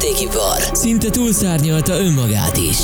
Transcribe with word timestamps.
játékipar 0.00 0.62
szinte 0.72 1.10
túlszárnyalta 1.10 1.98
önmagát 1.98 2.56
is. 2.56 2.76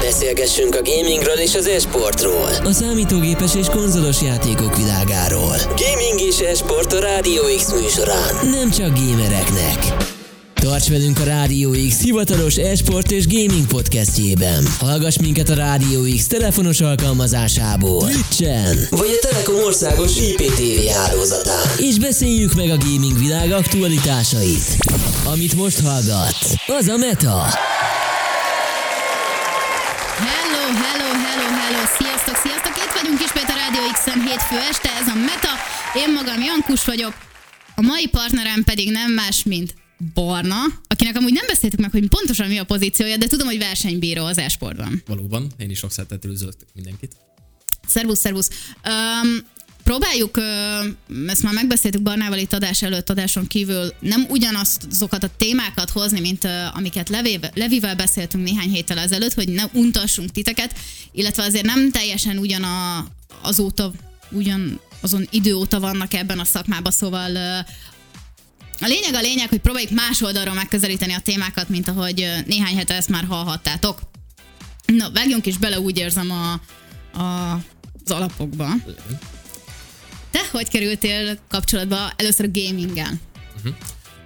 Beszélgessünk 0.00 0.74
a 0.74 0.82
gamingről 0.82 1.38
és 1.38 1.54
az 1.54 1.66
esportról, 1.66 2.50
a 2.64 2.72
számítógépes 2.72 3.54
és 3.54 3.66
konzolos 3.66 4.22
játékok 4.22 4.76
világáról. 4.76 5.56
Gaming 5.56 6.20
és 6.20 6.38
esport 6.38 6.92
a 6.92 7.00
Rádió 7.00 7.42
X 7.56 7.72
műsorán, 7.72 8.34
nem 8.50 8.70
csak 8.70 8.98
gamereknek. 8.98 10.13
Tarts 10.64 10.88
velünk 10.88 11.18
a 11.18 11.24
Rádió 11.24 11.70
X 11.88 12.02
hivatalos 12.02 12.56
esport 12.56 13.10
és 13.10 13.26
gaming 13.26 13.66
podcastjében. 13.66 14.66
Hallgass 14.78 15.16
minket 15.20 15.48
a 15.48 15.54
Rádió 15.54 16.02
X 16.16 16.26
telefonos 16.26 16.80
alkalmazásából, 16.80 18.10
Twitchen, 18.10 18.78
vagy 18.90 19.18
a 19.22 19.26
Telekom 19.28 19.56
országos 19.56 20.16
IPTV 20.16 20.96
hálózatán. 20.96 21.78
És 21.78 21.98
beszéljük 21.98 22.54
meg 22.54 22.70
a 22.70 22.76
gaming 22.76 23.18
világ 23.18 23.52
aktualitásait. 23.52 24.76
Amit 25.24 25.54
most 25.54 25.80
hallgatsz, 25.80 26.54
az 26.66 26.88
a 26.88 26.96
Meta. 26.96 27.46
Hello, 30.16 30.64
hello, 30.84 31.10
hello, 31.26 31.48
hello, 31.60 31.82
sziasztok, 31.98 32.36
sziasztok! 32.42 32.74
Itt 32.84 33.00
vagyunk 33.00 33.20
ismét 33.20 33.48
a 33.48 33.56
Rádió 33.62 33.82
X-en 33.92 34.20
hétfő 34.20 34.56
este, 34.70 34.88
ez 35.00 35.06
a 35.06 35.14
Meta, 35.14 35.54
én 35.94 36.12
magam 36.12 36.42
Jankus 36.42 36.84
vagyok, 36.84 37.14
a 37.74 37.82
mai 37.82 38.06
partnerem 38.06 38.64
pedig 38.64 38.90
nem 38.90 39.12
más, 39.12 39.42
mint 39.44 39.74
Barna, 40.14 40.56
akinek 40.86 41.16
amúgy 41.16 41.32
nem 41.32 41.46
beszéltük 41.46 41.80
meg, 41.80 41.90
hogy 41.90 42.08
pontosan 42.08 42.48
mi 42.48 42.58
a 42.58 42.64
pozíciója, 42.64 43.16
de 43.16 43.26
tudom, 43.26 43.46
hogy 43.46 43.58
versenybíró 43.58 44.24
az 44.24 44.38
esportban. 44.38 45.02
Valóban, 45.06 45.50
én 45.56 45.70
is 45.70 45.78
sok 45.78 45.90
szeretettel 45.90 46.30
üdvözlök 46.30 46.54
mindenkit. 46.74 47.12
Szervusz, 47.86 48.18
szervusz. 48.18 48.50
Um, 48.86 49.38
próbáljuk, 49.82 50.38
ezt 51.26 51.42
már 51.42 51.54
megbeszéltük 51.54 52.02
Barnával 52.02 52.38
itt 52.38 52.52
adás 52.52 52.82
előtt, 52.82 53.10
adáson 53.10 53.46
kívül, 53.46 53.92
nem 54.00 54.26
ugyanazokat 54.28 55.22
a 55.22 55.30
témákat 55.36 55.90
hozni, 55.90 56.20
mint 56.20 56.48
amiket 56.74 57.08
Levével, 57.08 57.50
Levivel 57.54 57.96
beszéltünk 57.96 58.44
néhány 58.44 58.70
héttel 58.70 58.98
ezelőtt, 58.98 59.34
hogy 59.34 59.48
ne 59.48 59.64
untassunk 59.72 60.30
titeket, 60.30 60.78
illetve 61.12 61.42
azért 61.42 61.64
nem 61.64 61.90
teljesen 61.90 62.38
ugyan 62.38 62.64
azóta, 63.42 63.92
ugyan 64.30 64.80
azon 65.00 65.26
idő 65.30 65.54
óta 65.54 65.80
vannak 65.80 66.14
ebben 66.14 66.38
a 66.38 66.44
szakmában, 66.44 66.92
szóval 66.92 67.64
a 68.80 68.86
lényeg 68.86 69.14
a 69.14 69.20
lényeg, 69.20 69.48
hogy 69.48 69.60
próbáljuk 69.60 69.90
más 69.90 70.20
oldalról 70.20 70.54
megközelíteni 70.54 71.12
a 71.12 71.20
témákat, 71.20 71.68
mint 71.68 71.88
ahogy 71.88 72.42
néhány 72.46 72.76
hete 72.76 72.94
ezt 72.94 73.08
már 73.08 73.24
hallhattátok. 73.24 74.00
Na, 74.86 75.10
vágjunk 75.10 75.46
is 75.46 75.56
bele, 75.56 75.80
úgy 75.80 75.98
érzem 75.98 76.30
a, 76.30 76.52
a, 77.20 77.54
az 78.04 78.10
alapokba. 78.10 78.68
Te 80.30 80.40
hogy 80.50 80.68
kerültél 80.68 81.38
kapcsolatba 81.48 82.12
először 82.16 82.44
a 82.44 82.50
gaminggel? 82.52 83.20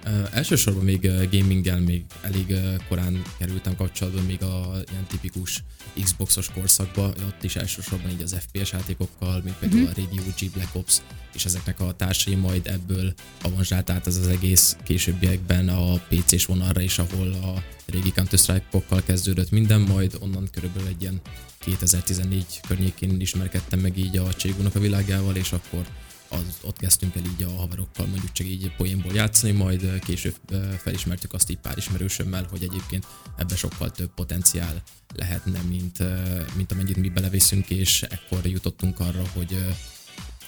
Uh, 0.05 0.27
elsősorban 0.31 0.83
még 0.83 1.03
uh, 1.03 1.29
gaminggel 1.31 1.79
még 1.79 2.03
elég 2.21 2.49
uh, 2.49 2.75
korán 2.87 3.21
kerültem 3.37 3.75
kapcsolatba, 3.75 4.21
még 4.21 4.43
a 4.43 4.75
ilyen 4.91 5.05
tipikus 5.07 5.63
Xboxos 6.03 6.49
korszakba, 6.53 7.03
ott 7.03 7.43
is 7.43 7.55
elsősorban 7.55 8.11
így 8.11 8.21
az 8.21 8.35
FPS 8.39 8.71
játékokkal, 8.71 9.41
mint 9.43 9.55
például 9.55 9.85
a 9.85 9.93
Radio 9.95 10.21
G 10.39 10.51
Black 10.51 10.75
Ops, 10.75 11.01
és 11.33 11.45
ezeknek 11.45 11.79
a 11.79 11.93
társai 11.93 12.35
majd 12.35 12.67
ebből 12.67 13.13
avanzsált 13.41 13.89
át 13.89 14.07
ez 14.07 14.17
az 14.17 14.27
egész 14.27 14.77
későbbiekben 14.83 15.69
a 15.69 15.93
PC-s 15.93 16.45
vonalra 16.45 16.81
is, 16.81 16.99
ahol 16.99 17.31
a 17.31 17.63
régi 17.85 18.11
Counter-Strike-okkal 18.11 19.03
kezdődött 19.05 19.51
minden, 19.51 19.81
majd 19.81 20.17
onnan 20.19 20.49
körülbelül 20.51 20.87
egy 20.87 21.01
ilyen 21.01 21.21
2014 21.57 22.59
környékén 22.67 23.21
ismerkedtem 23.21 23.79
meg 23.79 23.97
így 23.97 24.17
a 24.17 24.33
Cségónak 24.33 24.75
a 24.75 24.79
világával, 24.79 25.35
és 25.35 25.51
akkor 25.51 25.85
az, 26.29 26.57
ott 26.61 26.77
kezdtünk 26.77 27.15
el 27.15 27.23
így 27.25 27.43
a 27.43 27.49
haverokkal 27.49 28.05
mondjuk 28.05 28.31
csak 28.31 28.47
így 28.47 28.75
poénból 28.75 29.13
játszani, 29.13 29.51
majd 29.51 29.83
ö, 29.83 29.99
később 29.99 30.35
ö, 30.49 30.57
felismertük 30.77 31.33
azt 31.33 31.49
így 31.49 31.57
pár 31.57 31.77
ismerősömmel, 31.77 32.47
hogy 32.49 32.63
egyébként 32.63 33.05
ebbe 33.37 33.55
sokkal 33.55 33.91
több 33.91 34.13
potenciál 34.15 34.83
lehetne, 35.15 35.59
mint, 35.61 35.99
ö, 35.99 36.41
mint 36.55 36.71
amennyit 36.71 36.97
mi 36.97 37.09
beleviszünk, 37.09 37.69
és 37.69 38.01
ekkor 38.01 38.45
jutottunk 38.45 38.99
arra, 38.99 39.23
hogy 39.33 39.57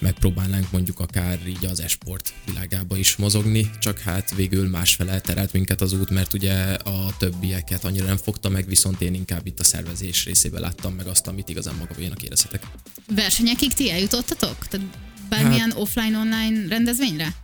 megpróbálnánk 0.02 0.70
mondjuk 0.70 1.00
akár 1.00 1.38
így 1.46 1.64
az 1.64 1.80
esport 1.80 2.32
világába 2.44 2.96
is 2.96 3.16
mozogni, 3.16 3.70
csak 3.78 3.98
hát 3.98 4.34
végül 4.34 4.68
másfele 4.68 5.20
terelt 5.20 5.52
minket 5.52 5.80
az 5.80 5.92
út, 5.92 6.10
mert 6.10 6.32
ugye 6.32 6.54
a 6.74 7.16
többieket 7.18 7.84
annyira 7.84 8.04
nem 8.04 8.16
fogta 8.16 8.48
meg, 8.48 8.66
viszont 8.66 9.00
én 9.00 9.14
inkább 9.14 9.46
itt 9.46 9.60
a 9.60 9.64
szervezés 9.64 10.24
részében 10.24 10.60
láttam 10.60 10.94
meg 10.94 11.06
azt, 11.06 11.26
amit 11.26 11.48
igazán 11.48 11.74
magaménak 11.74 12.22
érezhetek. 12.22 12.66
Versenyekig 13.14 13.72
ti 13.72 13.90
eljutottatok? 13.90 14.66
Tehát 14.66 14.86
bármilyen 15.32 15.70
hát, 15.70 15.78
offline-online 15.80 16.68
rendezvényre? 16.68 17.34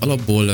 Alapból 0.00 0.46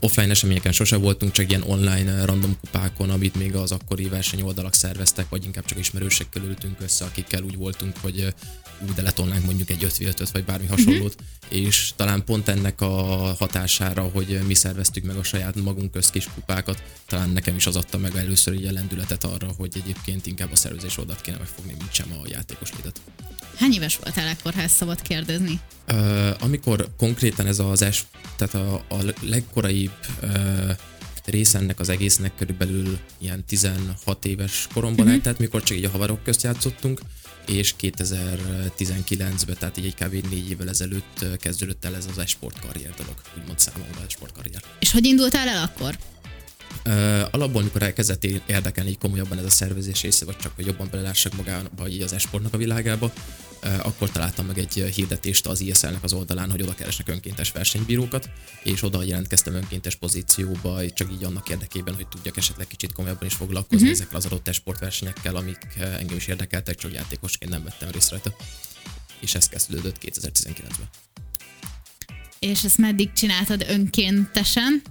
offline 0.00 0.30
eseményeken 0.30 0.72
sose 0.72 0.96
voltunk, 0.96 1.32
csak 1.32 1.48
ilyen 1.48 1.62
online 1.62 2.12
uh, 2.12 2.24
random 2.24 2.56
kupákon, 2.60 3.10
amit 3.10 3.34
még 3.34 3.54
az 3.54 3.72
akkori 3.72 4.04
versenyoldalak 4.04 4.74
szerveztek, 4.74 5.28
vagy 5.28 5.44
inkább 5.44 5.64
csak 5.64 5.78
ismerősekkel 5.78 6.42
ültünk 6.42 6.80
össze, 6.80 7.04
akikkel 7.04 7.42
úgy 7.42 7.56
voltunk, 7.56 7.96
hogy 8.00 8.18
uh, 8.18 8.26
úgy 8.88 8.94
de 8.94 9.02
letolnánk 9.02 9.44
mondjuk 9.44 9.70
egy 9.70 9.84
5 9.84 10.00
5 10.00 10.30
vagy 10.30 10.44
bármi 10.44 10.66
hasonlót, 10.66 11.14
uh-huh. 11.14 11.66
és 11.66 11.90
talán 11.96 12.24
pont 12.24 12.48
ennek 12.48 12.80
a 12.80 12.86
hatására, 13.38 14.02
hogy 14.02 14.30
uh, 14.30 14.42
mi 14.42 14.54
szerveztük 14.54 15.04
meg 15.04 15.16
a 15.16 15.22
saját 15.22 15.54
magunk 15.54 15.90
közt 15.90 16.10
kis 16.10 16.28
kupákat, 16.34 16.82
talán 17.06 17.30
nekem 17.30 17.56
is 17.56 17.66
az 17.66 17.76
adta 17.76 17.98
meg 17.98 18.16
először 18.16 18.54
így 18.54 18.66
a 18.66 18.72
lendületet 18.72 19.24
arra, 19.24 19.48
hogy 19.56 19.72
egyébként 19.82 20.26
inkább 20.26 20.52
a 20.52 20.56
szervezés 20.56 20.98
oldalt 20.98 21.20
kéne 21.20 21.36
megfogni, 21.36 21.74
mint 21.78 21.92
sem 21.92 22.12
a 22.22 22.28
játékos 22.28 22.72
létet. 22.76 23.00
Hány 23.58 23.72
éves 23.72 23.96
voltál 23.96 24.26
ekkor, 24.26 24.54
ha 24.54 24.60
ezt 24.60 24.76
szabad 24.76 25.02
kérdezni? 25.02 25.60
Uh, 25.92 26.30
amikor 26.38 26.88
konkrétan 26.96 27.46
ez 27.46 27.58
az 27.58 27.82
es, 27.82 28.04
tehát 28.36 28.54
a, 28.54 28.74
a 28.74 28.96
legkoraibb 29.20 29.87
uh, 30.22 30.70
rész 31.24 31.54
ennek 31.54 31.80
az 31.80 31.88
egésznek 31.88 32.34
körülbelül 32.34 32.98
ilyen 33.18 33.44
16 33.44 34.24
éves 34.24 34.66
koromban 34.72 35.06
uh-huh. 35.06 35.08
lehetett, 35.08 35.38
mikor 35.38 35.62
csak 35.62 35.76
így 35.76 35.84
a 35.84 35.90
haverok 35.90 36.22
közt 36.22 36.42
játszottunk, 36.42 37.00
és 37.46 37.74
2019-ben, 37.80 39.56
tehát 39.58 39.76
így 39.76 39.86
egy 39.86 39.94
kb. 39.94 40.30
négy 40.30 40.50
évvel 40.50 40.68
ezelőtt 40.68 41.24
kezdődött 41.38 41.84
el 41.84 41.96
ez 41.96 42.06
az 42.10 42.18
esport 42.18 42.60
karrier 42.60 42.94
dolog, 42.96 43.14
úgymond 43.38 43.58
számomra 43.58 44.00
esport 44.06 44.32
karrier. 44.32 44.62
És 44.78 44.92
hogy 44.92 45.04
indultál 45.04 45.48
el 45.48 45.62
akkor? 45.62 45.98
Uh, 46.86 47.28
alapból, 47.30 47.62
mikor 47.62 47.82
elkezdett 47.82 48.24
érdekelni 48.24 48.90
így 48.90 48.98
komolyabban 48.98 49.38
ez 49.38 49.44
a 49.44 49.50
szervezés 49.50 50.02
része, 50.02 50.24
vagy 50.24 50.36
csak 50.36 50.52
hogy 50.54 50.66
jobban 50.66 50.88
belelássak 50.90 51.36
magába 51.36 51.88
így 51.88 52.02
az 52.02 52.12
esportnak 52.12 52.54
a 52.54 52.56
világába, 52.56 53.12
akkor 53.82 54.10
találtam 54.10 54.46
meg 54.46 54.58
egy 54.58 54.72
uh, 54.76 54.86
hirdetést 54.86 55.46
az 55.46 55.60
ISL-nek 55.60 56.02
az 56.04 56.12
oldalán, 56.12 56.50
hogy 56.50 56.62
oda 56.62 56.74
keresnek 56.74 57.08
önkéntes 57.08 57.52
versenybírókat, 57.52 58.30
és 58.62 58.82
oda 58.82 59.02
jelentkeztem 59.02 59.54
önkéntes 59.54 59.94
pozícióba, 59.94 60.90
csak 60.90 61.12
így 61.12 61.24
annak 61.24 61.48
érdekében, 61.48 61.94
hogy 61.94 62.08
tudjak 62.08 62.36
esetleg 62.36 62.66
kicsit 62.66 62.92
komolyabban 62.92 63.26
is 63.26 63.34
foglalkozni 63.34 63.76
uh-huh. 63.76 63.90
ezekkel 64.00 64.16
az 64.16 64.26
adott 64.26 64.48
esportversenyekkel, 64.48 65.36
amik 65.36 65.58
uh, 65.76 65.98
engem 65.98 66.16
is 66.16 66.26
érdekeltek, 66.26 66.76
csak 66.76 66.92
játékosként 66.92 67.50
nem 67.50 67.64
vettem 67.64 67.90
részt 67.90 68.10
rajta. 68.10 68.36
És 69.20 69.34
ez 69.34 69.48
kezdődött 69.48 69.96
2019-ben. 70.00 70.88
És 72.38 72.64
ezt 72.64 72.78
meddig 72.78 73.12
csináltad 73.12 73.64
önkéntesen? 73.68 74.82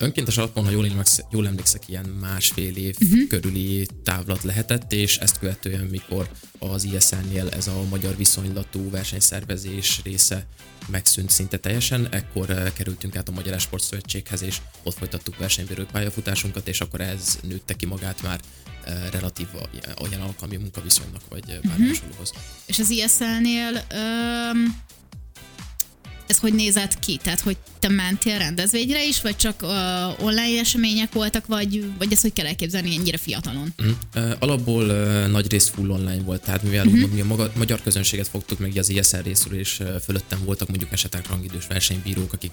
Önkéntes 0.00 0.36
alapon, 0.36 0.64
ha 0.64 0.70
jól 0.70 0.86
emlékszek, 0.86 1.24
jól 1.30 1.46
emlékszek 1.46 1.88
ilyen 1.88 2.04
másfél 2.04 2.76
év 2.76 2.96
uh-huh. 3.00 3.26
körüli 3.28 3.86
távlat 4.04 4.42
lehetett, 4.42 4.92
és 4.92 5.16
ezt 5.16 5.38
követően, 5.38 5.84
mikor 5.84 6.28
az 6.58 6.84
ISN-nél 6.84 7.48
ez 7.48 7.66
a 7.66 7.82
magyar 7.90 8.16
viszonylatú 8.16 8.90
versenyszervezés 8.90 10.00
része 10.04 10.46
megszűnt 10.88 11.30
szinte 11.30 11.56
teljesen, 11.56 12.08
ekkor 12.10 12.50
eh, 12.50 12.72
kerültünk 12.74 13.16
át 13.16 13.28
a 13.28 13.32
Magyar 13.32 13.54
Esport 13.54 13.82
Szövetséghez, 13.82 14.42
és 14.42 14.56
ott 14.82 14.96
folytattuk 14.96 15.38
versenybérő 15.38 15.86
pályafutásunkat, 15.92 16.68
és 16.68 16.80
akkor 16.80 17.00
ez 17.00 17.38
nőtte 17.42 17.74
ki 17.74 17.86
magát 17.86 18.22
már 18.22 18.40
eh, 18.84 18.94
relatív 19.12 19.46
a- 19.54 20.02
olyan 20.02 20.20
alkalmi 20.20 20.56
munkaviszonynak, 20.56 21.22
vagy 21.28 21.44
eh, 21.48 21.58
bármi 21.62 21.90
uh-huh. 21.90 22.26
És 22.66 22.78
az 22.78 22.90
ISL-nél 22.90 23.84
öm, 23.88 24.80
ez 26.30 26.38
hogy 26.38 26.54
nézett 26.54 26.98
ki? 26.98 27.18
Tehát, 27.22 27.40
hogy 27.40 27.56
te 27.78 27.88
mentél 27.88 28.38
rendezvényre 28.38 29.04
is, 29.04 29.20
vagy 29.20 29.36
csak 29.36 29.62
uh, 29.62 30.24
online 30.24 30.60
események 30.60 31.12
voltak, 31.12 31.46
vagy, 31.46 31.84
vagy 31.98 32.12
ezt 32.12 32.22
hogy 32.22 32.32
kell 32.32 32.46
elképzelni 32.46 32.94
ennyire 32.94 33.16
fiatalon? 33.16 33.74
Mm. 33.82 33.90
Uh, 34.14 34.32
alapból 34.38 34.84
uh, 34.84 35.26
nagy 35.26 35.50
rész 35.50 35.68
full 35.68 35.90
online 35.90 36.22
volt, 36.22 36.42
tehát 36.42 36.62
mivel 36.62 36.86
uh-huh. 36.86 37.10
mi 37.10 37.20
a 37.20 37.24
maga, 37.24 37.52
magyar 37.56 37.82
közönséget 37.82 38.28
fogtuk 38.28 38.58
meg 38.58 38.76
az 38.76 38.88
ISL 38.88 39.16
részről, 39.16 39.58
és 39.58 39.78
uh, 39.80 39.96
fölöttem 39.96 40.38
voltak 40.44 40.68
mondjuk 40.68 40.92
esetek 40.92 41.28
rangidős 41.28 41.66
versenybírók, 41.66 42.32
akik 42.32 42.52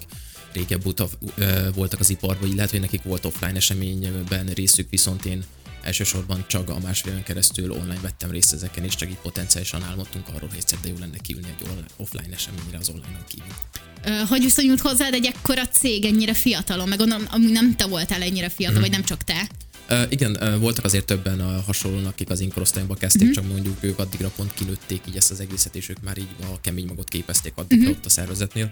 régebb 0.52 0.86
óta 0.86 1.08
uh, 1.20 1.74
voltak 1.74 2.00
az 2.00 2.10
iparban, 2.10 2.48
illetve 2.48 2.78
hogy 2.78 2.80
nekik 2.80 3.02
volt 3.02 3.24
offline 3.24 3.56
eseményben 3.56 4.46
részük, 4.46 4.90
viszont 4.90 5.24
én 5.24 5.44
elsősorban 5.88 6.44
csak 6.46 6.68
a 6.68 6.78
másfél 6.78 7.12
éven 7.12 7.24
keresztül 7.24 7.72
online 7.72 8.00
vettem 8.00 8.30
részt 8.30 8.52
ezeken, 8.52 8.84
és 8.84 8.94
csak 8.94 9.08
így 9.08 9.18
potenciálisan 9.22 9.82
álmodtunk 9.82 10.28
arról, 10.28 10.48
hogy 10.48 10.58
egyszer 10.58 10.78
de 10.82 10.88
jó 10.88 10.94
lenne 10.98 11.16
kiülni 11.18 11.46
egy 11.58 11.68
offline 11.96 12.34
eseményre 12.34 12.78
az 12.78 12.88
online-on 12.88 13.24
kívül. 13.28 14.26
Hogy 14.26 14.42
viszonyult 14.42 14.80
hozzád 14.80 15.14
egy 15.14 15.26
ekkora 15.26 15.68
cég 15.68 16.04
ennyire 16.04 16.34
fiatalon? 16.34 16.88
Meg 16.88 16.98
gondolom, 16.98 17.26
amúgy 17.30 17.52
nem 17.52 17.76
te 17.76 17.86
voltál 17.86 18.22
ennyire 18.22 18.48
fiatal, 18.48 18.74
Mhm. 18.74 18.82
vagy 18.82 18.90
nem 18.90 19.04
csak 19.04 19.24
te. 19.24 19.48
Uh, 19.90 20.02
igen, 20.08 20.36
uh, 20.40 20.58
voltak 20.58 20.84
azért 20.84 21.04
többen 21.04 21.40
uh, 21.40 21.64
hasonlóan, 21.64 22.06
akik 22.06 22.30
az 22.30 22.40
inkorosztályba 22.40 22.94
kezdték, 22.94 23.28
uh-huh. 23.28 23.34
csak 23.34 23.52
mondjuk 23.52 23.76
ők 23.80 23.98
addigra 23.98 24.28
pont 24.28 24.54
kilőtték 24.54 25.00
így 25.08 25.16
ezt 25.16 25.30
az 25.30 25.40
egészet, 25.40 25.76
és 25.76 25.88
ők 25.88 26.00
már 26.02 26.18
így 26.18 26.28
a 26.40 26.60
kemény 26.60 26.86
magot 26.86 27.08
képezték 27.08 27.52
addigra 27.54 27.84
uh-huh. 27.84 27.98
ott 27.98 28.06
a 28.06 28.08
szervezetnél. 28.08 28.70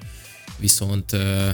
Viszont 0.58 1.12
uh, 1.12 1.48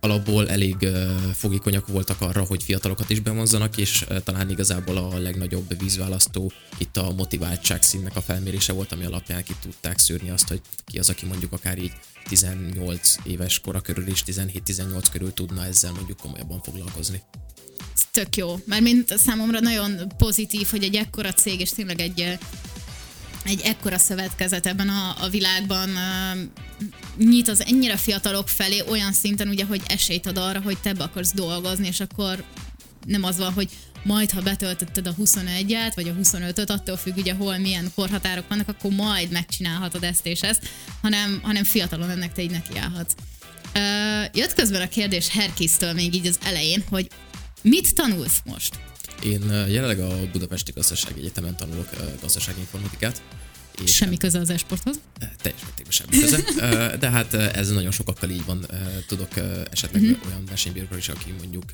alapból 0.00 0.48
elég 0.48 0.88
fogékonyak 1.34 1.86
voltak 1.86 2.20
arra, 2.20 2.44
hogy 2.44 2.62
fiatalokat 2.62 3.10
is 3.10 3.20
bemozzanak, 3.20 3.76
és 3.76 4.04
talán 4.24 4.50
igazából 4.50 4.96
a 4.96 5.18
legnagyobb 5.18 5.78
vízválasztó 5.78 6.52
itt 6.78 6.96
a 6.96 7.12
motiváltság 7.12 7.82
színnek 7.82 8.16
a 8.16 8.20
felmérése 8.20 8.72
volt, 8.72 8.92
ami 8.92 9.04
alapján 9.04 9.44
ki 9.44 9.54
tudták 9.60 9.98
szűrni 9.98 10.30
azt, 10.30 10.48
hogy 10.48 10.60
ki 10.84 10.98
az, 10.98 11.08
aki 11.08 11.26
mondjuk 11.26 11.52
akár 11.52 11.78
így 11.78 11.92
18 12.28 13.16
éves 13.24 13.60
kora 13.60 13.80
körül 13.80 14.08
és 14.08 14.22
17-18 14.26 15.04
körül 15.12 15.34
tudna 15.34 15.64
ezzel 15.64 15.92
mondjuk 15.92 16.18
komolyabban 16.18 16.62
foglalkozni. 16.62 17.22
Tök 18.10 18.36
jó, 18.36 18.60
mert 18.64 18.82
mint 18.82 19.18
számomra 19.18 19.60
nagyon 19.60 20.12
pozitív, 20.16 20.66
hogy 20.70 20.84
egy 20.84 20.94
ekkora 20.94 21.32
cég, 21.32 21.60
és 21.60 21.70
tényleg 21.70 22.00
egy 22.00 22.38
egy 23.44 23.60
ekkora 23.60 23.98
szövetkezet 23.98 24.66
ebben 24.66 24.88
a, 24.88 25.14
a 25.20 25.28
világban 25.28 25.88
nyit 27.18 27.48
az 27.48 27.64
ennyire 27.64 27.96
fiatalok 27.96 28.48
felé 28.48 28.82
olyan 28.88 29.12
szinten, 29.12 29.48
ugye, 29.48 29.64
hogy 29.64 29.82
esélyt 29.86 30.26
ad 30.26 30.38
arra, 30.38 30.60
hogy 30.60 30.78
te 30.78 30.92
be 30.92 31.04
akarsz 31.04 31.32
dolgozni, 31.34 31.86
és 31.86 32.00
akkor 32.00 32.44
nem 33.06 33.24
az 33.24 33.38
van, 33.38 33.52
hogy 33.52 33.68
majd, 34.02 34.30
ha 34.30 34.40
betöltötted 34.40 35.06
a 35.06 35.14
21-et, 35.14 35.92
vagy 35.94 36.08
a 36.08 36.14
25-öt, 36.22 36.70
attól 36.70 36.96
függ, 36.96 37.16
ugye, 37.16 37.34
hol 37.34 37.58
milyen 37.58 37.92
korhatárok 37.94 38.48
vannak, 38.48 38.68
akkor 38.68 38.90
majd 38.90 39.30
megcsinálhatod 39.30 40.04
ezt 40.04 40.26
és 40.26 40.40
ezt, 40.40 40.68
hanem, 41.02 41.40
hanem 41.42 41.64
fiatalon 41.64 42.10
ennek 42.10 42.32
te 42.32 42.42
így 42.42 42.50
nekiállhatsz. 42.50 43.14
Uh, 43.74 44.34
jött 44.34 44.54
közben 44.54 44.82
a 44.82 44.88
kérdés 44.88 45.28
Herkisztől 45.28 45.92
még 45.92 46.14
így 46.14 46.26
az 46.26 46.38
elején, 46.42 46.84
hogy 46.88 47.08
mit 47.62 47.94
tanulsz 47.94 48.40
most? 48.44 48.78
Én 49.22 49.42
jelenleg 49.68 50.00
a 50.00 50.30
Budapesti 50.32 50.72
Gazdasági 50.72 51.20
Egyetemen 51.20 51.56
tanulok 51.56 51.88
gazdasági 52.20 52.60
informatikát. 52.60 53.22
És 53.82 53.94
semmi 53.94 54.16
köze 54.16 54.38
az 54.38 54.50
esporthoz? 54.50 55.00
Teljes 55.42 55.60
mértékben 55.62 55.92
semmi 55.92 56.18
köze. 56.20 56.96
De 57.02 57.10
hát 57.10 57.34
ez 57.34 57.70
nagyon 57.70 57.90
sokakkal 57.90 58.30
így 58.30 58.44
van. 58.44 58.66
Tudok 59.06 59.28
esetleg 59.70 60.02
uh-huh. 60.02 60.26
olyan 60.26 60.44
versenybírókról 60.44 60.98
is, 60.98 61.08
aki 61.08 61.34
mondjuk 61.38 61.64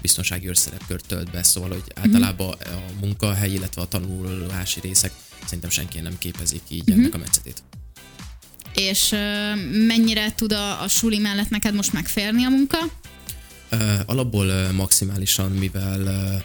biztonsági 0.00 0.48
őrszerepkört 0.48 1.06
tölt 1.06 1.30
be, 1.30 1.42
szóval, 1.42 1.68
hogy 1.70 1.84
általában 1.94 2.48
uh-huh. 2.48 2.76
a 2.76 2.82
munkahely, 3.00 3.50
illetve 3.50 3.82
a 3.82 3.88
tanulási 3.88 4.80
részek 4.80 5.12
szerintem 5.44 5.70
senki 5.70 6.00
nem 6.00 6.18
képezik 6.18 6.62
így 6.68 6.80
uh-huh. 6.80 6.96
ennek 6.96 7.14
a 7.14 7.18
metszetét. 7.18 7.62
És 8.74 9.08
mennyire 9.86 10.32
tud 10.34 10.52
a, 10.52 10.82
a 10.82 10.88
suli 10.88 11.18
mellett 11.18 11.50
neked 11.50 11.74
most 11.74 11.92
megférni 11.92 12.44
a 12.44 12.48
munka? 12.48 12.78
Alapból 14.06 14.72
maximálisan, 14.72 15.50
mivel 15.50 16.42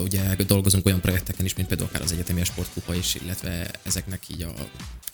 ugye 0.00 0.34
dolgozunk 0.34 0.86
olyan 0.86 1.00
projekteken 1.00 1.44
is, 1.44 1.54
mint 1.54 1.68
például 1.68 1.88
akár 1.88 2.02
az 2.02 2.12
Egyetemi 2.12 2.44
Sportkupa 2.44 2.94
is, 2.94 3.14
illetve 3.14 3.70
ezeknek 3.82 4.22
így 4.28 4.42
a 4.42 4.52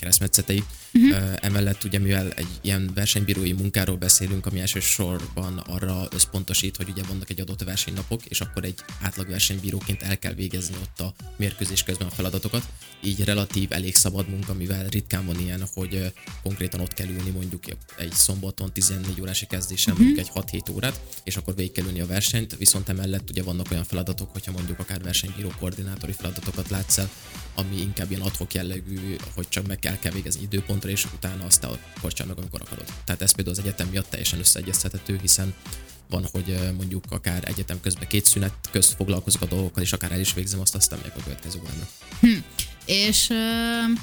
keresztmetszetei. 0.03 0.65
Uh-huh. 0.93 1.33
Emellett 1.41 1.85
ugye, 1.85 1.99
mivel 1.99 2.31
egy 2.31 2.49
ilyen 2.61 2.91
versenybírói 2.95 3.53
munkáról 3.53 3.97
beszélünk, 3.97 4.47
ami 4.47 4.61
elsősorban 4.61 5.59
arra 5.59 6.07
összpontosít, 6.11 6.77
hogy 6.77 6.89
ugye 6.89 7.03
vannak 7.09 7.31
egy 7.31 7.41
adott 7.41 7.65
versenynapok, 7.65 8.25
és 8.25 8.41
akkor 8.41 8.65
egy 8.65 8.81
átlag 9.01 9.29
versenybíróként 9.29 10.03
el 10.03 10.19
kell 10.19 10.33
végezni 10.33 10.77
ott 10.83 11.01
a 11.01 11.15
mérkőzés 11.37 11.83
közben 11.83 12.07
a 12.07 12.11
feladatokat. 12.11 12.63
Így 13.05 13.25
relatív 13.25 13.73
elég 13.73 13.95
szabad 13.97 14.29
munka, 14.29 14.55
mivel 14.55 14.87
ritkán 14.87 15.27
van 15.27 15.41
ilyen, 15.41 15.69
hogy 15.75 16.13
konkrétan 16.43 16.81
ott 16.81 16.95
kell 16.95 17.09
ülni 17.09 17.31
mondjuk 17.31 17.65
egy 17.97 18.13
szombaton 18.13 18.73
14 18.73 19.21
órási 19.21 19.47
kezdésen 19.47 19.93
uh-huh. 19.93 20.07
mondjuk 20.07 20.29
egy 20.51 20.61
6-7 20.67 20.75
órát, 20.75 21.01
és 21.25 21.37
akkor 21.37 21.55
végig 21.55 21.73
kell 21.73 21.85
ülni 21.85 22.01
a 22.01 22.07
versenyt, 22.07 22.57
viszont 22.57 22.89
emellett 22.89 23.31
ugye 23.31 23.43
vannak 23.43 23.71
olyan 23.71 23.85
feladatok, 23.85 24.33
hogyha 24.33 24.53
mondjuk 24.53 24.72
akár 24.79 25.03
versenybíró 25.03 25.53
koordinátori 25.59 26.13
feladatokat 26.13 26.69
látsz 26.69 26.99
el, 26.99 27.11
ami 27.55 27.81
inkább 27.81 28.11
ilyen 28.11 28.23
adhok 28.23 28.55
jellegű, 28.55 29.17
hogy 29.35 29.49
csak 29.49 29.67
meg 29.67 29.79
kell, 29.79 29.99
kell 29.99 30.13
végezni 30.13 30.43
időpontra, 30.43 30.91
és 30.91 31.07
utána 31.15 31.45
azt 31.45 31.65
akkor 31.65 32.13
csak 32.13 32.27
meg, 32.27 32.39
amikor 32.39 32.61
akarod. 32.61 32.87
Tehát 33.05 33.23
ez 33.23 33.33
például 33.33 33.57
az 33.57 33.63
egyetem 33.63 33.89
miatt 33.89 34.11
teljesen 34.11 34.39
összeegyeztethető, 34.39 35.19
hiszen 35.21 35.55
van, 36.11 36.27
hogy 36.33 36.73
mondjuk 36.77 37.05
akár 37.09 37.43
egyetem 37.49 37.81
közben 37.81 38.09
két 38.09 38.25
szünet 38.25 38.53
közt 38.71 38.95
foglalkozok 38.95 39.43
a 39.43 39.47
dolgokkal, 39.47 39.83
és 39.83 39.93
akár 39.93 40.13
el 40.13 40.21
is 40.21 40.35
végzem 40.35 40.61
azt, 40.61 40.75
aztán 40.75 40.99
megyek 40.99 41.17
a 41.17 41.23
következő. 41.23 41.61
Hm. 42.21 42.29
És 42.85 43.29
uh, 43.29 43.99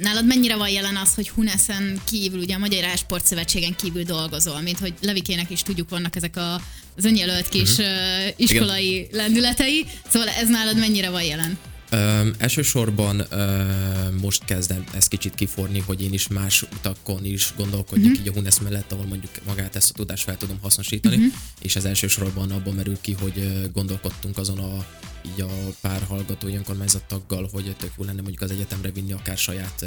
nálad 0.00 0.26
mennyire 0.26 0.56
van 0.56 0.68
jelen 0.68 0.96
az, 0.96 1.14
hogy 1.14 1.28
Huneszen 1.28 2.00
kívül, 2.04 2.38
ugye 2.38 2.54
a 2.54 2.58
Magyar 2.58 2.96
Sportszövetségen 2.96 3.76
kívül 3.76 4.02
dolgozol, 4.02 4.60
mint 4.60 4.78
hogy 4.78 4.94
Levikének 5.00 5.50
is 5.50 5.62
tudjuk, 5.62 5.88
vannak 5.88 6.16
ezek 6.16 6.36
a, 6.36 6.54
az 6.96 7.04
önjelölt 7.04 7.48
kis 7.48 7.70
uh-huh. 7.70 7.86
uh, 7.86 8.32
iskolai 8.36 8.94
Igen. 8.94 9.08
lendületei, 9.12 9.86
szóval 10.08 10.28
ez 10.28 10.48
nálad 10.48 10.78
mennyire 10.78 11.10
van 11.10 11.22
jelen? 11.22 11.58
Um, 11.92 12.32
elsősorban 12.38 13.26
um, 13.32 14.18
most 14.20 14.44
kezdem 14.44 14.84
ezt 14.94 15.08
kicsit 15.08 15.34
kiforni, 15.34 15.78
hogy 15.86 16.02
én 16.02 16.12
is 16.12 16.28
más 16.28 16.62
utakon 16.62 17.24
is 17.24 17.52
gondolkodjak 17.56 18.10
uh-huh. 18.10 18.20
így 18.20 18.28
a 18.28 18.32
Hunes 18.32 18.60
mellett, 18.60 18.92
ahol 18.92 19.06
mondjuk 19.06 19.30
magát 19.46 19.76
ezt 19.76 19.90
a 19.90 19.92
tudást 19.92 20.24
fel 20.24 20.36
tudom 20.36 20.58
hasznosítani, 20.62 21.16
uh-huh. 21.16 21.32
és 21.62 21.76
ez 21.76 21.84
elsősorban 21.84 22.50
abban 22.50 22.74
merül 22.74 22.98
ki, 23.00 23.12
hogy 23.12 23.70
gondolkodtunk 23.72 24.38
azon 24.38 24.58
a 24.58 24.86
így 25.26 25.40
a 25.40 25.48
pár 25.80 26.02
hallgatói 26.02 26.54
önkormányzattaggal, 26.54 27.48
hogy 27.52 27.76
tök 27.76 27.92
jó 27.98 28.04
lenne 28.04 28.20
mondjuk 28.20 28.42
az 28.42 28.50
egyetemre 28.50 28.90
vinni 28.90 29.12
akár 29.12 29.36
saját, 29.36 29.84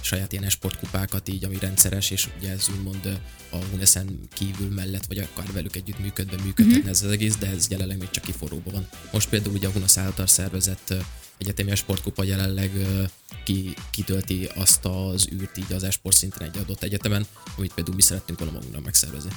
saját 0.00 0.32
ilyen 0.32 0.48
sportkupákat 0.48 1.28
így, 1.28 1.44
ami 1.44 1.58
rendszeres, 1.58 2.10
és 2.10 2.28
ugye 2.38 2.50
ez 2.50 2.68
úgymond 2.76 3.20
a 3.50 3.56
Hunesen 3.56 4.18
kívül 4.32 4.68
mellett, 4.68 5.06
vagy 5.06 5.18
akár 5.18 5.52
velük 5.52 5.76
együtt 5.76 5.98
működve 5.98 6.42
működhetne 6.42 6.76
uh-huh. 6.76 6.90
ez 6.90 7.02
az 7.02 7.10
egész, 7.10 7.36
de 7.36 7.46
ez 7.46 7.66
jelenleg 7.70 7.98
még 7.98 8.10
csak 8.10 8.24
kiforróban 8.24 8.72
van. 8.72 8.88
Most 9.12 9.28
például 9.28 9.54
ugye 9.54 9.68
a 9.68 9.70
Hunes 9.70 9.96
által 9.96 10.26
szervezett 10.26 10.94
egyetemi 11.38 11.74
sportkupa 11.74 12.24
jelenleg 12.24 12.70
ki, 13.44 13.74
kitölti 13.90 14.48
azt 14.54 14.84
az 14.84 15.28
űrt 15.32 15.58
így 15.58 15.72
az 15.72 15.82
esport 15.82 16.16
szinten 16.16 16.48
egy 16.48 16.56
adott 16.56 16.82
egyetemen, 16.82 17.26
amit 17.56 17.74
például 17.74 17.96
mi 17.96 18.02
szerettünk 18.02 18.38
volna 18.38 18.54
magunknak 18.54 18.84
megszervezni. 18.84 19.30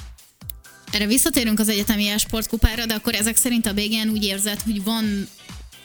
Erre 0.94 1.06
visszatérünk 1.06 1.58
az 1.58 1.68
egyetemi 1.68 2.18
sportkupára, 2.18 2.86
de 2.86 2.94
akkor 2.94 3.14
ezek 3.14 3.36
szerint 3.36 3.66
a 3.66 3.72
BGN 3.72 4.08
úgy 4.08 4.24
érzed, 4.24 4.60
hogy 4.60 4.84
van 4.84 5.28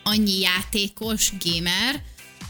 annyi 0.03 0.39
játékos, 0.39 1.31
gamer, 1.43 2.01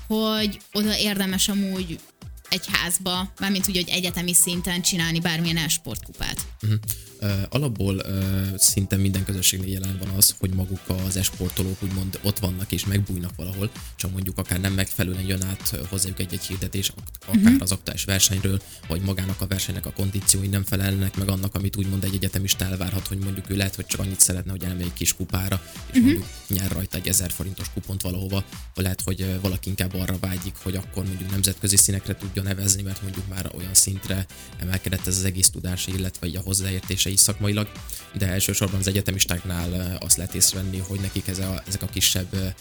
hogy 0.07 0.59
oda 0.73 0.97
érdemes 0.97 1.49
amúgy 1.49 1.99
egy 2.49 2.65
házba, 2.71 3.33
mármint 3.39 3.67
úgy, 3.69 3.75
hogy 3.75 3.89
egyetemi 3.89 4.33
szinten 4.33 4.81
csinálni 4.81 5.19
bármilyen 5.19 5.57
esportkupát. 5.57 6.45
Uh-huh. 6.61 6.79
Uh, 7.21 7.31
alapból 7.49 7.95
uh, 7.95 8.57
szinte 8.57 8.95
minden 8.95 9.25
közösségnél 9.25 9.71
jelen 9.71 9.97
van 9.99 10.09
az, 10.09 10.35
hogy 10.39 10.53
maguk 10.53 10.79
az 11.07 11.17
esportolók 11.17 11.83
úgymond 11.83 12.19
ott 12.21 12.39
vannak 12.39 12.71
és 12.71 12.85
megbújnak 12.85 13.35
valahol, 13.35 13.71
csak 13.95 14.11
mondjuk 14.11 14.37
akár 14.37 14.59
nem 14.59 14.73
megfelelően 14.73 15.25
jön 15.25 15.43
át 15.43 15.75
hozzájuk 15.89 16.19
egy-egy 16.19 16.45
hirdetés, 16.45 16.91
akár 17.25 17.35
uh-huh. 17.35 17.61
az 17.61 17.71
aktuális 17.71 18.03
versenyről, 18.03 18.61
vagy 18.87 19.01
magának 19.01 19.41
a 19.41 19.47
versenynek 19.47 19.85
a 19.85 19.91
kondíciói 19.91 20.47
nem 20.47 20.63
felelnek 20.63 21.17
meg 21.17 21.29
annak, 21.29 21.55
amit 21.55 21.75
úgymond 21.75 22.03
egy 22.03 22.13
egyetemista 22.13 22.65
elvárhat, 22.65 23.07
hogy 23.07 23.17
mondjuk 23.17 23.49
ő 23.49 23.55
lehet, 23.55 23.75
hogy 23.75 23.85
csak 23.85 23.99
annyit 23.99 24.19
szeretne, 24.19 24.51
hogy 24.51 24.63
elmegy 24.63 24.85
egy 24.85 24.93
kis 24.93 25.15
kupára, 25.15 25.61
és 25.63 25.79
uh-huh. 25.87 26.03
mondjuk 26.03 26.25
nyer 26.47 26.71
rajta 26.71 26.97
egy 26.97 27.07
ezer 27.07 27.31
forintos 27.31 27.67
kupont 27.73 28.01
valahova, 28.01 28.43
vagy 28.73 28.83
lehet, 28.83 29.01
hogy 29.01 29.39
valaki 29.41 29.69
inkább 29.69 29.93
arra 29.93 30.17
vágyik, 30.19 30.55
hogy 30.63 30.75
akkor 30.75 31.05
mondjuk 31.05 31.31
nemzetközi 31.31 31.77
színekre 31.77 32.13
tudjon 32.39 32.57
nevezni, 32.57 32.81
mert 32.81 33.01
mondjuk 33.01 33.27
már 33.27 33.51
olyan 33.53 33.73
szintre 33.73 34.25
emelkedett 34.59 35.07
ez 35.07 35.17
az 35.17 35.23
egész 35.23 35.49
tudás, 35.49 35.87
illetve 35.87 36.27
a 36.37 36.41
hozzáértése 36.41 37.09
is 37.09 37.19
szakmailag, 37.19 37.71
de 38.13 38.27
elsősorban 38.27 38.79
az 38.79 38.87
egyetemistáknál 38.87 39.97
azt 39.99 40.17
lehet 40.17 40.33
észrevenni, 40.33 40.77
hogy 40.77 40.99
nekik 40.99 41.27
ez 41.27 41.39
a, 41.39 41.63
ezek 41.67 41.81
a 41.81 41.85
kisebb 41.85 42.55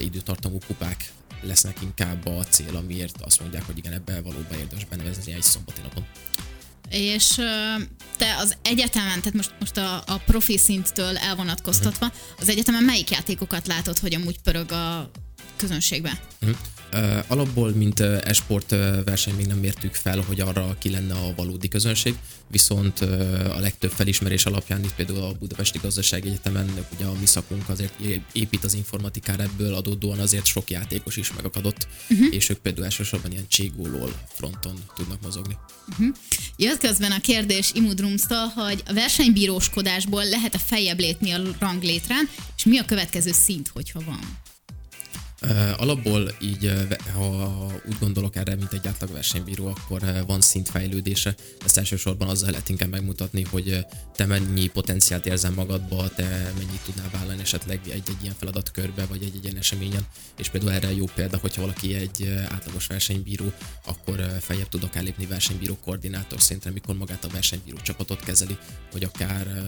időtartamú 0.00 0.58
kupák 0.66 1.12
lesznek 1.42 1.76
inkább 1.82 2.26
a 2.26 2.44
cél, 2.44 2.76
amiért 2.76 3.20
azt 3.20 3.40
mondják, 3.40 3.66
hogy 3.66 3.78
igen, 3.78 3.92
ebbe 3.92 4.20
valóban 4.20 4.58
érdemes 4.58 4.84
benevezni 4.84 5.32
egy 5.32 5.42
szombati 5.42 5.80
napon. 5.80 6.06
És 6.90 7.26
te 8.16 8.36
az 8.38 8.56
egyetemen, 8.62 9.18
tehát 9.18 9.34
most, 9.34 9.54
most 9.60 9.76
a, 9.76 10.02
a 10.06 10.22
profi 10.26 10.58
szinttől 10.58 11.16
elvonatkoztatva, 11.16 12.06
uh-huh. 12.06 12.22
az 12.40 12.48
egyetemen 12.48 12.82
melyik 12.82 13.10
játékokat 13.10 13.66
látod, 13.66 13.98
hogy 13.98 14.14
amúgy 14.14 14.40
pörög 14.40 14.72
a 14.72 15.10
közönségbe? 15.56 16.20
Uh-huh. 16.42 16.56
Uh, 16.92 17.24
alapból, 17.26 17.70
mint 17.70 18.00
uh, 18.00 18.20
esport 18.24 18.72
uh, 18.72 19.04
verseny 19.04 19.34
még 19.34 19.46
nem 19.46 19.58
mértük 19.58 19.94
fel, 19.94 20.20
hogy 20.20 20.40
arra 20.40 20.76
ki 20.78 20.90
lenne 20.90 21.14
a 21.14 21.32
valódi 21.36 21.68
közönség, 21.68 22.14
viszont 22.50 23.00
uh, 23.00 23.08
a 23.56 23.60
legtöbb 23.60 23.90
felismerés 23.90 24.46
alapján 24.46 24.84
itt 24.84 24.94
például 24.94 25.22
a 25.22 25.32
Budapesti 25.32 25.78
Gazdasági 25.82 26.28
Egyetemen 26.28 26.86
ugye 26.94 27.04
a 27.04 27.12
mi 27.20 27.26
szakunk 27.26 27.68
azért 27.68 27.94
épít 28.32 28.64
az 28.64 28.74
informatikára 28.74 29.42
ebből 29.42 29.74
adódóan 29.74 30.18
azért 30.18 30.46
sok 30.46 30.70
játékos 30.70 31.16
is 31.16 31.32
megakadott, 31.32 31.86
uh-huh. 32.10 32.34
és 32.34 32.48
ők 32.48 32.58
például 32.58 32.84
elsősorban 32.84 33.30
ilyen 33.30 33.48
cségólól 33.48 34.12
fronton 34.34 34.78
tudnak 34.94 35.22
mozogni. 35.22 35.56
Uh-huh. 35.90 36.14
Jött 36.56 36.78
közben 36.78 37.12
a 37.12 37.20
kérdés 37.20 37.70
Imudrumstól, 37.74 38.46
hogy 38.46 38.82
a 38.86 38.92
versenybíróskodásból 38.92 40.24
lehet-e 40.24 40.58
feljebb 40.58 40.98
lépni 40.98 41.30
a 41.30 41.40
ranglétrán, 41.58 42.28
és 42.56 42.64
mi 42.64 42.78
a 42.78 42.84
következő 42.84 43.32
szint, 43.32 43.68
hogyha 43.68 44.00
van? 44.06 44.42
Alapból 45.76 46.34
így, 46.40 46.72
ha 47.14 47.66
úgy 47.86 47.98
gondolok 48.00 48.36
erre, 48.36 48.54
mint 48.54 48.72
egy 48.72 48.86
átlag 48.86 49.12
versenybíró, 49.12 49.66
akkor 49.66 50.24
van 50.26 50.40
szintfejlődése. 50.40 51.34
Ezt 51.64 51.78
elsősorban 51.78 52.28
azzal 52.28 52.50
lehet 52.50 52.68
inkább 52.68 52.90
megmutatni, 52.90 53.42
hogy 53.42 53.86
te 54.16 54.26
mennyi 54.26 54.66
potenciált 54.66 55.26
érzel 55.26 55.50
magadba, 55.50 56.08
te 56.08 56.52
mennyit 56.56 56.80
tudnál 56.84 57.10
vállalni 57.12 57.40
esetleg 57.40 57.80
egy-egy 57.84 58.22
ilyen 58.22 58.34
feladatkörbe, 58.38 59.06
vagy 59.06 59.22
egy-egy 59.22 59.44
ilyen 59.44 59.56
eseményen. 59.56 60.06
És 60.38 60.48
például 60.48 60.72
erre 60.72 60.94
jó 60.94 61.04
példa, 61.14 61.38
hogyha 61.38 61.60
valaki 61.60 61.94
egy 61.94 62.28
átlagos 62.48 62.86
versenybíró, 62.86 63.52
akkor 63.84 64.36
feljebb 64.40 64.68
tud 64.68 64.82
akár 64.82 65.02
lépni 65.02 65.26
versenybíró 65.26 65.78
koordinátor 65.84 66.40
szintre, 66.40 66.70
mikor 66.70 66.96
magát 66.96 67.24
a 67.24 67.28
versenybíró 67.28 67.76
csapatot 67.82 68.24
kezeli, 68.24 68.58
vagy 68.92 69.04
akár 69.04 69.62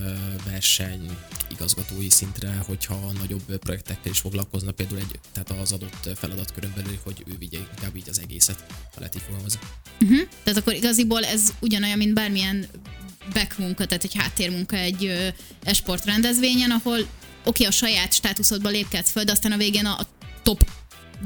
verseny 0.45 1.17
igazgatói 1.51 2.11
szintre, 2.11 2.63
hogyha 2.67 3.13
nagyobb 3.21 3.57
projektekkel 3.57 4.13
is 4.13 4.19
foglalkozna, 4.19 4.71
például 4.71 5.01
egy, 5.01 5.19
tehát 5.33 5.51
az 5.67 5.73
adott 5.73 6.19
feladatkörön 6.19 6.73
belül, 6.75 6.99
hogy 7.05 7.23
ő 7.27 7.37
vigye 7.39 7.59
inkább 7.59 7.97
így 7.97 8.09
az 8.09 8.21
egészet, 8.21 8.65
ha 8.69 8.99
lehet 8.99 9.15
így 9.15 9.23
fogalmazni. 9.27 9.61
Uh-huh. 10.01 10.29
Tehát 10.43 10.59
akkor 10.61 10.75
igaziból 10.75 11.25
ez 11.25 11.53
ugyanolyan, 11.61 11.99
mint 11.99 12.15
bármilyen 12.15 12.67
back 13.33 13.59
munka, 13.59 13.87
tehát 13.87 14.05
egy 14.05 14.15
háttérmunka 14.15 14.77
egy 14.77 15.33
esport 15.63 16.05
rendezvényen, 16.05 16.71
ahol 16.71 16.99
oké, 16.99 17.09
okay, 17.45 17.67
a 17.67 17.71
saját 17.71 18.13
státuszodba 18.13 18.69
lépkedsz 18.69 19.11
föl, 19.11 19.25
de 19.25 19.33
aztán 19.33 19.53
a 19.53 19.57
végén 19.57 19.87
a 19.87 20.07
top 20.43 20.71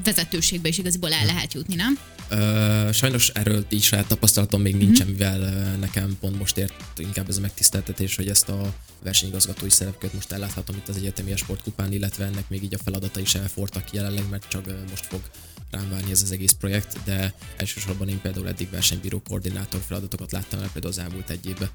vezetőségbe 0.04 0.68
is 0.68 0.78
igaziból 0.78 1.12
el 1.12 1.26
lehet 1.26 1.54
jutni, 1.54 1.74
nem? 1.74 1.98
Uh, 2.30 2.92
sajnos 2.92 3.28
erről 3.28 3.66
így 3.68 3.82
saját 3.82 4.06
tapasztalatom 4.06 4.60
még 4.60 4.76
nincsen, 4.76 5.06
mm-hmm. 5.06 5.14
mivel 5.14 5.40
uh, 5.40 5.80
nekem 5.80 6.16
pont 6.20 6.38
most 6.38 6.56
ért 6.56 6.74
inkább 6.96 7.28
ez 7.28 7.36
a 7.36 7.40
megtiszteltetés, 7.40 8.16
hogy 8.16 8.28
ezt 8.28 8.48
a 8.48 8.74
versenyigazgatói 9.02 9.70
szerepköt 9.70 10.12
most 10.12 10.32
elláthatom 10.32 10.76
itt 10.76 10.88
az 10.88 10.96
egyetemi 10.96 11.36
sportkupán, 11.36 11.92
illetve 11.92 12.24
ennek 12.24 12.48
még 12.48 12.62
így 12.62 12.74
a 12.74 12.78
feladata 12.78 13.20
is 13.20 13.34
elfortak 13.34 13.92
jelenleg, 13.92 14.28
mert 14.30 14.48
csak 14.48 14.64
most 14.90 15.06
fog 15.06 15.20
rám 15.70 15.90
várni 15.90 16.10
ez 16.10 16.22
az 16.22 16.32
egész 16.32 16.52
projekt, 16.52 17.04
de 17.04 17.34
elsősorban 17.56 18.08
én 18.08 18.20
például 18.20 18.48
eddig 18.48 18.70
versenybíró 18.70 19.22
koordinátor 19.28 19.80
feladatokat 19.86 20.32
láttam 20.32 20.60
el 20.60 20.70
például 20.72 20.92
az 20.92 20.98
elmúlt 20.98 21.30
egy 21.30 21.46
évben. 21.46 21.70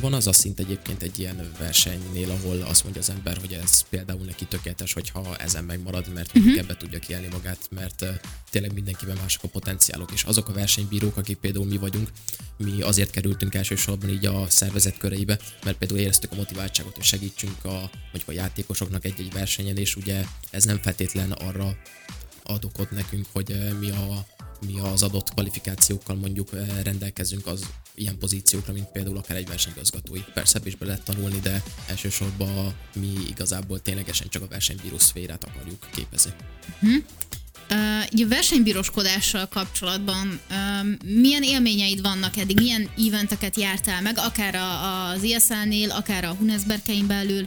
Van 0.00 0.12
az 0.12 0.26
a 0.26 0.32
szint 0.32 0.58
egyébként 0.58 1.02
egy 1.02 1.18
ilyen 1.18 1.50
versenynél, 1.58 2.30
ahol 2.30 2.60
azt 2.60 2.82
mondja 2.82 3.00
az 3.00 3.10
ember, 3.10 3.36
hogy 3.36 3.52
ez 3.52 3.80
például 3.88 4.24
neki 4.24 4.44
tökéletes, 4.44 4.92
hogyha 4.92 5.36
ezen 5.36 5.64
megmarad, 5.64 6.12
mert 6.12 6.36
uh-huh. 6.36 6.58
ebbe 6.58 6.76
tudja 6.76 6.98
kielni 6.98 7.28
magát, 7.32 7.68
mert 7.70 8.04
tényleg 8.50 8.72
mindenkiben 8.72 9.16
mások 9.16 9.42
a 9.42 9.48
potenciálok, 9.48 10.12
és 10.12 10.22
azok 10.22 10.48
a 10.48 10.52
versenybírók, 10.52 11.16
akik 11.16 11.36
például 11.36 11.66
mi 11.66 11.76
vagyunk, 11.76 12.08
mi 12.56 12.82
azért 12.82 13.10
kerültünk 13.10 13.54
elsősorban 13.54 14.10
így 14.10 14.26
a 14.26 14.46
szervezet 14.48 14.98
köreibe, 14.98 15.38
mert 15.64 15.76
például 15.76 16.00
éreztük 16.00 16.33
a 16.34 16.36
motiváltságot, 16.36 16.94
hogy 16.94 17.04
segítsünk 17.04 17.64
a, 17.64 17.90
vagy 18.12 18.22
a 18.26 18.32
játékosoknak 18.32 19.04
egy-egy 19.04 19.32
versenyen, 19.32 19.76
és 19.76 19.96
ugye 19.96 20.24
ez 20.50 20.64
nem 20.64 20.78
feltétlen 20.82 21.32
arra 21.32 21.76
ad 22.42 22.64
okot 22.64 22.90
nekünk, 22.90 23.26
hogy 23.32 23.78
mi, 23.78 23.90
a, 23.90 24.26
mi 24.66 24.78
az 24.78 25.02
adott 25.02 25.30
kvalifikációkkal 25.30 26.16
mondjuk 26.16 26.50
rendelkezünk 26.82 27.46
az 27.46 27.66
ilyen 27.94 28.18
pozíciókra, 28.18 28.72
mint 28.72 28.86
például 28.86 29.16
akár 29.16 29.36
egy 29.36 29.48
versenyigazgatói. 29.48 30.20
Persze 30.34 30.60
is 30.64 30.76
be 30.76 30.86
lehet 30.86 31.04
tanulni, 31.04 31.38
de 31.38 31.62
elsősorban 31.86 32.74
mi 32.94 33.12
igazából 33.28 33.82
ténylegesen 33.82 34.28
csak 34.28 34.42
a 34.42 34.48
versenybíró 34.48 34.98
szférát 34.98 35.44
akarjuk 35.44 35.88
képezni. 35.92 36.32
Uh-huh. 36.82 37.04
Uh, 37.74 38.28
versenybíróskodással 38.28 39.48
kapcsolatban 39.48 40.40
uh, 40.50 41.10
milyen 41.20 41.42
élményeid 41.42 42.00
vannak 42.00 42.36
eddig, 42.36 42.56
milyen 42.56 42.90
eventeket 43.06 43.56
jártál 43.56 44.02
meg, 44.02 44.18
akár 44.18 44.54
a, 44.54 45.08
az 45.10 45.22
ISL-nél, 45.22 45.90
akár 45.90 46.24
a 46.24 46.34
Hunesberkein 46.34 47.06
belül? 47.06 47.46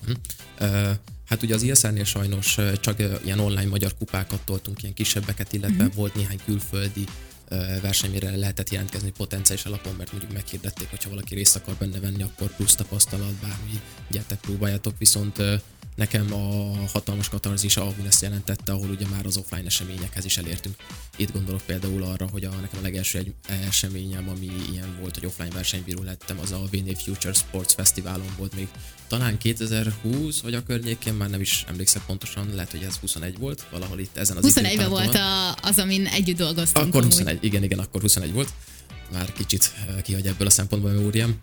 Uh-huh. 0.00 0.16
Uh, 0.60 0.90
Hát 1.30 1.42
ugye 1.42 1.54
az 1.54 1.62
ISL-nél 1.62 2.04
sajnos 2.04 2.56
csak 2.80 2.98
ilyen 3.24 3.38
online 3.38 3.68
magyar 3.68 3.94
kupákat 3.98 4.40
toltunk, 4.40 4.82
ilyen 4.82 4.94
kisebbeket, 4.94 5.52
illetve 5.52 5.82
uh-huh. 5.82 5.94
volt 5.94 6.14
néhány 6.14 6.40
külföldi 6.44 7.04
versenyre 7.82 8.36
lehetett 8.36 8.70
jelentkezni 8.70 9.10
potenciális 9.10 9.64
alapon, 9.64 9.94
mert 9.98 10.12
mondjuk 10.12 10.32
meghirdették, 10.32 10.90
hogyha 10.90 11.10
valaki 11.10 11.34
részt 11.34 11.56
akar 11.56 11.74
benne 11.74 12.00
venni, 12.00 12.22
akkor 12.22 12.56
plusz 12.56 12.74
tapasztalat, 12.74 13.32
bármi, 13.32 13.80
gyertek, 14.08 14.40
próbáljátok, 14.40 14.98
viszont 14.98 15.42
nekem 16.00 16.32
a 16.32 16.74
hatalmas 16.92 17.28
katarzis 17.28 17.76
ahol 17.76 18.06
ezt 18.06 18.22
jelentette, 18.22 18.72
ahol 18.72 18.88
ugye 18.88 19.06
már 19.06 19.26
az 19.26 19.36
offline 19.36 19.66
eseményekhez 19.66 20.24
is 20.24 20.36
elértünk. 20.36 20.74
Itt 21.16 21.32
gondolok 21.32 21.60
például 21.66 22.02
arra, 22.02 22.28
hogy 22.32 22.44
a, 22.44 22.50
nekem 22.50 22.78
a 22.78 22.82
legelső 22.82 23.18
egy 23.18 23.34
eseményem, 23.68 24.28
ami 24.28 24.48
ilyen 24.72 24.96
volt, 25.00 25.14
hogy 25.14 25.26
offline 25.26 25.50
versenybíró 25.50 26.02
lettem, 26.02 26.38
az 26.38 26.52
a 26.52 26.62
VNA 26.70 26.96
Future 26.96 27.32
Sports 27.32 27.72
Fesztiválon 27.72 28.34
volt 28.36 28.54
még 28.54 28.68
talán 29.08 29.38
2020 29.38 30.40
vagy 30.40 30.54
a 30.54 30.62
környékén, 30.62 31.14
már 31.14 31.30
nem 31.30 31.40
is 31.40 31.64
emlékszem 31.68 32.02
pontosan, 32.06 32.54
lehet, 32.54 32.70
hogy 32.70 32.82
ez 32.82 32.96
21 32.96 33.38
volt, 33.38 33.66
valahol 33.70 33.98
itt 33.98 34.16
ezen 34.16 34.36
az 34.36 34.42
21 34.42 34.86
volt 34.86 35.14
a, 35.14 35.54
az, 35.62 35.78
amin 35.78 36.06
együtt 36.06 36.36
dolgoztunk. 36.36 36.86
Akkor 36.86 37.04
21, 37.04 37.28
amúgy. 37.28 37.44
igen, 37.44 37.62
igen, 37.62 37.78
akkor 37.78 38.00
21 38.00 38.32
volt. 38.32 38.52
Már 39.12 39.32
kicsit 39.32 39.72
eh, 39.88 40.02
kihagy 40.02 40.26
ebből 40.26 40.46
a 40.46 40.50
szempontból 40.50 40.90
a 40.90 40.94
memóriám. 40.94 41.38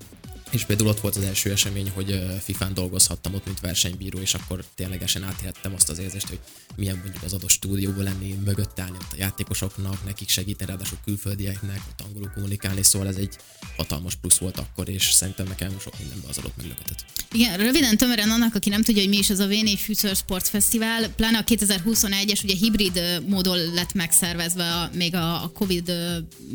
És 0.51 0.66
például 0.66 0.89
ott 0.89 1.00
volt 1.00 1.16
az 1.16 1.24
első 1.24 1.51
esemény, 1.51 1.89
hogy 1.89 2.20
FIFA-n 2.44 2.74
dolgozhattam 2.74 3.34
ott, 3.34 3.46
mint 3.46 3.60
versenybíró, 3.60 4.20
és 4.20 4.34
akkor 4.34 4.63
ténylegesen 4.75 5.24
átélhettem 5.24 5.74
azt 5.74 5.89
az 5.89 6.00
érzést, 6.00 6.27
hogy 6.27 6.39
milyen 6.75 6.96
mondjuk 7.04 7.24
az 7.24 7.34
adott 7.34 7.50
stúdióban 7.50 8.04
lenni, 8.04 8.39
mögött 8.46 8.80
állni 8.80 8.98
ott 9.01 9.13
a 9.13 9.18
játékosoknak, 9.18 10.06
nekik 10.06 10.30
segíteni, 10.30 10.70
ráadásul 10.70 10.98
külföldieknek, 11.06 11.82
ott 11.89 12.06
angolul 12.08 12.32
kommunikálni, 12.34 12.84
szóval 12.84 13.08
ez 13.08 13.16
egy 13.16 13.36
hatalmas 13.77 14.16
plusz 14.16 14.38
volt 14.38 14.58
akkor, 14.58 14.89
és 14.89 15.12
szerintem 15.12 15.48
nekem 15.48 15.80
sok 15.80 16.00
mindenben 16.00 16.30
az 16.30 16.38
adott 16.38 16.58
meglökötet. 16.58 17.06
Igen, 17.32 17.58
röviden 17.58 17.98
tömören 17.98 18.30
annak, 18.30 18.56
aki 18.56 18.70
nem 18.70 18.84
tudja, 18.84 19.01
hogy 19.01 19.12
mi 19.12 19.18
is 19.18 19.30
az 19.30 19.39
a 19.39 19.48
V4 19.48 19.80
Future 19.86 20.13
Sports 20.13 20.48
Festival, 20.48 21.08
pláne 21.16 21.38
a 21.38 21.44
2021-es 21.44 22.44
ugye 22.44 22.56
hibrid 22.56 23.24
módon 23.27 23.74
lett 23.74 23.94
megszervezve 23.94 24.74
a, 24.74 24.89
még 24.94 25.16
a, 25.16 25.44
a 25.44 25.51
Covid 25.54 25.92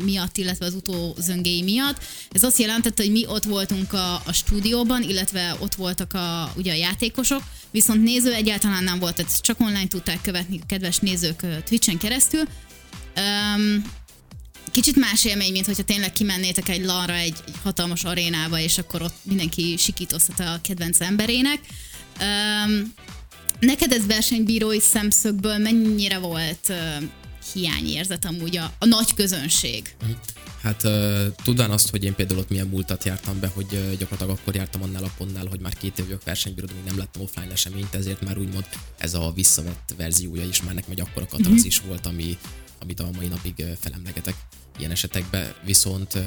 miatt, 0.03 0.37
illetve 0.37 0.65
az 0.65 0.73
utózöngéi 0.73 1.61
miatt. 1.61 2.03
Ez 2.31 2.43
azt 2.43 2.59
jelentette, 2.59 3.03
hogy 3.03 3.11
mi 3.11 3.25
ott 3.27 3.43
voltunk 3.43 3.82
a, 3.91 4.21
a 4.25 4.31
stúdióban, 4.31 5.01
illetve 5.01 5.55
ott 5.59 5.75
voltak 5.75 6.13
a, 6.13 6.53
ugye 6.55 6.71
a 6.71 6.75
játékosok, 6.75 7.43
viszont 7.71 8.03
néző 8.03 8.33
egyáltalán 8.33 8.83
nem 8.83 8.99
volt, 8.99 9.15
tehát 9.15 9.41
csak 9.41 9.59
online 9.59 9.87
tudták 9.87 10.21
követni 10.21 10.59
a 10.61 10.65
kedves 10.65 10.97
nézők 10.97 11.45
Twitch-en 11.65 11.97
keresztül. 11.97 12.47
Um, 13.17 13.83
kicsit 14.71 14.95
más 14.95 15.25
élmény, 15.25 15.51
mint 15.51 15.65
hogyha 15.65 15.83
tényleg 15.83 16.13
kimennétek 16.13 16.69
egy 16.69 16.85
lanra, 16.85 17.13
egy, 17.13 17.35
egy 17.47 17.55
hatalmas 17.63 18.03
arénába, 18.03 18.59
és 18.59 18.77
akkor 18.77 19.01
ott 19.01 19.15
mindenki 19.21 19.75
sikítozhat 19.77 20.39
a 20.39 20.59
kedvenc 20.61 21.01
emberének. 21.01 21.59
Um, 22.21 22.93
neked 23.59 23.91
ez 23.91 24.05
versenybírói 24.05 24.79
szemszögből 24.79 25.57
mennyire 25.57 26.17
volt 26.17 26.69
uh, 26.69 27.03
hiányérzet 27.53 28.25
amúgy 28.25 28.57
a, 28.57 28.73
a 28.79 28.85
nagy 28.85 29.13
közönség? 29.13 29.95
Hát 30.61 30.83
uh, 30.83 31.25
tudván 31.43 31.71
azt, 31.71 31.89
hogy 31.89 32.03
én 32.03 32.15
például 32.15 32.39
ott 32.39 32.49
milyen 32.49 32.67
múltat 32.67 33.03
jártam 33.03 33.39
be, 33.39 33.47
hogy 33.47 33.67
uh, 33.71 33.91
gyakorlatilag 33.97 34.37
akkor 34.39 34.55
jártam 34.55 34.81
annál 34.81 35.03
a 35.03 35.11
pontnál, 35.17 35.45
hogy 35.45 35.59
már 35.59 35.73
két 35.73 35.99
évig 35.99 36.17
versenybíró, 36.25 36.65
de 36.65 36.73
még 36.73 36.83
nem 36.83 36.97
lettem 36.97 37.21
offline 37.21 37.51
eseményt, 37.51 37.95
ezért 37.95 38.21
már 38.21 38.37
úgymond 38.37 38.65
ez 38.97 39.13
a 39.13 39.31
visszavett 39.35 39.93
verziója 39.97 40.45
is 40.45 40.61
már 40.61 40.73
nekem 40.73 40.91
egy 40.91 41.01
akkora 41.01 41.25
katarzis 41.25 41.79
mm-hmm. 41.79 41.89
volt, 41.89 42.05
ami, 42.05 42.37
amit 42.79 42.99
a 42.99 43.09
mai 43.15 43.27
napig 43.27 43.65
felemlegetek 43.79 44.35
ilyen 44.77 44.91
esetekben, 44.91 45.53
viszont 45.65 46.17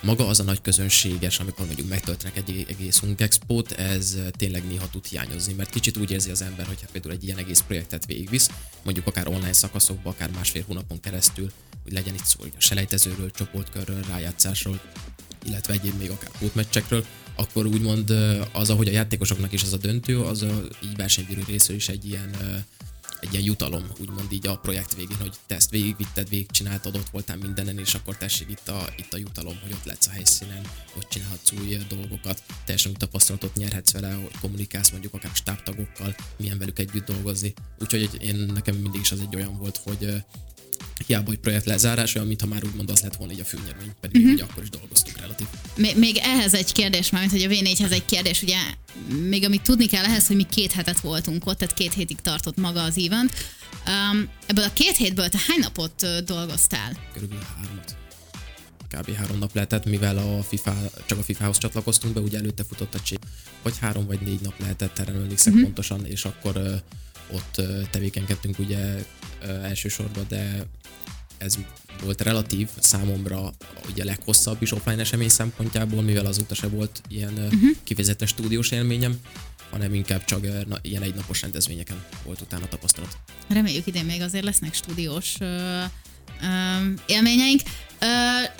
maga 0.00 0.26
az 0.26 0.40
a 0.40 0.42
nagy 0.42 0.60
közönséges, 0.60 1.38
amikor 1.38 1.66
mondjuk 1.66 1.88
megtöltenek 1.88 2.36
egy 2.36 2.66
egész 2.68 3.02
Expót, 3.16 3.72
ez 3.72 4.16
tényleg 4.30 4.66
néha 4.66 4.88
tud 4.90 5.04
hiányozni, 5.06 5.52
mert 5.52 5.70
kicsit 5.70 5.96
úgy 5.96 6.10
érzi 6.10 6.30
az 6.30 6.42
ember, 6.42 6.66
hogy 6.66 6.80
hát 6.80 6.90
például 6.90 7.14
egy 7.14 7.24
ilyen 7.24 7.38
egész 7.38 7.60
projektet 7.60 8.06
végigvisz, 8.06 8.50
mondjuk 8.82 9.06
akár 9.06 9.28
online 9.28 9.52
szakaszokba, 9.52 10.10
akár 10.10 10.30
másfél 10.30 10.64
hónapon 10.66 11.00
keresztül, 11.00 11.50
hogy 11.82 11.92
legyen 11.92 12.14
itt 12.14 12.24
szó 12.24 12.40
a 12.42 12.60
selejtezőről, 12.60 13.30
csoportkörről, 13.30 14.04
rájátszásról, 14.08 14.80
illetve 15.44 15.72
egyéb 15.72 15.98
még 15.98 16.10
akár 16.10 16.30
pótmeccsekről, 16.38 17.04
akkor 17.34 17.66
úgymond 17.66 18.10
az, 18.52 18.70
ahogy 18.70 18.88
a 18.88 18.92
játékosoknak 18.92 19.52
is 19.52 19.62
az 19.62 19.72
a 19.72 19.76
döntő, 19.76 20.20
az 20.20 20.42
a 20.42 20.62
így 20.84 20.96
versenybíró 20.96 21.42
részről 21.46 21.76
is 21.76 21.88
egy 21.88 22.06
ilyen 22.06 22.30
egy 23.20 23.32
ilyen 23.32 23.44
jutalom, 23.44 23.84
úgymond 24.00 24.32
így 24.32 24.46
a 24.46 24.58
projekt 24.58 24.94
végén, 24.94 25.16
hogy 25.16 25.34
te 25.46 25.54
ezt 25.54 25.70
végigvitted, 25.70 26.28
végigcsináltad, 26.28 26.96
ott 26.96 27.08
voltál 27.08 27.36
mindenen, 27.36 27.78
és 27.78 27.94
akkor 27.94 28.16
tessék 28.16 28.50
itt 28.50 28.68
a, 28.68 28.88
itt 28.96 29.12
a 29.12 29.16
jutalom, 29.16 29.58
hogy 29.62 29.72
ott 29.72 29.84
letsz 29.84 30.06
a 30.06 30.10
helyszínen, 30.10 30.66
hogy 30.92 31.08
csinálhatsz 31.08 31.52
új 31.52 31.76
dolgokat, 31.88 32.42
teljesen 32.64 32.90
új 32.90 32.96
tapasztalatot 32.96 33.54
nyerhetsz 33.54 33.92
vele, 33.92 34.12
hogy 34.12 34.38
kommunikálsz 34.40 34.90
mondjuk 34.90 35.14
akár 35.14 35.34
stábtagokkal, 35.34 36.14
milyen 36.36 36.58
velük 36.58 36.78
együtt 36.78 37.06
dolgozni. 37.06 37.54
Úgyhogy 37.80 38.10
én, 38.20 38.36
nekem 38.36 38.76
mindig 38.76 39.00
is 39.00 39.12
az 39.12 39.20
egy 39.20 39.36
olyan 39.36 39.58
volt, 39.58 39.76
hogy 39.76 40.24
hiába, 41.06 41.26
hogy 41.26 41.38
projekt 41.38 41.64
lezárás, 41.64 42.14
olyan, 42.14 42.26
mintha 42.26 42.46
már 42.46 42.64
úgymond 42.64 42.90
az 42.90 43.00
lett 43.00 43.16
volna 43.16 43.32
egy 43.32 43.40
a 43.40 43.44
főnyermény, 43.44 43.92
pedig 44.00 44.20
uh-huh. 44.20 44.34
ugye 44.34 44.44
akkor 44.44 44.62
is 44.62 44.68
dolgoztunk 44.68 45.18
relatív. 45.18 45.46
Még, 45.76 45.96
még 45.96 46.16
ehhez 46.16 46.54
egy 46.54 46.72
kérdés, 46.72 47.10
mármint, 47.10 47.32
hogy 47.32 47.42
a 47.42 47.48
V4-hez 47.48 47.92
egy 47.92 48.04
kérdés, 48.04 48.42
ugye 48.42 48.58
még 49.28 49.44
amit 49.44 49.62
tudni 49.62 49.86
kell 49.86 50.04
ehhez, 50.04 50.26
hogy 50.26 50.36
mi 50.36 50.46
két 50.50 50.72
hetet 50.72 51.00
voltunk 51.00 51.46
ott, 51.46 51.58
tehát 51.58 51.74
két 51.74 51.94
hétig 51.94 52.20
tartott 52.20 52.56
maga 52.56 52.82
az 52.82 52.98
event. 52.98 53.32
Um, 53.86 54.28
ebből 54.46 54.64
a 54.64 54.72
két 54.72 54.96
hétből 54.96 55.28
te 55.28 55.38
hány 55.46 55.58
napot 55.60 56.02
uh, 56.02 56.18
dolgoztál? 56.18 56.92
Körülbelül 57.12 57.44
hármat. 57.56 57.96
Kb. 58.88 59.14
három 59.14 59.38
nap 59.38 59.54
lehetett, 59.54 59.84
mivel 59.84 60.18
a 60.18 60.42
FIFA, 60.42 60.74
csak 61.06 61.18
a 61.18 61.22
FIFA-hoz 61.22 61.58
csatlakoztunk 61.58 62.14
be, 62.14 62.20
ugye 62.20 62.38
előtte 62.38 62.64
futott 62.64 62.94
a 62.94 63.00
csé, 63.00 63.16
vagy 63.62 63.78
három 63.78 64.06
vagy 64.06 64.20
négy 64.20 64.40
nap 64.40 64.60
lehetett, 64.60 64.98
erre 64.98 65.12
emlékszem 65.12 65.52
uh-huh. 65.52 65.66
pontosan, 65.66 66.06
és 66.06 66.24
akkor 66.24 66.82
ott 67.32 67.56
ö, 67.56 67.80
tevékenykedtünk 67.90 68.58
ugye 68.58 69.04
elsősorban, 69.42 70.24
de 70.28 70.66
ez 71.38 71.56
volt 72.02 72.20
relatív 72.20 72.68
számomra 72.78 73.52
ugye 73.90 74.02
a 74.02 74.06
leghosszabb 74.06 74.62
is 74.62 74.72
offline 74.72 75.00
esemény 75.00 75.28
szempontjából, 75.28 76.02
mivel 76.02 76.26
azóta 76.26 76.54
se 76.54 76.68
volt 76.68 77.00
ilyen 77.08 77.32
uh-huh. 77.32 77.70
kivezetes 77.84 78.28
stúdiós 78.28 78.70
élményem, 78.70 79.18
hanem 79.70 79.94
inkább 79.94 80.24
csak 80.24 80.66
na, 80.68 80.78
ilyen 80.82 81.02
egynapos 81.02 81.42
rendezvényeken 81.42 82.04
volt 82.24 82.40
utána 82.40 82.66
tapasztalat. 82.66 83.16
Reméljük 83.48 83.86
idén 83.86 84.04
még 84.04 84.20
azért 84.20 84.44
lesznek 84.44 84.74
stúdiós 84.74 85.34
ö, 85.38 85.46
ö, 85.46 86.46
élményeink. 87.06 87.60
Ö, 88.00 88.06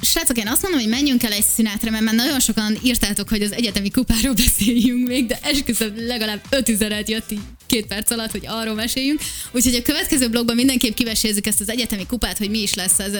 srácok, 0.00 0.36
én 0.36 0.48
azt 0.48 0.62
mondom, 0.62 0.80
hogy 0.80 0.90
menjünk 0.90 1.22
el 1.22 1.32
egy 1.32 1.44
szünetre, 1.44 1.90
mert 1.90 2.04
már 2.04 2.14
nagyon 2.14 2.40
sokan 2.40 2.76
írtátok, 2.82 3.28
hogy 3.28 3.42
az 3.42 3.52
egyetemi 3.52 3.90
kupáról 3.90 4.34
beszéljünk 4.34 5.06
még, 5.06 5.26
de 5.26 5.38
esküszöm 5.42 5.92
legalább 5.96 6.40
öt 6.50 6.68
üzenet 6.68 7.08
jött 7.08 7.30
így 7.30 7.40
két 7.76 7.86
perc 7.86 8.10
alatt, 8.10 8.30
hogy 8.30 8.46
arról 8.46 8.74
meséljünk. 8.74 9.20
Úgyhogy 9.52 9.74
a 9.74 9.82
következő 9.82 10.28
blogban 10.28 10.54
mindenképp 10.54 10.94
kivesézzük 10.94 11.46
ezt 11.46 11.60
az 11.60 11.68
egyetemi 11.68 12.06
kupát, 12.06 12.38
hogy 12.38 12.50
mi 12.50 12.58
is 12.58 12.74
lesz 12.74 12.98
ez, 12.98 13.12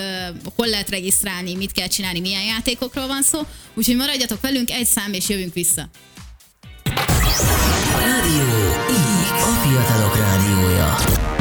hol 0.56 0.66
lehet 0.66 0.90
regisztrálni, 0.90 1.54
mit 1.54 1.72
kell 1.72 1.86
csinálni, 1.86 2.20
milyen 2.20 2.42
játékokról 2.42 3.06
van 3.06 3.22
szó. 3.22 3.40
Úgyhogy 3.74 3.96
maradjatok 3.96 4.40
velünk, 4.40 4.70
egy 4.70 4.86
szám 4.86 5.12
és 5.12 5.28
jövünk 5.28 5.54
vissza. 5.54 5.88
Rádió 7.98 8.44
X, 8.86 9.30
a 9.30 9.52
fiatalok 9.62 10.16
rádiója. 10.16 11.35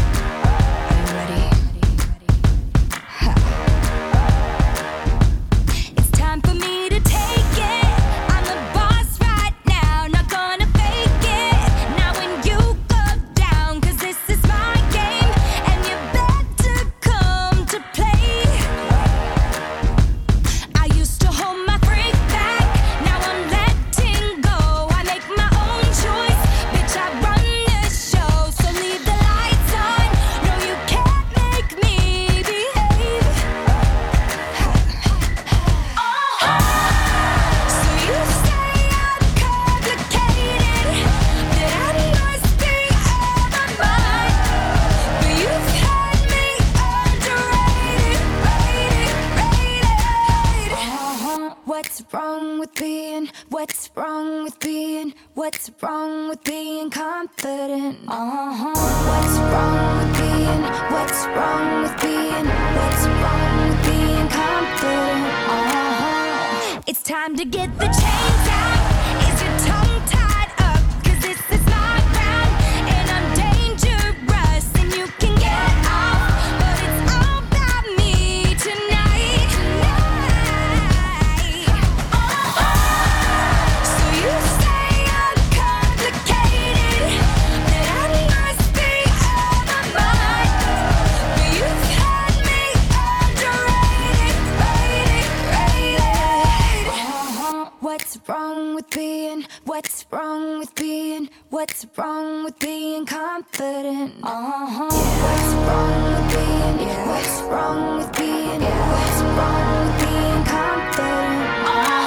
What's 98.16 98.30
wrong 98.30 98.76
with 98.76 98.90
being? 98.92 99.46
What's 99.66 100.06
wrong 100.10 100.60
with 100.60 100.74
being? 100.74 101.30
What's 101.50 101.86
wrong 101.98 102.46
with 102.46 102.58
being 102.60 103.06
confident? 103.06 104.14
Uh-huh. 104.24 104.88
What's 104.90 105.54
wrong 105.68 106.04
with 106.14 106.32
being? 106.32 106.88
What's 107.10 107.42
wrong 107.42 107.98
with 107.98 108.18
being? 108.18 108.62
What's 108.62 109.22
wrong 109.36 109.86
with 109.86 110.00
being 110.00 110.44
confident? 110.46 111.44
Uh-huh. 111.68 112.04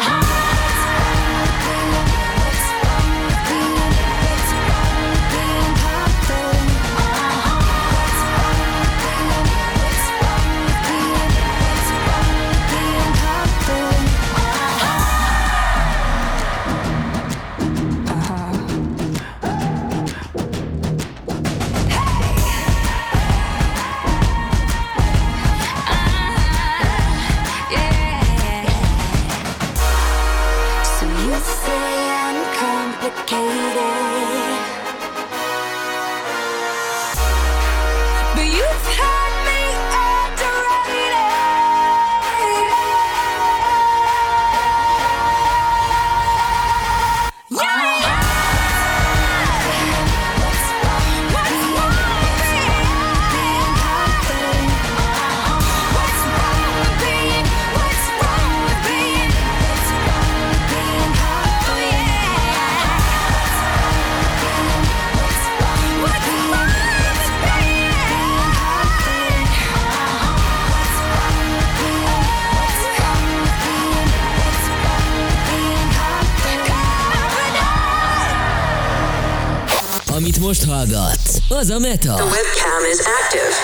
Amit 80.38 80.50
most 80.50 80.70
hallgatsz, 80.70 81.38
az 81.48 81.70
a 81.70 81.78
Meta. 81.78 82.14
The 82.14 82.24
webcam 82.24 82.84
is 82.92 82.98
active. 83.20 83.54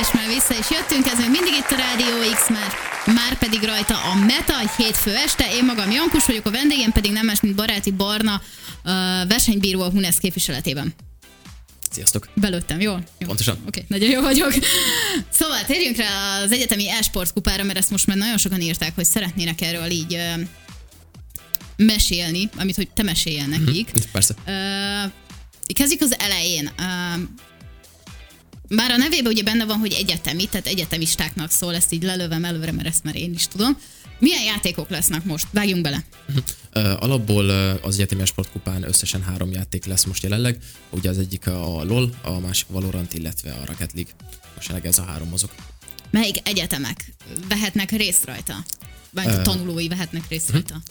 És 0.00 0.12
már 0.12 0.26
vissza 0.26 0.54
is 0.58 0.70
jöttünk, 0.70 1.06
ez 1.06 1.18
még 1.18 1.30
mindig 1.30 1.52
itt 1.52 1.70
a 1.70 1.76
Rádió 1.76 2.32
X, 2.34 2.48
már, 2.48 2.72
már 3.06 3.38
pedig 3.38 3.62
rajta 3.62 3.94
a 3.94 4.14
Meta, 4.14 4.60
egy 4.60 4.70
hétfő 4.76 5.14
este. 5.14 5.44
Én 5.52 5.64
magam 5.64 5.90
Jankus 5.90 6.26
vagyok, 6.26 6.46
a 6.46 6.50
vendégem 6.50 6.92
pedig 6.92 7.12
nem 7.12 7.26
más, 7.26 7.40
mint 7.40 7.54
Baráti 7.54 7.90
Barna, 7.90 8.42
uh, 8.84 8.92
versenybíró 9.28 9.82
a 9.82 9.90
Hunes 9.90 10.16
képviseletében. 10.20 10.94
Sziasztok! 11.90 12.28
Belőttem, 12.34 12.80
jó? 12.80 12.92
jó. 13.18 13.26
Pontosan. 13.26 13.54
Oké, 13.54 13.66
okay, 13.66 13.84
nagyon 13.88 14.10
jó 14.10 14.20
vagyok. 14.20 14.52
Szóval 15.38 15.64
térjünk 15.66 15.96
rá 15.96 16.40
az 16.44 16.52
egyetemi 16.52 16.90
e-sport 16.90 17.32
kupára, 17.32 17.62
mert 17.62 17.78
ezt 17.78 17.90
most 17.90 18.06
már 18.06 18.16
nagyon 18.16 18.38
sokan 18.38 18.60
írták, 18.60 18.92
hogy 18.94 19.04
szeretnének 19.04 19.60
erről 19.60 19.90
így 19.90 20.18
mesélni, 21.76 22.48
amit 22.56 22.76
hogy 22.76 22.88
te 22.90 23.02
meséljen 23.02 23.48
nekik. 23.48 23.90
Persze. 24.12 24.34
Ö, 24.46 25.72
kezdjük 25.74 26.00
az 26.00 26.18
elején. 26.18 26.70
Ö, 26.78 26.82
már 28.68 28.90
a 28.90 28.96
nevében 28.96 29.32
ugye 29.32 29.42
benne 29.42 29.64
van, 29.64 29.78
hogy 29.78 29.92
egyetemi, 29.92 30.44
tehát 30.46 30.66
egyetemistáknak 30.66 31.50
szól, 31.50 31.74
ezt 31.74 31.92
így 31.92 32.02
lelövem 32.02 32.44
előre, 32.44 32.72
mert 32.72 32.88
ezt 32.88 33.04
már 33.04 33.16
én 33.16 33.32
is 33.34 33.48
tudom. 33.48 33.78
Milyen 34.18 34.42
játékok 34.42 34.88
lesznek 34.88 35.24
most? 35.24 35.46
Vágjunk 35.50 35.82
bele. 35.82 36.04
Ö, 36.72 36.94
Alapból 36.98 37.50
az 37.82 37.94
egyetemi 37.94 38.26
sportkupán 38.26 38.82
összesen 38.88 39.22
három 39.22 39.52
játék 39.52 39.84
lesz 39.84 40.04
most 40.04 40.22
jelenleg. 40.22 40.58
Ugye 40.90 41.08
az 41.10 41.18
egyik 41.18 41.46
a 41.46 41.84
LOL, 41.84 42.10
a 42.22 42.38
másik 42.38 42.66
Valorant, 42.68 43.14
illetve 43.14 43.52
a 43.52 43.64
Rocket 43.66 43.92
League. 43.92 44.12
Most 44.54 44.66
jelenleg 44.68 44.90
ez 44.90 44.98
a 44.98 45.04
három 45.04 45.28
mozog. 45.28 45.50
Melyik 46.10 46.48
egyetemek 46.48 47.12
vehetnek 47.48 47.90
részt 47.90 48.24
rajta? 48.24 48.64
Vagy 49.10 49.26
uh, 49.26 49.42
tanulói 49.42 49.88
vehetnek 49.88 50.28
részt 50.28 50.50
rajta? 50.50 50.82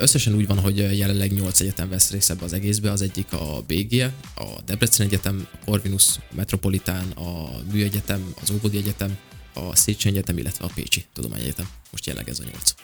Összesen 0.00 0.34
úgy 0.34 0.46
van, 0.46 0.58
hogy 0.58 0.76
jelenleg 0.98 1.32
8 1.32 1.60
egyetem 1.60 1.88
vesz 1.88 2.10
részt 2.10 2.30
ebbe 2.30 2.44
az 2.44 2.52
egészbe, 2.52 2.90
az 2.90 3.02
egyik 3.02 3.32
a 3.32 3.62
BG, 3.66 4.00
a 4.34 4.62
Debrecen 4.66 5.06
Egyetem, 5.06 5.48
a 5.52 5.64
Corvinus 5.64 6.06
Metropolitán, 6.34 7.10
a 7.10 7.50
Műegyetem, 7.72 8.34
az 8.42 8.50
Óbodi 8.50 8.76
Egyetem, 8.76 9.16
a 9.54 9.76
Széchenyi 9.76 10.16
Egyetem, 10.16 10.38
illetve 10.38 10.64
a 10.64 10.70
Pécsi 10.74 11.04
Tudományegyetem. 11.12 11.68
Most 11.90 12.06
jelenleg 12.06 12.30
ez 12.30 12.38
a 12.38 12.42
8. 12.52 12.74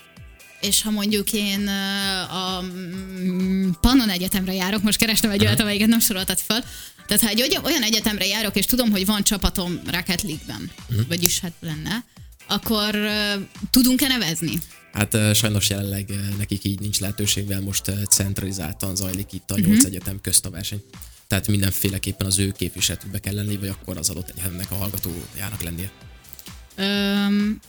És 0.61 0.83
ha 0.83 0.91
mondjuk 0.91 1.33
én 1.33 1.69
a 2.31 2.61
mm, 2.63 3.71
Pannon 3.81 4.09
Egyetemre 4.09 4.55
járok, 4.55 4.83
most 4.83 4.99
kerestem 4.99 5.31
egy 5.31 5.45
olyat, 5.45 5.61
amelyiket 5.61 5.89
nem 5.89 6.01
soroltat 6.01 6.41
fel, 6.41 6.65
tehát 7.07 7.23
ha 7.23 7.29
egy 7.29 7.61
olyan- 7.65 7.83
egyetemre 7.83 8.27
járok, 8.27 8.57
és 8.57 8.67
tudom, 8.67 8.91
hogy 8.91 9.07
van 9.07 9.23
csapatom 9.23 9.81
Rocket 9.87 10.23
League-ben, 10.23 10.71
vagyis 11.09 11.41
hát 11.41 11.53
lenne, 11.61 12.05
akkor 12.47 12.95
ö, 12.95 13.33
tudunk-e 13.71 14.09
nevezni? 14.09 14.59
Hát 14.93 15.17
sajnos 15.35 15.69
jelenleg 15.69 16.11
nekik 16.39 16.65
így 16.65 16.81
nincs 16.81 17.01
lehetőség, 17.01 17.47
mivel 17.47 17.61
most 17.61 17.93
centralizáltan 18.11 18.97
zajlik 18.97 19.33
itt 19.33 19.51
a 19.51 19.59
8 19.59 19.85
egyetem 19.85 20.21
közt 20.21 20.47
a 20.47 20.51
verseny. 20.51 20.83
Tehát 21.27 21.47
mindenféleképpen 21.47 22.27
az 22.27 22.39
ő 22.39 22.51
képviseletükbe 22.51 23.19
kell 23.19 23.35
lenni, 23.35 23.57
vagy 23.57 23.69
akkor 23.69 23.97
az 23.97 24.11
adott 24.11 24.29
egyetemnek 24.29 24.71
a 24.71 24.75
hallgatójának 24.75 25.63
lennie. 25.63 25.91
Öm, 26.77 27.61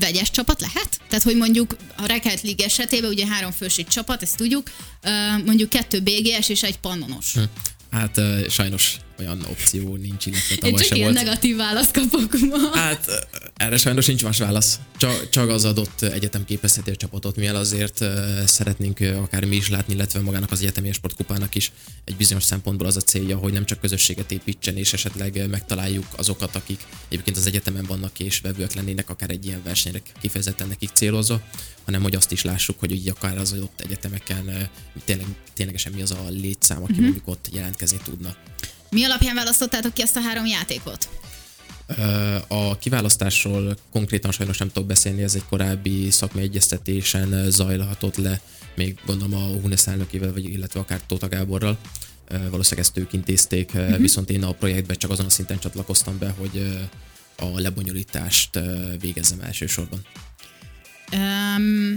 vegyes 0.00 0.30
csapat 0.30 0.60
lehet? 0.60 1.00
Tehát, 1.08 1.24
hogy 1.24 1.36
mondjuk 1.36 1.76
a 1.96 2.06
Rocket 2.06 2.42
League 2.42 2.64
esetében 2.64 3.10
ugye 3.10 3.26
három 3.26 3.50
fős 3.50 3.76
egy 3.76 3.86
csapat, 3.86 4.22
ezt 4.22 4.36
tudjuk, 4.36 4.70
ö, 5.02 5.10
mondjuk 5.44 5.68
kettő 5.68 6.00
BGS 6.00 6.48
és 6.48 6.62
egy 6.62 6.78
pannonos. 6.78 7.32
Hm. 7.32 7.40
Hát 7.90 8.18
eh, 8.18 8.44
sajnos 8.48 8.96
olyan 9.18 9.46
opció 9.50 9.96
nincs, 9.96 10.26
illetve 10.26 10.54
Én 10.54 10.58
tavaly 10.60 10.78
csak 10.78 10.88
se 10.88 10.94
ilyen 10.94 11.12
volt. 11.12 11.24
negatív 11.24 11.56
választ 11.56 11.90
kapok 11.90 12.38
ma. 12.50 12.78
Hát 12.78 13.08
eh, 13.08 13.16
erre 13.56 13.76
sajnos 13.76 14.06
nincs 14.06 14.22
más 14.22 14.38
válasz. 14.38 14.80
Csak, 14.96 15.28
csak 15.28 15.48
az 15.48 15.64
adott 15.64 16.02
egyetem 16.02 16.44
képezheti 16.44 16.90
a 16.90 16.96
csapatot, 16.96 17.36
mivel 17.36 17.56
azért 17.56 18.00
uh, 18.00 18.44
szeretnénk 18.44 19.00
uh, 19.00 19.22
akár 19.22 19.44
mi 19.44 19.56
is 19.56 19.68
látni, 19.68 19.94
illetve 19.94 20.20
magának 20.20 20.50
az 20.50 20.60
egyetemi 20.60 20.92
sportkupának 20.92 21.54
is 21.54 21.72
egy 22.04 22.16
bizonyos 22.16 22.44
szempontból 22.44 22.86
az 22.86 22.96
a 22.96 23.00
célja, 23.00 23.36
hogy 23.36 23.52
nem 23.52 23.64
csak 23.64 23.80
közösséget 23.80 24.32
építsen, 24.32 24.76
és 24.76 24.92
esetleg 24.92 25.48
megtaláljuk 25.48 26.06
azokat, 26.16 26.56
akik 26.56 26.80
egyébként 27.08 27.36
az 27.36 27.46
egyetemen 27.46 27.84
vannak 27.84 28.18
és 28.20 28.40
vevőek 28.40 28.74
lennének, 28.74 29.10
akár 29.10 29.30
egy 29.30 29.46
ilyen 29.46 29.62
versenyre 29.64 30.00
kifejezetten 30.20 30.68
nekik 30.68 30.90
célozva, 30.92 31.40
hanem 31.84 32.02
hogy 32.02 32.14
azt 32.14 32.32
is 32.32 32.42
lássuk, 32.42 32.80
hogy 32.80 32.92
így 32.92 33.08
akár 33.08 33.38
az 33.38 33.52
adott 33.52 33.80
egyetemeken 33.80 34.70
tényleg, 35.04 35.26
ténylegesen 35.54 35.92
mi 35.92 36.02
az 36.02 36.10
a 36.10 36.24
létszám, 36.28 36.82
aki 36.82 36.90
uh-huh. 36.90 37.04
mondjuk 37.04 37.28
ott 37.28 37.48
jelentkezni 37.52 37.98
tudna. 38.04 38.36
Mi 38.96 39.04
alapján 39.04 39.34
választottátok 39.34 39.94
ki 39.94 40.02
ezt 40.02 40.16
a 40.16 40.20
három 40.20 40.46
játékot? 40.46 41.08
A 42.48 42.78
kiválasztásról 42.78 43.76
konkrétan 43.92 44.30
sajnos 44.30 44.58
nem 44.58 44.68
tudok 44.68 44.88
beszélni, 44.88 45.22
ez 45.22 45.34
egy 45.34 45.44
korábbi 45.48 46.10
szakmai 46.10 46.42
egyeztetésen 46.42 47.50
zajlhatott 47.50 48.16
le, 48.16 48.40
még 48.74 48.98
gondolom 49.06 49.34
a 49.34 49.60
Hunes 49.60 49.86
elnökével, 49.86 50.32
vagy 50.32 50.44
illetve 50.44 50.80
akár 50.80 51.00
Tóta 51.06 51.28
Gáborral. 51.28 51.78
Valószínűleg 52.28 52.78
ezt 52.78 52.98
ők 52.98 53.12
intézték, 53.12 53.70
uh-huh. 53.74 53.98
viszont 53.98 54.30
én 54.30 54.44
a 54.44 54.52
projektbe 54.52 54.94
csak 54.94 55.10
azon 55.10 55.26
a 55.26 55.30
szinten 55.30 55.58
csatlakoztam 55.58 56.18
be, 56.18 56.34
hogy 56.38 56.86
a 57.36 57.60
lebonyolítást 57.60 58.60
végezzem 59.00 59.40
elsősorban. 59.40 60.06
Um, 61.12 61.96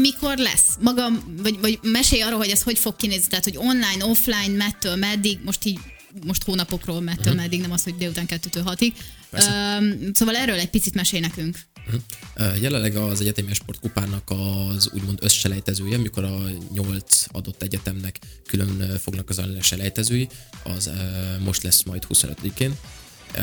mikor 0.00 0.36
lesz? 0.38 0.76
Maga, 0.80 1.08
vagy, 1.42 1.60
vagy 1.60 1.78
mesélj 1.82 2.22
arról, 2.22 2.38
hogy 2.38 2.50
ez 2.50 2.62
hogy 2.62 2.78
fog 2.78 2.96
kinézni, 2.96 3.28
tehát 3.28 3.44
hogy 3.44 3.56
online, 3.56 4.04
offline, 4.04 4.56
mettől 4.56 4.96
meddig, 4.96 5.38
most 5.44 5.64
így 5.64 5.78
most 6.24 6.44
hónapokról 6.44 7.00
mettől 7.00 7.24
uh-huh. 7.24 7.40
meddig, 7.40 7.60
nem 7.60 7.72
az, 7.72 7.82
hogy 7.82 7.96
délután 7.96 8.26
2-től 8.28 8.76
6-ig. 8.78 8.92
Um, 9.32 10.14
szóval 10.14 10.36
erről 10.36 10.58
egy 10.58 10.70
picit 10.70 10.94
mesélj 10.94 11.22
nekünk. 11.22 11.58
Ö, 12.34 12.54
Jelenleg 12.60 12.96
az 12.96 13.20
egyetemi 13.20 13.54
sportkupának 13.54 14.30
az 14.30 14.90
úgymond 14.94 15.18
összselejtezője, 15.22 15.98
mikor 15.98 16.24
a 16.24 16.38
nyolc 16.72 17.24
adott 17.32 17.62
egyetemnek 17.62 18.18
külön 18.46 18.98
fognak 18.98 19.28
az 19.28 19.38
a 19.38 19.46
selejtezői, 19.60 20.28
az 20.62 20.90
most 21.44 21.62
lesz 21.62 21.82
majd 21.82 22.06
25-én, 22.08 22.76
ö, 23.36 23.42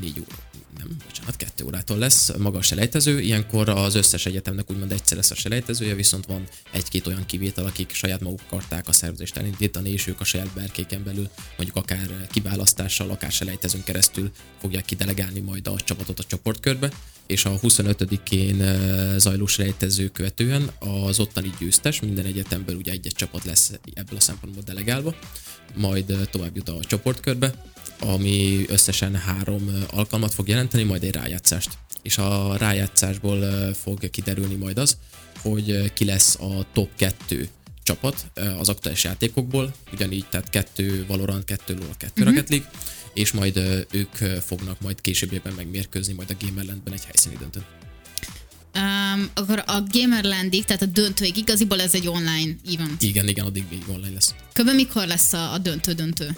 négy 0.00 0.18
óra, 0.18 0.43
nem, 0.78 0.96
bocsánat, 1.06 1.36
kettő 1.36 1.64
órától 1.64 1.98
lesz 1.98 2.36
maga 2.36 2.58
a 2.58 2.62
selejtező. 2.62 3.20
Ilyenkor 3.20 3.68
az 3.68 3.94
összes 3.94 4.26
egyetemnek 4.26 4.70
úgymond 4.70 4.92
egyszer 4.92 5.16
lesz 5.16 5.30
a 5.30 5.34
selejtezője, 5.34 5.94
viszont 5.94 6.26
van 6.26 6.46
egy-két 6.72 7.06
olyan 7.06 7.26
kivétel, 7.26 7.64
akik 7.64 7.92
saját 7.92 8.20
maguk 8.20 8.40
akarták 8.46 8.88
a 8.88 8.92
szervezést 8.92 9.36
elindítani, 9.36 9.90
és 9.90 10.06
ők 10.06 10.20
a 10.20 10.24
saját 10.24 10.54
berkéken 10.54 11.04
belül 11.04 11.28
mondjuk 11.56 11.76
akár 11.76 12.26
kiválasztással, 12.30 13.10
akár 13.10 13.32
selejtezőn 13.32 13.84
keresztül 13.84 14.30
fogják 14.60 14.84
kidelegálni 14.84 15.40
majd 15.40 15.68
a 15.68 15.80
csapatot 15.80 16.18
a 16.18 16.24
csoportkörbe, 16.24 16.90
és 17.26 17.44
a 17.44 17.58
25-én 17.60 18.60
ö, 18.60 19.18
zajló 19.18 19.46
selejtező 19.46 20.08
követően 20.08 20.70
az 20.78 21.20
ottani 21.20 21.52
győztes, 21.58 22.00
minden 22.00 22.24
egyetemből 22.24 22.76
ugye 22.76 22.92
egy-egy 22.92 23.14
csapat 23.14 23.44
lesz 23.44 23.72
ebből 23.94 24.16
a 24.16 24.20
szempontból 24.20 24.62
delegálva, 24.62 25.14
majd 25.74 26.10
ö, 26.10 26.24
tovább 26.30 26.56
jut 26.56 26.68
a 26.68 26.78
csoportkörbe, 26.80 27.54
ami 28.00 28.64
összesen 28.68 29.14
három 29.14 29.84
alkalmat 29.90 30.34
fog 30.34 30.48
jelenteni, 30.48 30.82
majd 30.82 31.04
egy 31.04 31.14
rájátszást. 31.14 31.70
És 32.02 32.18
a 32.18 32.56
rájátszásból 32.56 33.72
fog 33.74 34.10
kiderülni 34.10 34.54
majd 34.54 34.78
az, 34.78 34.96
hogy 35.40 35.92
ki 35.92 36.04
lesz 36.04 36.34
a 36.40 36.66
top 36.72 36.88
2 36.96 37.48
csapat 37.82 38.26
az 38.58 38.68
aktuális 38.68 39.04
játékokból, 39.04 39.74
ugyanígy, 39.92 40.26
tehát 40.30 40.50
kettő 40.50 41.04
Valorant, 41.06 41.44
kettő 41.44 41.74
LoL, 41.74 41.94
kettő 41.96 42.22
uh-huh. 42.22 42.36
Rocket 42.36 42.48
League, 42.48 42.70
és 43.14 43.32
majd 43.32 43.86
ők 43.90 44.14
fognak 44.40 44.80
majd 44.80 45.00
későbbiekben 45.00 45.52
megmérkőzni 45.52 46.12
majd 46.12 46.30
a 46.30 46.44
Gamerlandben 46.44 46.92
egy 46.92 47.04
helyszíni 47.04 47.36
döntőn. 47.36 47.64
Um, 48.76 49.30
akkor 49.34 49.62
a 49.66 49.82
Gamerlandig, 49.92 50.64
tehát 50.64 50.82
a 50.82 50.86
döntőig 50.86 51.36
igaziból 51.36 51.80
ez 51.80 51.94
egy 51.94 52.08
online 52.08 52.54
event. 52.72 53.02
Igen, 53.02 53.28
igen, 53.28 53.44
addig 53.44 53.64
még 53.70 53.82
online 53.88 54.12
lesz. 54.12 54.34
Kb. 54.52 54.74
mikor 54.74 55.06
lesz 55.06 55.32
a, 55.32 55.52
a 55.52 55.58
döntő-döntő? 55.58 56.36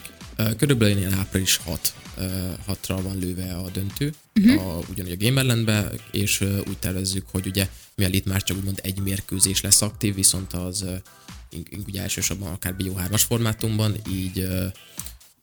Körülbelül 0.57 0.97
ilyen 0.97 1.13
április 1.13 1.57
6 1.57 1.95
ö, 2.17 2.51
6-ra 2.69 2.99
van 3.03 3.19
lőve 3.19 3.55
a 3.55 3.71
döntő, 3.71 4.13
uh-huh. 4.35 4.67
a, 4.67 4.83
ugyanúgy 4.91 5.13
a 5.13 5.25
Gamerlandbe, 5.25 5.91
és 6.11 6.41
úgy 6.41 6.79
tervezzük, 6.79 7.27
hogy 7.31 7.47
ugye 7.47 7.69
mivel 7.95 8.13
itt 8.13 8.27
már 8.27 8.43
csak 8.43 8.57
úgymond 8.57 8.81
egy 8.83 9.01
mérkőzés 9.01 9.61
lesz 9.61 9.83
aktív, 9.83 10.15
viszont 10.15 10.53
az 10.53 10.85
ugye 11.87 12.03
elsősorban 12.03 12.53
akár 12.53 12.75
Bio 12.75 12.95
3-as 12.99 13.23
formátumban, 13.27 13.97
így, 14.11 14.49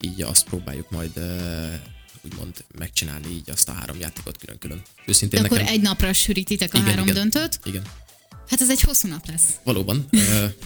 így 0.01 0.21
azt 0.21 0.45
próbáljuk 0.45 0.91
majd 0.91 1.11
úgymond 2.23 2.63
megcsinálni 2.77 3.27
így 3.27 3.49
azt 3.49 3.69
a 3.69 3.71
három 3.71 3.99
játékot 3.99 4.37
külön-külön. 4.37 4.77
De 4.77 5.03
Őszintén 5.05 5.43
akkor 5.43 5.57
nekem... 5.57 5.73
egy 5.73 5.81
napra 5.81 6.13
sűrítitek 6.13 6.73
a 6.73 6.77
Igen, 6.77 6.89
három 6.89 7.07
igen. 7.07 7.15
döntőt? 7.15 7.59
Igen. 7.63 7.83
Hát 8.53 8.61
ez 8.61 8.69
egy 8.69 8.81
hosszú 8.81 9.07
nap 9.07 9.27
lesz. 9.27 9.43
Valóban. 9.63 10.07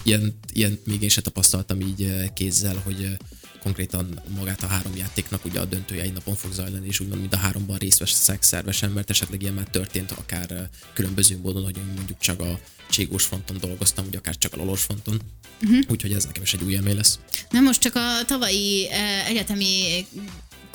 Ilyen, 0.02 0.38
ilyen 0.52 0.78
még 0.84 1.02
én 1.02 1.08
se 1.08 1.20
tapasztaltam 1.20 1.80
így 1.80 2.30
kézzel, 2.34 2.76
hogy 2.84 3.16
konkrétan 3.62 4.22
magát 4.36 4.62
a 4.62 4.66
három 4.66 4.96
játéknak 4.96 5.44
ugye 5.44 5.60
a 5.60 5.64
döntője 5.64 6.02
egy 6.02 6.12
napon 6.12 6.34
fog 6.34 6.52
zajlani, 6.52 6.86
és 6.86 7.00
úgymond 7.00 7.20
mind 7.20 7.32
a 7.32 7.36
háromban 7.36 7.76
részt 7.76 7.98
veszek 7.98 8.42
szervesen, 8.42 8.90
mert 8.90 9.10
esetleg 9.10 9.42
ilyen 9.42 9.54
már 9.54 9.68
történt 9.70 10.10
akár 10.10 10.70
különböző 10.92 11.38
módon, 11.42 11.64
hogy 11.64 11.76
mondjuk 11.96 12.18
csak 12.18 12.40
a 12.40 12.60
cségós 12.90 13.24
fronton 13.24 13.56
dolgoztam, 13.60 14.04
vagy 14.04 14.16
akár 14.16 14.36
csak 14.38 14.52
a 14.52 14.56
lolos 14.56 14.82
fronton. 14.82 15.20
Uh-huh. 15.62 15.84
Úgyhogy 15.88 16.12
ez 16.12 16.24
nekem 16.24 16.42
is 16.42 16.54
egy 16.54 16.62
új 16.62 16.72
élmény 16.72 16.96
lesz. 16.96 17.18
Nem 17.50 17.64
most 17.64 17.80
csak 17.80 17.94
a 17.94 18.24
tavalyi 18.26 18.88
eh, 18.90 19.28
egyetemi 19.28 20.06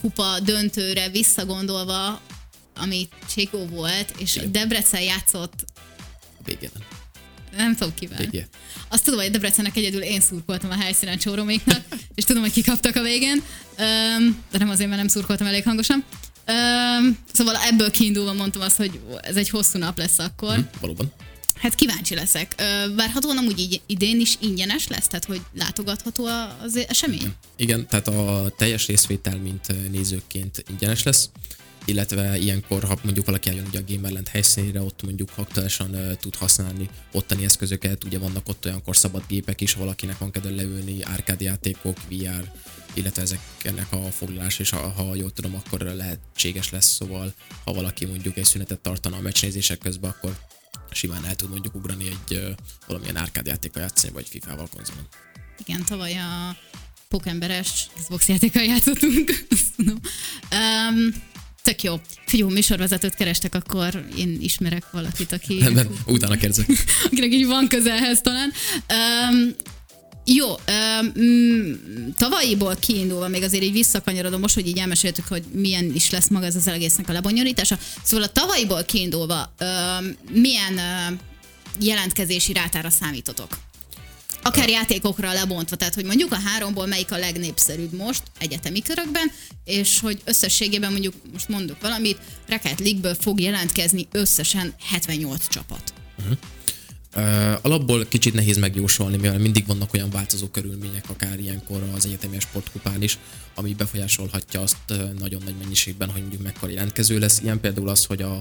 kupa 0.02 0.40
döntőre 0.40 1.10
visszagondolva, 1.10 2.22
ami 2.76 3.08
Cségó 3.34 3.66
volt, 3.66 4.14
és 4.18 4.36
Igen. 4.36 4.52
Debrecen 4.52 5.02
játszott, 5.02 5.66
A 6.40 6.44
végén. 6.44 6.72
Nem 7.58 7.76
tudom 7.76 7.94
kivel. 7.94 8.18
Végén. 8.18 8.48
Azt 8.88 9.04
tudom, 9.04 9.20
hogy 9.20 9.32
Debrecennek 9.32 9.78
egyedül 9.78 10.02
én 10.02 10.22
szurkoltam 10.22 10.70
a 10.70 10.76
helyszínen 10.76 11.18
csóroméknak, 11.18 11.82
és 12.16 12.24
tudom, 12.24 12.42
hogy 12.42 12.52
kikaptak 12.52 12.96
a 12.96 13.02
végén, 13.02 13.44
Öm, 13.78 14.44
de 14.52 14.58
nem 14.58 14.70
azért, 14.70 14.88
mert 14.88 15.02
nem 15.02 15.10
szurkoltam 15.10 15.48
elég 15.48 15.64
hangosan. 15.64 16.04
Öm, 16.46 17.18
Szóval 17.34 17.56
ebből 17.56 17.92
kiindulva 17.92 18.34
mondtam 18.34 18.62
azt, 18.62 18.76
hogy 18.78 19.00
ez 19.22 19.36
egy 19.36 19.50
hosszú 19.50 19.78
nap 19.80 19.98
lesz 19.98 20.20
akkor. 20.20 20.56
Hm, 20.56 20.62
valóban. 20.80 21.14
Hát 21.56 21.76
kíváncsi 21.76 22.16
leszek. 22.16 22.56
Várhatóan 22.96 23.38
amúgy 23.38 23.60
így 23.60 23.82
idén 23.86 24.20
is 24.20 24.38
ingyenes 24.40 24.88
lesz, 24.88 25.08
tehát 25.08 25.26
hogy 25.26 25.42
látogatható 25.54 26.26
az 26.64 26.78
esemény? 26.88 27.34
Igen, 27.56 27.88
tehát 27.88 28.08
a 28.08 28.54
teljes 28.58 28.88
részvétel, 28.88 29.38
mint 29.38 29.92
nézőként 29.92 30.64
ingyenes 30.70 31.04
lesz, 31.04 31.30
illetve 31.86 32.38
ilyenkor, 32.38 32.84
ha 32.84 32.98
mondjuk 33.04 33.26
valaki 33.26 33.50
eljön 33.50 33.66
ugye 33.66 33.80
a 33.80 33.84
Gamerland 33.88 34.28
helyszínére, 34.28 34.82
ott 34.82 35.04
mondjuk 35.04 35.30
aktuálisan 35.36 35.90
uh, 35.90 36.14
tud 36.14 36.36
használni 36.36 36.90
ottani 37.12 37.44
eszközöket, 37.44 38.04
ugye 38.04 38.20
vannak 38.20 38.50
ott 38.50 38.66
olyankor 38.66 38.98
szabad 38.98 39.24
gépek 39.28 39.62
is, 39.62 39.74
ha 39.74 39.80
valakinek 39.80 40.18
van 40.18 40.32
kedve 40.32 40.50
leülni, 40.50 41.02
arcade 41.02 41.44
játékok, 41.44 41.98
VR, 42.10 42.52
illetve 42.94 43.22
ezeknek 43.22 43.92
a 43.92 44.12
foglalás, 44.12 44.60
és 44.60 44.70
ha, 44.70 44.90
ha 44.90 45.16
jól 45.16 45.32
tudom, 45.32 45.56
akkor 45.56 45.80
lehetséges 45.80 46.70
lesz, 46.70 46.94
szóval 46.94 47.34
ha 47.64 47.74
valaki 47.74 48.06
mondjuk 48.06 48.38
egy 48.38 48.46
szünetet 48.46 48.80
tartana 48.80 49.18
a 49.18 49.22
meccsnézések 49.22 49.78
közben, 49.78 50.10
akkor 50.10 50.38
simán 50.92 51.26
el 51.26 51.36
tud 51.36 51.50
mondjuk 51.50 51.76
ugrani 51.76 52.08
egy 52.08 52.38
uh, 52.38 52.50
valamilyen 52.88 53.16
arcade 53.16 53.50
játékkal 53.50 53.82
játszani, 53.82 54.14
vagy 54.14 54.28
FIFA-val 54.28 54.68
konzolon. 54.76 55.08
Igen, 55.66 55.84
tavaly 55.86 56.18
a 56.18 56.58
Pokemberes 57.08 57.88
Xbox 57.96 58.28
játékkal 58.28 58.64
játszottunk. 58.64 59.46
Um, 59.78 61.14
Tök 61.68 61.84
jó. 61.84 62.00
Figyelj, 62.26 62.54
műsorvezetőt 62.54 63.16
kerestek, 63.16 63.56
akkor 63.56 64.06
én 64.18 64.38
ismerek 64.42 64.92
valakit, 64.92 65.32
aki, 65.32 65.60
Rendben, 65.60 65.90
utána 66.06 66.36
kérdezek. 66.36 66.70
akinek 67.06 67.34
így 67.34 67.46
van 67.46 67.68
közelhez 67.68 68.22
talán. 68.22 68.52
Um, 68.90 69.56
jó, 70.26 70.48
um, 70.50 72.14
tavalyiból 72.16 72.76
kiindulva, 72.76 73.28
még 73.28 73.44
azért 73.44 73.64
így 73.64 73.72
visszakanyarodom, 73.72 74.40
most, 74.40 74.54
hogy 74.54 74.68
így 74.68 74.78
elmeséltük, 74.78 75.28
hogy 75.28 75.44
milyen 75.52 75.92
is 75.94 76.10
lesz 76.10 76.30
maga 76.30 76.46
ez 76.46 76.56
az 76.56 76.68
egésznek 76.68 77.10
a 77.10 77.14
lebonyolítása. 77.14 77.78
Szóval 78.04 78.26
a 78.26 78.32
tavalyiból 78.32 78.84
kiindulva 78.84 79.54
um, 79.60 80.16
milyen 80.32 80.74
uh, 80.74 81.20
jelentkezési 81.80 82.54
rátára 82.54 82.90
számítotok? 82.90 83.58
Akár 84.44 84.70
játékokra 84.70 85.34
lebontva, 85.34 85.76
tehát 85.76 85.94
hogy 85.94 86.06
mondjuk 86.06 86.32
a 86.32 86.40
háromból 86.46 86.86
melyik 86.86 87.12
a 87.12 87.18
legnépszerűbb 87.18 87.94
most 87.94 88.24
egyetemi 88.40 88.82
körökben, 88.82 89.32
és 89.64 90.00
hogy 90.00 90.22
összességében 90.24 90.92
mondjuk, 90.92 91.14
most 91.32 91.50
mondok 91.50 91.82
valamit, 91.82 92.18
Rocket 92.48 92.80
League-ből 92.80 93.16
fog 93.16 93.40
jelentkezni 93.40 94.08
összesen 94.12 94.74
78 94.90 95.48
csapat. 95.48 95.94
Uh, 97.16 97.60
alapból 97.62 98.06
kicsit 98.06 98.34
nehéz 98.34 98.58
megjósolni, 98.58 99.18
mivel 99.18 99.40
mindig 99.40 99.66
vannak 99.66 99.94
olyan 99.94 100.10
változó 100.10 100.48
körülmények, 100.48 101.10
akár 101.10 101.40
ilyenkor 101.40 101.84
az 101.96 102.06
egyetemi 102.06 102.40
sportkupán 102.40 103.02
is, 103.02 103.18
ami 103.56 103.74
befolyásolhatja 103.74 104.62
azt 104.62 104.78
uh, 104.90 105.14
nagyon 105.20 105.42
nagy 105.46 105.56
mennyiségben, 105.60 106.10
hogy 106.10 106.22
mondjuk 106.22 106.42
mekkora 106.42 106.72
jelentkező 106.72 107.20
lesz. 107.20 107.40
Ilyen 107.40 107.60
például 107.60 107.90
az, 107.90 108.06
hogy 108.06 108.22
a, 108.22 108.38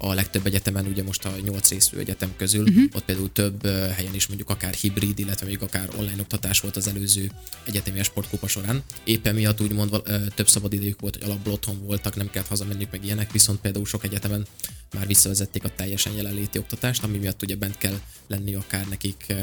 a 0.00 0.14
legtöbb 0.14 0.46
egyetemen, 0.46 0.86
ugye 0.86 1.02
most 1.02 1.24
a 1.24 1.34
nyolc 1.42 1.70
részű 1.70 1.98
egyetem 1.98 2.36
közül, 2.36 2.62
uh-huh. 2.62 2.84
ott 2.94 3.04
például 3.04 3.32
több 3.32 3.66
helyen 3.66 4.14
is 4.14 4.26
mondjuk 4.26 4.50
akár 4.50 4.74
hibrid, 4.74 5.18
illetve 5.18 5.46
még 5.46 5.62
akár 5.62 5.88
online 5.96 6.20
oktatás 6.20 6.60
volt 6.60 6.76
az 6.76 6.88
előző 6.88 7.30
egyetemi 7.64 8.02
sportkupa 8.02 8.48
során. 8.48 8.82
Éppen 9.04 9.34
miatt 9.34 9.60
úgymond 9.60 10.02
több 10.34 10.48
szabad 10.48 10.72
idejük 10.72 11.00
volt, 11.00 11.16
hogy 11.16 11.24
alapból 11.24 11.52
otthon 11.52 11.84
voltak, 11.84 12.16
nem 12.16 12.30
kellett 12.30 12.48
hazamenniük 12.48 12.90
meg 12.90 13.04
ilyenek, 13.04 13.32
viszont 13.32 13.60
például 13.60 13.86
sok 13.86 14.04
egyetemen 14.04 14.46
már 14.94 15.06
visszavezették 15.06 15.64
a 15.64 15.74
teljesen 15.74 16.12
jelenléti 16.12 16.58
oktatást, 16.58 17.02
ami 17.02 17.18
miatt 17.18 17.42
ugye 17.42 17.56
bent 17.56 17.78
kell 17.78 18.00
lenni 18.26 18.54
akár 18.54 18.88
nekik 18.88 19.34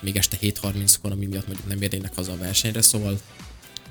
még 0.00 0.16
este 0.16 0.36
7.30-kor, 0.40 1.12
ami 1.12 1.26
miatt 1.26 1.46
mondjuk 1.46 1.68
nem 1.68 1.82
érnének 1.82 2.14
haza 2.14 2.32
a 2.32 2.36
versenyre, 2.36 2.82
szóval 2.82 3.20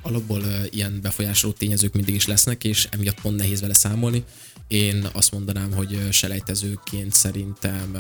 alapból 0.02 0.44
ilyen 0.70 1.00
befolyásoló 1.02 1.54
tényezők 1.54 1.94
mindig 1.94 2.16
is 2.16 2.26
lesznek, 2.28 2.64
és 2.64 2.88
emiatt 2.92 3.22
pont 3.22 3.38
nehéz 3.38 3.62
vele 3.62 3.74
számolni. 3.74 4.24
Én 4.68 5.08
azt 5.12 5.32
mondanám, 5.32 5.72
hogy 5.74 6.08
selejtezőként 6.12 7.14
szerintem, 7.14 7.98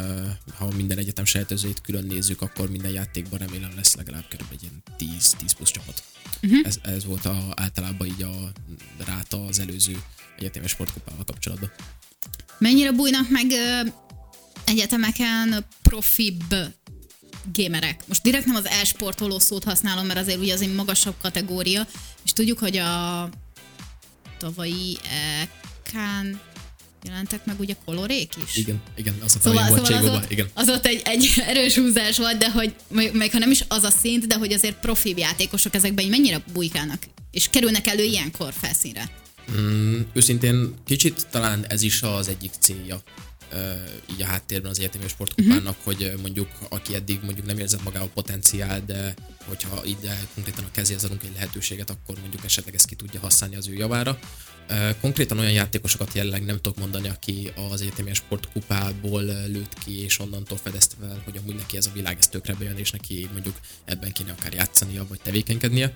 ha 0.57 0.67
minden 0.75 0.97
egyetem 0.97 1.25
selejtezőjét 1.25 1.81
külön 1.81 2.03
nézzük, 2.05 2.41
akkor 2.41 2.69
minden 2.69 2.91
játékban 2.91 3.39
remélem 3.39 3.71
lesz 3.75 3.95
legalább 3.95 4.25
körülbelül 4.29 4.59
egy 4.61 4.69
ilyen 4.97 5.11
10, 5.17 5.29
10 5.37 5.51
plusz 5.51 5.71
csapat. 5.71 6.03
Uh-huh. 6.43 6.59
Ez, 6.63 6.79
ez 6.81 7.05
volt 7.05 7.25
a, 7.25 7.53
általában 7.55 8.07
így 8.07 8.21
a 8.21 8.51
ráta 9.05 9.45
az 9.45 9.59
előző 9.59 10.01
egyetemi 10.37 10.67
sportkupával 10.67 11.23
kapcsolatban. 11.23 11.71
Mennyire 12.57 12.91
bújnak 12.91 13.29
meg 13.29 13.45
egyetemeken 14.65 15.65
profibb 15.81 16.43
gamerek? 17.53 18.03
Most 18.07 18.21
direkt 18.21 18.45
nem 18.45 18.55
az 18.55 18.65
e-sportoló 18.65 19.39
szót 19.39 19.63
használom, 19.63 20.05
mert 20.05 20.19
azért 20.19 20.39
ugye 20.39 20.53
az 20.53 20.61
egy 20.61 20.73
magasabb 20.73 21.15
kategória, 21.21 21.87
és 22.23 22.33
tudjuk, 22.33 22.59
hogy 22.59 22.77
a 22.77 23.29
tavalyi 24.37 24.97
EK-n 25.41 26.39
jelentek 27.03 27.45
meg 27.45 27.59
ugye 27.59 27.75
kolorék 27.85 28.33
is? 28.45 28.55
Igen, 28.55 28.81
igen, 28.95 29.13
az 29.23 29.35
a 29.35 29.39
Szóval, 29.39 29.67
volt 29.67 29.85
szóval 29.85 30.07
az, 30.09 30.15
ott, 30.15 30.31
igen. 30.31 30.49
az 30.53 30.69
ott 30.69 30.85
egy, 30.85 31.01
egy 31.03 31.33
erős 31.47 31.75
húzás 31.75 32.17
volt, 32.17 32.37
de 32.37 32.51
hogy 32.51 32.75
még 33.13 33.31
ha 33.31 33.37
nem 33.37 33.51
is 33.51 33.63
az 33.67 33.83
a 33.83 33.89
szint, 33.89 34.27
de 34.27 34.35
hogy 34.35 34.53
azért 34.53 34.79
profibb 34.79 35.17
játékosok 35.17 35.75
ezekben 35.75 36.05
így 36.05 36.11
mennyire 36.11 36.43
bujkálnak, 36.53 37.03
és 37.31 37.49
kerülnek 37.49 37.87
elő 37.87 38.03
ilyenkor 38.03 38.53
felszínre. 38.53 39.11
Mm, 39.51 40.01
őszintén 40.13 40.73
kicsit 40.85 41.27
talán 41.31 41.65
ez 41.67 41.81
is 41.81 42.01
az 42.01 42.27
egyik 42.27 42.51
célja 42.59 43.01
így 44.11 44.21
a 44.21 44.25
háttérben 44.25 44.71
az 44.71 44.79
egyetemi 44.79 45.07
sportkupának, 45.07 45.77
uh-huh. 45.77 45.83
hogy 45.83 46.03
ö, 46.03 46.17
mondjuk 46.21 46.49
aki 46.69 46.95
eddig 46.95 47.19
mondjuk 47.23 47.45
nem 47.45 47.59
érzett 47.59 47.83
magába 47.83 48.09
potenciál, 48.13 48.85
de 48.85 49.13
hogyha 49.45 49.85
ide 49.85 50.19
konkrétan 50.33 50.63
a 50.63 50.71
kezéhez 50.71 51.03
adunk 51.03 51.23
egy 51.23 51.33
lehetőséget, 51.33 51.89
akkor 51.89 52.19
mondjuk 52.19 52.43
esetleg 52.43 52.75
ezt 52.75 52.85
ki 52.87 52.95
tudja 52.95 53.19
használni 53.19 53.55
az 53.55 53.67
ő 53.67 53.73
javára. 53.73 54.19
Konkrétan 55.01 55.39
olyan 55.39 55.51
játékosokat 55.51 56.13
jelenleg 56.13 56.45
nem 56.45 56.55
tudok 56.55 56.77
mondani, 56.77 57.09
aki 57.09 57.51
az 57.71 57.81
egyetemi 57.81 58.13
sportkupából 58.13 59.23
lőtt 59.23 59.73
ki, 59.83 60.03
és 60.03 60.19
onnantól 60.19 60.57
fedezte 60.57 60.95
fel, 60.99 61.21
hogy 61.23 61.37
amúgy 61.37 61.55
neki 61.55 61.77
ez 61.77 61.85
a 61.85 61.91
világ 61.93 62.17
ez 62.19 62.27
tökre 62.27 62.53
bejön, 62.53 62.77
és 62.77 62.91
neki 62.91 63.29
mondjuk 63.31 63.55
ebben 63.85 64.11
kéne 64.11 64.31
akár 64.31 64.53
játszania, 64.53 65.05
vagy 65.07 65.19
tevékenykednie. 65.23 65.95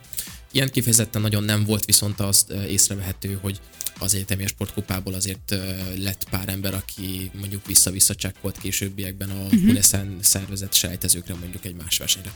Ilyen 0.55 0.69
kifejezetten 0.69 1.21
nagyon 1.21 1.43
nem 1.43 1.63
volt, 1.63 1.85
viszont 1.85 2.19
azt 2.19 2.51
észrevehető, 2.51 3.37
hogy 3.41 3.59
az 3.99 4.13
egyetemi 4.13 4.47
sportkupából 4.47 5.13
azért 5.13 5.55
lett 5.97 6.27
pár 6.29 6.49
ember, 6.49 6.73
aki 6.73 7.31
mondjuk 7.39 7.65
vissza-vissza 7.65 8.15
csekkolt 8.15 8.57
későbbiekben 8.57 9.29
a 9.29 9.33
uh-huh. 9.33 9.61
Hunesen 9.61 10.17
szervezett 10.21 10.73
sejtezőkre 10.73 11.35
mondjuk 11.35 11.65
egy 11.65 11.75
más 11.75 11.97
versenyre. 11.97 12.31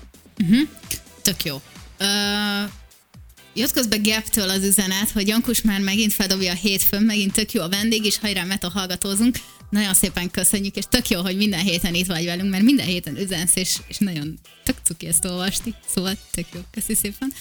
Tök 1.22 1.44
jó. 1.44 1.62
Ö, 1.98 2.06
jött 3.54 3.72
közben 3.72 4.04
Gaptől 4.04 4.50
az 4.50 4.64
üzenet, 4.64 5.12
hogy 5.12 5.28
Jankus 5.28 5.62
már 5.62 5.82
megint 5.82 6.14
feldobja 6.14 6.52
a 6.52 6.56
hétfőn, 6.56 7.04
megint 7.04 7.34
tök 7.34 7.52
jó 7.52 7.62
a 7.62 7.70
vendég, 7.70 8.06
és 8.06 8.18
hajrá 8.18 8.44
meta 8.44 8.70
hallgatózunk. 8.70 9.38
Nagyon 9.70 9.94
szépen 9.94 10.32
köszönjük, 10.32 10.76
és 10.76 10.84
tök 10.90 11.10
jó, 11.10 11.22
hogy 11.22 11.38
minden 11.38 11.60
héten 11.60 11.94
itt 11.94 12.06
vagy 12.06 12.26
velünk, 12.26 12.50
mert 12.50 12.64
minden 12.64 12.86
héten 12.86 13.18
üzensz, 13.18 13.56
és, 13.56 13.76
és 13.88 13.98
nagyon 13.98 14.40
tök 14.64 14.76
cuki 14.84 15.08
ezt 15.08 15.26
olvasni, 15.26 15.74
szóval 15.94 16.18
tök 16.32 16.46
jó, 16.54 16.60
köszi 16.72 16.96
szépen. 16.96 17.34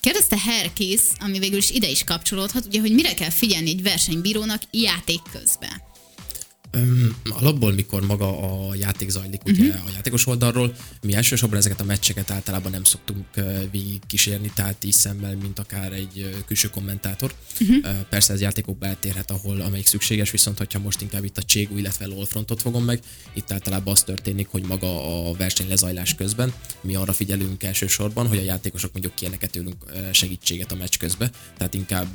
Kérdezte 0.00 0.38
Herkis, 0.38 1.00
ami 1.18 1.38
végül 1.38 1.58
is 1.58 1.70
ide 1.70 1.88
is 1.88 2.04
kapcsolódhat, 2.04 2.66
ugye, 2.66 2.80
hogy 2.80 2.92
mire 2.92 3.14
kell 3.14 3.30
figyelni 3.30 3.70
egy 3.70 3.82
versenybírónak 3.82 4.62
játék 4.70 5.20
közben. 5.32 5.82
Öm, 6.74 7.16
alapból, 7.24 7.72
mikor 7.72 8.06
maga 8.06 8.38
a 8.68 8.74
játék 8.74 9.08
zajlik, 9.08 9.44
ugye 9.44 9.68
uh-huh. 9.68 9.86
a 9.86 9.90
játékos 9.94 10.26
oldalról, 10.26 10.74
mi 11.02 11.14
elsősorban 11.14 11.58
ezeket 11.58 11.80
a 11.80 11.84
meccseket 11.84 12.30
általában 12.30 12.70
nem 12.70 12.84
szoktunk 12.84 13.26
végig 13.70 14.00
kísérni, 14.06 14.50
tehát 14.54 14.84
így 14.84 14.92
szemmel, 14.92 15.36
mint 15.36 15.58
akár 15.58 15.92
egy 15.92 16.36
külső 16.46 16.68
kommentátor. 16.68 17.34
Uh-huh. 17.60 17.98
Persze 18.08 18.32
ez 18.32 18.40
játékokba 18.40 18.86
eltérhet, 18.86 19.30
ahol 19.30 19.60
amelyik 19.60 19.86
szükséges, 19.86 20.30
viszont 20.30 20.58
hogyha 20.58 20.78
most 20.78 21.00
inkább 21.00 21.24
itt 21.24 21.38
a 21.38 21.42
Cségú, 21.42 21.76
illetve 21.78 22.06
LOL 22.06 22.26
frontot 22.26 22.60
fogom 22.60 22.84
meg, 22.84 23.00
itt 23.32 23.52
általában 23.52 23.92
az 23.92 24.02
történik, 24.02 24.48
hogy 24.48 24.62
maga 24.66 25.28
a 25.28 25.32
verseny 25.32 25.68
lezajlás 25.68 26.14
közben 26.14 26.52
mi 26.80 26.94
arra 26.94 27.12
figyelünk 27.12 27.62
elsősorban, 27.62 28.26
hogy 28.26 28.38
a 28.38 28.42
játékosok 28.42 28.92
mondjuk 28.92 29.14
kérnek 29.14 29.50
tőlünk 29.50 29.84
segítséget 30.12 30.72
a 30.72 30.74
meccs 30.74 30.96
közben, 30.98 31.30
tehát 31.56 31.74
inkább 31.74 32.14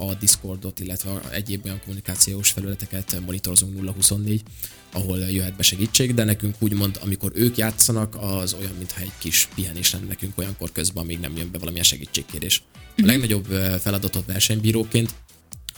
a 0.00 0.16
Discordot, 0.20 0.80
illetve 0.80 1.20
egyéb 1.30 1.64
olyan 1.64 1.80
kommunikációs 1.80 2.50
felületeket 2.50 3.20
monitorozunk 3.26 3.74
0-24, 4.00 4.40
ahol 4.92 5.18
jöhet 5.18 5.56
be 5.56 5.62
segítség, 5.62 6.14
de 6.14 6.24
nekünk 6.24 6.54
úgymond, 6.58 6.98
amikor 7.02 7.32
ők 7.34 7.56
játszanak, 7.56 8.16
az 8.20 8.52
olyan, 8.54 8.74
mintha 8.78 9.00
egy 9.00 9.12
kis 9.18 9.48
pihenés 9.54 9.92
lenne 9.92 10.06
nekünk 10.06 10.38
olyankor 10.38 10.72
közben, 10.72 11.02
amíg 11.02 11.20
nem 11.20 11.36
jön 11.36 11.50
be 11.50 11.58
valamilyen 11.58 11.84
segítségkérés. 11.84 12.62
A 12.96 13.06
legnagyobb 13.06 13.46
feladatot 13.80 14.26
versenybíróként 14.26 15.14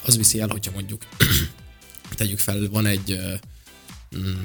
az 0.04 0.16
viszi 0.16 0.40
el, 0.40 0.48
hogyha 0.48 0.72
mondjuk 0.72 1.02
tegyük 2.16 2.38
fel, 2.38 2.68
van 2.70 2.86
egy 2.86 3.18
mm, 4.16 4.44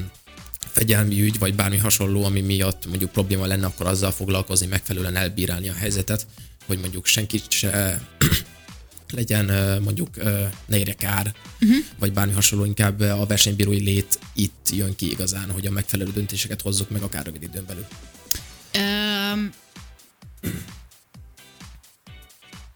fegyelmi 0.58 1.20
ügy, 1.20 1.38
vagy 1.38 1.54
bármi 1.54 1.76
hasonló, 1.76 2.24
ami 2.24 2.40
miatt 2.40 2.86
mondjuk 2.86 3.10
probléma 3.10 3.46
lenne, 3.46 3.66
akkor 3.66 3.86
azzal 3.86 4.10
foglalkozni, 4.10 4.66
megfelelően 4.66 5.16
elbírálni 5.16 5.68
a 5.68 5.74
helyzetet, 5.74 6.26
hogy 6.66 6.78
mondjuk 6.78 7.06
senkit 7.06 7.50
se 7.50 8.00
legyen 9.12 9.80
mondjuk 9.82 10.16
ne 10.66 10.78
érje 10.78 10.94
kár, 10.94 11.34
uh-huh. 11.60 11.78
vagy 11.98 12.12
bármi 12.12 12.32
hasonló, 12.32 12.64
inkább 12.64 13.00
a 13.00 13.26
versenybírói 13.26 13.80
lét 13.80 14.18
itt 14.34 14.68
jön 14.70 14.96
ki 14.96 15.10
igazán, 15.10 15.50
hogy 15.50 15.66
a 15.66 15.70
megfelelő 15.70 16.10
döntéseket 16.10 16.62
hozzuk 16.62 16.90
meg 16.90 17.02
akár 17.02 17.24
rövid 17.24 17.42
időn 17.42 17.64
belül. 17.66 17.86
Öm, 18.72 19.52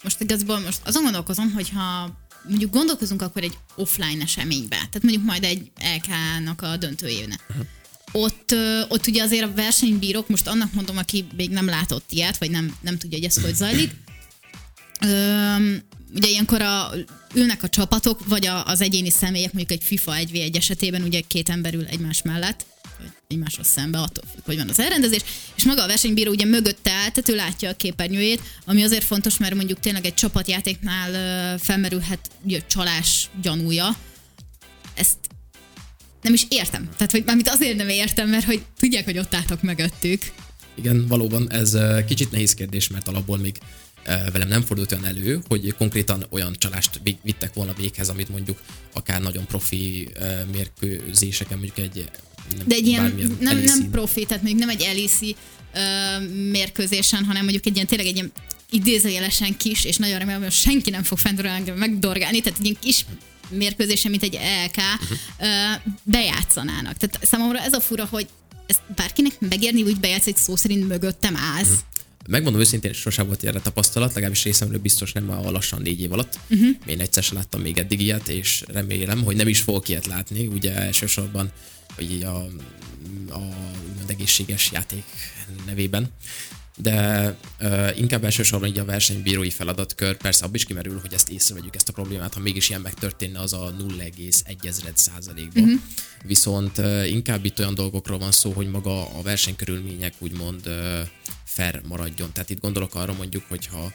most 0.03 0.21
igazából 0.21 0.61
most 0.61 0.81
azon 0.85 1.03
gondolkozom, 1.03 1.53
hogy 1.53 1.69
ha 1.69 2.21
mondjuk 2.49 2.73
gondolkozunk 2.73 3.23
akkor 3.23 3.43
egy 3.43 3.59
offline 3.75 4.23
eseménybe, 4.23 4.77
tehát 4.77 5.03
mondjuk 5.03 5.25
majd 5.25 5.45
egy 5.45 5.71
LK-nak 5.97 6.63
a 6.63 6.77
döntőjéne. 6.77 7.39
Uh-huh. 7.49 7.67
Ott, 8.13 8.55
ott 8.89 9.07
ugye 9.07 9.23
azért 9.23 9.45
a 9.45 9.55
versenybírók, 9.55 10.29
most 10.29 10.47
annak 10.47 10.73
mondom, 10.73 10.97
aki 10.97 11.27
még 11.37 11.51
nem 11.51 11.67
látott 11.67 12.13
ilyet, 12.13 12.39
vagy 12.39 12.51
nem, 12.51 12.77
nem 12.81 12.99
tudja, 12.99 13.19
hogy 13.19 13.27
ez 13.27 13.43
hogy 13.43 13.55
zajlik, 13.55 13.91
Öm, 15.01 15.83
ugye 16.15 16.29
ilyenkor 16.29 16.63
a, 16.63 16.91
ülnek 17.35 17.63
a 17.63 17.69
csapatok, 17.69 18.29
vagy 18.29 18.47
a, 18.47 18.65
az 18.65 18.81
egyéni 18.81 19.11
személyek, 19.11 19.53
mondjuk 19.53 19.81
egy 19.81 19.87
FIFA 19.87 20.13
1v1 20.17 20.57
esetében 20.57 21.03
ugye 21.03 21.21
két 21.21 21.49
ember 21.49 21.75
ül 21.75 21.87
egymás 21.87 22.23
mellett, 22.23 22.67
vagy 22.99 23.11
egymáshoz 23.29 23.67
szembe, 23.67 23.99
attól 23.99 24.25
függ, 24.35 24.45
hogy 24.45 24.57
van 24.57 24.69
az 24.69 24.81
elrendezés, 24.81 25.21
és 25.55 25.65
maga 25.65 25.83
a 25.83 25.87
versenybíró 25.87 26.31
ugye 26.31 26.45
mögötte 26.45 26.91
áll, 26.91 27.11
tehát 27.11 27.29
ő 27.29 27.35
látja 27.35 27.71
a 27.71 27.77
képernyőjét, 27.77 28.41
ami 28.65 28.83
azért 28.83 29.05
fontos, 29.05 29.39
mert 29.39 29.55
mondjuk 29.55 29.81
tényleg 29.81 30.05
egy 30.05 30.15
csapatjátéknál 30.15 31.59
felmerülhet 31.59 32.31
ugye, 32.43 32.61
csalás 32.67 33.31
gyanúja. 33.43 33.97
Ezt 34.95 35.17
nem 36.23 36.33
is 36.33 36.47
értem. 36.49 36.89
Tehát, 36.97 37.11
hogy 37.11 37.25
mármint 37.25 37.49
azért 37.49 37.77
nem 37.77 37.89
értem, 37.89 38.29
mert 38.29 38.45
hogy 38.45 38.63
tudják, 38.79 39.05
hogy 39.05 39.19
ott 39.19 39.35
álltok 39.35 39.63
mögöttük. 39.63 40.23
Igen, 40.75 41.07
valóban 41.07 41.53
ez 41.53 41.77
kicsit 42.07 42.31
nehéz 42.31 42.55
kérdés, 42.55 42.89
mert 42.89 43.09
alapból 43.09 43.39
még 43.39 43.59
velem 44.05 44.49
nem 44.49 44.63
fordult 44.63 44.93
olyan 44.93 45.07
elő, 45.07 45.43
hogy 45.49 45.75
konkrétan 45.79 46.27
olyan 46.31 46.57
csalást 46.59 47.01
vittek 47.23 47.55
volna 47.55 47.73
véghez, 47.73 48.09
amit 48.09 48.29
mondjuk 48.29 48.61
akár 48.93 49.21
nagyon 49.21 49.47
profi 49.47 50.09
mérkőzéseken, 50.53 51.59
mondjuk 51.59 51.79
egy 51.79 52.11
nem, 52.57 52.67
De 52.67 52.75
egy 52.75 52.87
ilyen 52.87 53.37
nem, 53.41 53.59
nem 53.59 53.91
profi, 53.91 54.25
tehát 54.25 54.43
mondjuk 54.43 54.67
nem 54.67 54.77
egy 54.79 55.09
ö, 55.75 56.51
mérkőzésen, 56.51 57.25
hanem 57.25 57.43
mondjuk 57.43 57.67
egy 57.67 57.75
ilyen 57.75 57.87
tényleg 57.87 58.07
egy 58.07 58.15
ilyen 58.15 58.33
idézőjelesen 58.71 59.57
kis, 59.57 59.85
és 59.85 59.97
nagyon 59.97 60.19
remélem, 60.19 60.43
hogy 60.43 60.53
senki 60.53 60.91
nem 60.91 61.03
fog 61.03 61.19
fent 61.19 61.41
rá 61.41 61.59
megdorgálni, 61.77 62.41
tehát 62.41 62.59
egy 62.59 62.65
ilyen 62.65 62.77
kis 62.81 63.05
mérkőzésen, 63.49 64.11
mint 64.11 64.23
egy 64.23 64.35
ELK, 64.35 64.77
ö, 65.41 65.47
bejátszanának. 66.03 66.97
Tehát 66.97 67.27
számomra 67.27 67.59
ez 67.59 67.73
a 67.73 67.81
fura, 67.81 68.07
hogy 68.11 68.27
ezt 68.67 68.81
bárkinek 68.97 69.41
megérni, 69.41 69.83
úgy 69.83 70.01
bejátsz, 70.01 70.25
hogy 70.25 70.37
szó 70.37 70.57
szerint 70.57 70.89
mögöttem 70.89 71.37
állsz. 71.37 71.67
Mhm. 71.67 71.77
Megmondom 72.29 72.61
őszintén, 72.61 72.93
sosem 72.93 73.27
volt 73.27 73.45
erre 73.45 73.61
tapasztalat, 73.61 74.15
legalábbis 74.15 74.45
részemről 74.45 74.79
biztos 74.79 75.13
nem 75.13 75.31
a 75.31 75.51
lassan 75.51 75.83
négy 75.83 76.01
év 76.01 76.13
alatt. 76.13 76.39
Uh-huh. 76.49 76.69
Én 76.87 77.01
egyszer 77.01 77.23
sem 77.23 77.37
láttam 77.37 77.61
még 77.61 77.79
eddig 77.79 78.01
ilyet, 78.01 78.29
és 78.29 78.65
remélem, 78.67 79.23
hogy 79.23 79.37
nem 79.37 79.49
is 79.49 79.61
fogok 79.61 79.89
ilyet 79.89 80.07
látni. 80.07 80.47
Ugye 80.47 80.77
elsősorban 80.77 81.53
hogy 81.95 82.23
a, 82.23 82.37
a 83.35 83.39
úgymond 83.89 84.11
egészséges 84.11 84.71
játék 84.73 85.05
nevében. 85.67 86.11
De 86.77 87.37
uh, 87.61 87.99
inkább 87.99 88.25
elsősorban 88.25 88.69
így 88.69 88.79
a 88.79 88.85
versenybírói 88.85 89.51
feladatkör, 89.51 90.17
persze 90.17 90.45
abban 90.45 90.55
is 90.55 90.65
kimerül, 90.65 91.01
hogy 91.01 91.13
ezt 91.13 91.31
észrevegyük 91.31 91.77
ezt 91.77 91.89
a 91.89 91.93
problémát, 91.93 92.35
ha 92.35 92.41
mégis 92.41 92.69
ilyen 92.69 92.81
megtörténne, 92.81 93.41
az 93.41 93.53
a 93.53 93.75
0,1 93.79 94.95
százalékban. 94.95 95.63
Uh-huh. 95.63 95.81
Viszont 96.25 96.79
uh, 96.79 97.11
inkább 97.11 97.45
itt 97.45 97.59
olyan 97.59 97.75
dolgokról 97.75 98.19
van 98.19 98.33
szó, 98.33 98.53
hogy 98.53 98.71
maga 98.71 99.19
a 99.19 99.23
versenykörülmények 99.23 100.15
úgymond 100.19 100.67
uh, 100.67 101.09
fair 101.55 101.81
maradjon. 101.89 102.33
Tehát 102.33 102.51
itt 102.51 102.61
gondolok 102.61 102.95
arra 102.95 103.13
mondjuk, 103.13 103.45
hogyha 103.49 103.93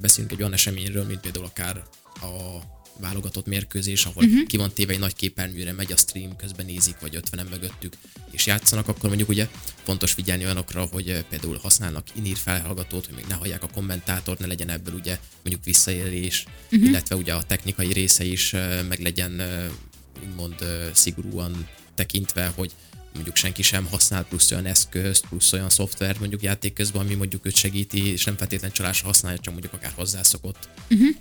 beszélünk 0.00 0.32
egy 0.32 0.40
olyan 0.40 0.52
eseményről, 0.52 1.04
mint 1.04 1.20
például 1.20 1.44
akár 1.44 1.82
a 2.20 2.60
válogatott 3.00 3.46
mérkőzés, 3.46 4.04
ahol 4.04 4.24
uh-huh. 4.24 4.46
ki 4.46 4.56
van 4.56 4.72
téve 4.72 4.92
egy 4.92 4.98
nagy 4.98 5.14
képernyőre, 5.14 5.72
megy 5.72 5.92
a 5.92 5.96
stream, 5.96 6.36
közben 6.36 6.66
nézik, 6.66 7.00
vagy 7.00 7.16
50 7.16 7.46
mögöttük, 7.46 7.96
és 8.30 8.46
játszanak, 8.46 8.88
akkor 8.88 9.08
mondjuk 9.08 9.28
ugye 9.28 9.48
fontos 9.82 10.12
figyelni 10.12 10.44
olyanokra, 10.44 10.84
hogy 10.84 11.24
például 11.28 11.58
használnak 11.62 12.06
inír 12.14 12.36
felhallgatót, 12.36 13.06
hogy 13.06 13.14
még 13.14 13.24
ne 13.28 13.34
hallják 13.34 13.62
a 13.62 13.68
kommentátort, 13.74 14.38
ne 14.38 14.46
legyen 14.46 14.68
ebből 14.68 14.94
ugye 14.94 15.18
mondjuk 15.42 15.64
visszaélés, 15.64 16.44
uh-huh. 16.72 16.88
illetve 16.88 17.16
ugye 17.16 17.34
a 17.34 17.42
technikai 17.42 17.92
része 17.92 18.24
is 18.24 18.50
meg 18.88 18.98
legyen 18.98 19.42
úgymond 20.22 20.54
szigorúan 20.92 21.68
tekintve, 21.94 22.46
hogy 22.46 22.72
mondjuk 23.16 23.36
senki 23.36 23.62
sem 23.62 23.86
használ 23.86 24.24
plusz 24.24 24.50
olyan 24.50 24.66
eszközt, 24.66 25.26
plusz 25.28 25.52
olyan 25.52 25.70
szoftvert 25.70 26.18
mondjuk 26.18 26.42
játék 26.42 26.72
közben, 26.72 27.02
ami 27.02 27.14
mondjuk 27.14 27.46
őt 27.46 27.54
segíti, 27.54 28.12
és 28.12 28.24
nem 28.24 28.36
feltétlen 28.36 28.70
csalásra 28.70 29.06
használja, 29.06 29.38
csak 29.38 29.52
mondjuk 29.52 29.72
akár 29.72 29.92
hozzászokott. 29.94 30.68
Uh-huh. 30.90 31.16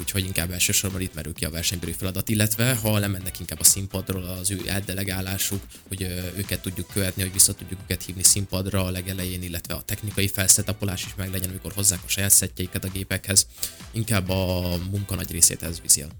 Úgyhogy 0.00 0.24
inkább 0.24 0.50
elsősorban 0.50 1.00
itt 1.00 1.14
merül 1.14 1.32
ki 1.32 1.44
a 1.44 1.50
versenybeli 1.50 1.92
feladat, 1.92 2.28
illetve 2.28 2.74
ha 2.74 2.98
lemennek 2.98 3.40
inkább 3.40 3.60
a 3.60 3.64
színpadról 3.64 4.24
az 4.24 4.50
ő 4.50 4.60
eldelegálásuk, 4.66 5.62
hogy 5.88 6.02
őket 6.36 6.60
tudjuk 6.60 6.86
követni, 6.92 7.22
hogy 7.22 7.32
vissza 7.32 7.54
tudjuk 7.54 7.80
őket 7.82 8.02
hívni 8.02 8.22
színpadra 8.22 8.84
a 8.84 8.90
legelején, 8.90 9.42
illetve 9.42 9.74
a 9.74 9.82
technikai 9.82 10.28
felszetapolás 10.28 11.04
is 11.04 11.14
meg 11.16 11.30
legyen, 11.30 11.50
amikor 11.50 11.72
hozzák 11.72 12.00
a 12.04 12.08
saját 12.08 12.30
szettjeiket 12.30 12.84
a 12.84 12.88
gépekhez. 12.88 13.46
Inkább 13.90 14.28
a 14.28 14.76
munka 14.90 15.14
nagy 15.14 15.30
részét 15.30 15.62
ez 15.62 15.80
viszi 15.80 16.00
el. 16.00 16.10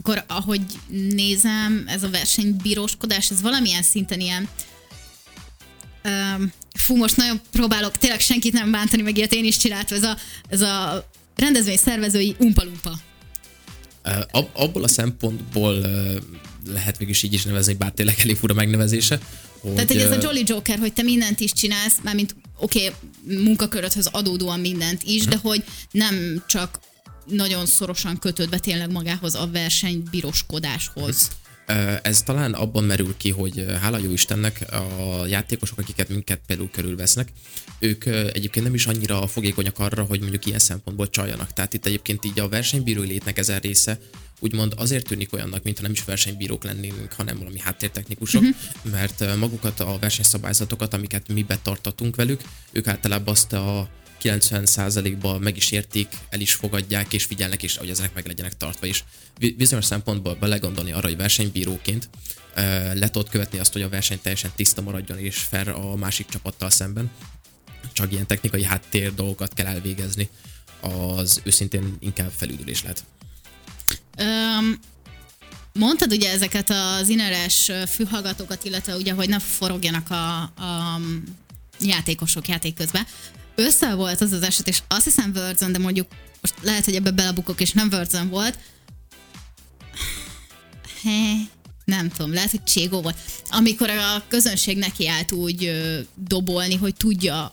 Akkor 0.00 0.24
ahogy 0.26 0.60
nézem, 0.88 1.84
ez 1.86 2.02
a 2.02 2.10
versenybíróskodás, 2.10 3.30
ez 3.30 3.40
valamilyen 3.40 3.82
szinten 3.82 4.20
ilyen 4.20 4.48
um, 6.04 6.52
fú, 6.74 6.96
most 6.96 7.16
nagyon 7.16 7.40
próbálok 7.50 7.98
tényleg 7.98 8.20
senkit 8.20 8.52
nem 8.52 8.70
bántani, 8.70 9.02
meg 9.02 9.16
ilyet 9.16 9.32
én 9.32 9.44
is 9.44 9.56
csináltam, 9.56 9.96
ez 9.96 10.02
a, 10.02 10.16
ez 10.48 10.60
a 10.60 11.04
rendezvény 11.36 11.76
szervezői 11.76 12.36
umpalumpa. 12.38 12.98
Ab- 14.30 14.56
abból 14.56 14.84
a 14.84 14.88
szempontból 14.88 15.74
ö, 15.74 16.18
lehet 16.66 16.98
mégis 16.98 17.22
így 17.22 17.32
is 17.32 17.44
nevezni, 17.44 17.74
bár 17.74 17.92
tényleg 17.92 18.16
elég 18.20 18.36
fura 18.36 18.54
megnevezése. 18.54 19.20
Hogy, 19.60 19.72
Tehát, 19.72 19.88
hogy 19.88 20.00
ez 20.00 20.10
a 20.10 20.18
Jolly 20.22 20.42
Joker, 20.46 20.78
hogy 20.78 20.92
te 20.92 21.02
mindent 21.02 21.40
is 21.40 21.52
csinálsz, 21.52 21.96
mármint 22.02 22.34
oké, 22.56 22.86
okay, 22.86 23.38
munkakörödhöz 23.38 24.06
adódóan 24.06 24.60
mindent 24.60 25.02
is, 25.02 25.24
de 25.24 25.36
hogy 25.36 25.64
nem 25.90 26.44
csak 26.46 26.80
nagyon 27.30 27.66
szorosan 27.66 28.18
kötődve 28.18 28.58
tényleg 28.58 28.90
magához 28.90 29.34
a 29.34 29.48
versenybíroskodáshoz. 29.52 31.30
Ez 32.02 32.22
talán 32.22 32.52
abban 32.52 32.84
merül 32.84 33.14
ki, 33.16 33.30
hogy 33.30 33.66
hála 33.80 33.98
jó 33.98 34.12
Istennek 34.12 34.72
a 34.72 35.26
játékosok, 35.26 35.78
akiket 35.78 36.08
minket 36.08 36.40
például 36.46 36.70
körülvesznek, 36.70 37.28
ők 37.78 38.06
egyébként 38.06 38.64
nem 38.64 38.74
is 38.74 38.86
annyira 38.86 39.26
fogékonyak 39.26 39.78
arra, 39.78 40.02
hogy 40.02 40.20
mondjuk 40.20 40.46
ilyen 40.46 40.58
szempontból 40.58 41.10
csaljanak. 41.10 41.52
Tehát 41.52 41.74
itt 41.74 41.86
egyébként 41.86 42.24
így 42.24 42.40
a 42.40 42.48
versenybírói 42.48 43.06
létnek 43.06 43.38
ezen 43.38 43.58
része 43.58 43.98
úgymond 44.38 44.74
azért 44.76 45.06
tűnik 45.06 45.32
olyannak, 45.32 45.62
mintha 45.62 45.82
nem 45.82 45.92
is 45.92 46.04
versenybírók 46.04 46.64
lennénk, 46.64 47.12
hanem 47.16 47.38
valami 47.38 47.58
háttértechnikusok, 47.58 48.42
uh-huh. 48.42 48.90
mert 48.90 49.36
magukat 49.36 49.80
a 49.80 49.96
versenyszabályzatokat, 50.00 50.94
amiket 50.94 51.28
mi 51.28 51.42
betartatunk 51.42 52.16
velük, 52.16 52.40
ők 52.72 52.86
általában 52.86 53.34
azt 53.34 53.52
a 53.52 53.88
90%-ban 54.22 55.40
meg 55.40 55.56
is 55.56 55.70
értik, 55.70 56.08
el 56.28 56.40
is 56.40 56.54
fogadják, 56.54 57.12
és 57.12 57.24
figyelnek 57.24 57.62
is, 57.62 57.76
hogy 57.76 57.90
ezek 57.90 58.14
meg 58.14 58.26
legyenek 58.26 58.56
tartva 58.56 58.86
is. 58.86 59.04
Bizonyos 59.56 59.84
szempontból 59.84 60.34
belegondolni 60.34 60.92
arra, 60.92 61.06
hogy 61.06 61.16
versenybíróként 61.16 62.08
le 62.94 63.10
tudod 63.10 63.28
követni 63.28 63.58
azt, 63.58 63.72
hogy 63.72 63.82
a 63.82 63.88
verseny 63.88 64.20
teljesen 64.20 64.50
tiszta 64.54 64.82
maradjon 64.82 65.18
és 65.18 65.36
fair 65.36 65.68
a 65.68 65.96
másik 65.96 66.28
csapattal 66.28 66.70
szemben. 66.70 67.10
Csak 67.92 68.12
ilyen 68.12 68.26
technikai 68.26 68.64
háttér 68.64 69.14
dolgokat 69.14 69.54
kell 69.54 69.66
elvégezni, 69.66 70.28
az 70.80 71.40
őszintén 71.44 71.96
inkább 71.98 72.30
felüdülés 72.36 72.82
lehet. 72.82 73.04
Öm, 74.16 74.78
mondtad 75.72 76.12
ugye 76.12 76.30
ezeket 76.30 76.70
az 76.70 77.08
ineres 77.08 77.70
fülhallgatókat, 77.88 78.64
illetve 78.64 78.96
ugye, 78.96 79.12
hogy 79.12 79.28
ne 79.28 79.38
forogjanak 79.38 80.10
a, 80.10 80.40
a 80.42 81.00
játékosok 81.80 82.48
játék 82.48 82.74
közben. 82.74 83.06
Össze 83.54 83.94
volt 83.94 84.20
az 84.20 84.32
az 84.32 84.42
eset, 84.42 84.68
és 84.68 84.82
azt 84.88 85.04
hiszem 85.04 85.32
Wordzon, 85.34 85.72
de 85.72 85.78
mondjuk 85.78 86.08
most 86.40 86.54
lehet, 86.62 86.84
hogy 86.84 86.94
ebbe 86.94 87.10
belebukok, 87.10 87.60
és 87.60 87.72
nem 87.72 87.88
Wordzon 87.92 88.28
volt. 88.28 88.58
Hé, 91.02 91.48
nem 91.84 92.08
tudom, 92.08 92.32
lehet, 92.32 92.50
hogy 92.50 92.64
Cségó 92.64 93.00
volt. 93.00 93.16
Amikor 93.48 93.90
a 93.90 94.22
közönség 94.28 94.78
neki 94.78 95.08
állt 95.08 95.32
úgy 95.32 95.64
ö, 95.64 95.98
dobolni, 96.14 96.74
hogy 96.76 96.94
tudja 96.94 97.52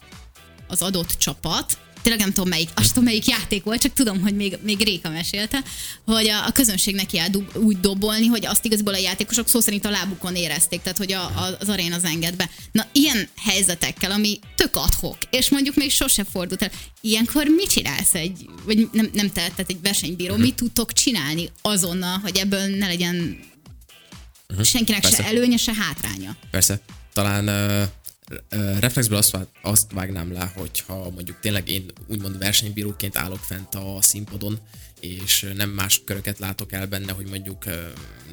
az 0.67 0.81
adott 0.81 1.11
csapat, 1.17 1.77
tényleg 2.07 2.25
nem 2.25 2.33
tudom 2.35 2.49
melyik, 2.49 2.69
azt 2.73 2.87
tudom 2.87 3.03
melyik 3.03 3.27
játék 3.27 3.63
volt, 3.63 3.81
csak 3.81 3.93
tudom, 3.93 4.21
hogy 4.21 4.35
még, 4.35 4.57
még 4.61 4.83
Réka 4.83 5.09
mesélte, 5.09 5.63
hogy 6.05 6.27
a, 6.27 6.45
a 6.45 6.51
közönség 6.51 6.95
neki 6.95 7.19
áll 7.19 7.29
dub, 7.29 7.57
úgy 7.57 7.79
dobolni, 7.79 8.25
hogy 8.25 8.45
azt 8.45 8.65
igazából 8.65 8.93
a 8.93 8.97
játékosok 8.97 9.47
szó 9.47 9.59
szerint 9.59 9.85
a 9.85 9.89
lábukon 9.89 10.35
érezték, 10.35 10.81
tehát 10.81 10.97
hogy 10.97 11.11
a, 11.11 11.21
a, 11.21 11.57
az 11.59 11.69
aréna 11.69 11.95
az 11.95 12.03
enged 12.03 12.35
be. 12.35 12.49
Na, 12.71 12.85
ilyen 12.91 13.29
helyzetekkel, 13.35 14.11
ami 14.11 14.39
tök 14.55 14.75
adhok, 14.75 15.17
és 15.29 15.49
mondjuk 15.49 15.75
még 15.75 15.91
sose 15.91 16.23
fordult 16.23 16.61
el, 16.61 16.71
ilyenkor 17.01 17.47
mit 17.47 17.69
csinálsz 17.69 18.13
egy, 18.13 18.49
vagy 18.65 18.89
nem, 18.91 19.09
nem 19.13 19.27
te, 19.27 19.41
tehát 19.41 19.69
egy 19.69 19.81
versenybíró, 19.81 20.35
mit 20.35 20.55
tudtok 20.55 20.93
csinálni 20.93 21.51
azonnal, 21.61 22.17
hogy 22.17 22.37
ebből 22.37 22.67
ne 22.67 22.87
legyen 22.87 23.39
senkinek 24.63 25.01
Persze. 25.01 25.23
se 25.23 25.29
előnye, 25.29 25.57
se 25.57 25.73
hátránya. 25.73 26.35
Persze, 26.51 26.79
talán 27.13 27.49
reflexből 28.79 29.17
azt, 29.17 29.37
azt 29.61 29.91
vágnám 29.91 30.33
le, 30.33 30.51
hogyha 30.55 31.09
mondjuk 31.09 31.39
tényleg 31.39 31.69
én 31.69 31.91
úgymond 32.07 32.37
versenybíróként 32.37 33.17
állok 33.17 33.39
fent 33.39 33.75
a 33.75 33.97
színpadon, 34.01 34.59
és 34.99 35.51
nem 35.55 35.69
más 35.69 36.01
köröket 36.05 36.39
látok 36.39 36.71
el 36.71 36.87
benne, 36.87 37.11
hogy 37.11 37.27
mondjuk 37.29 37.65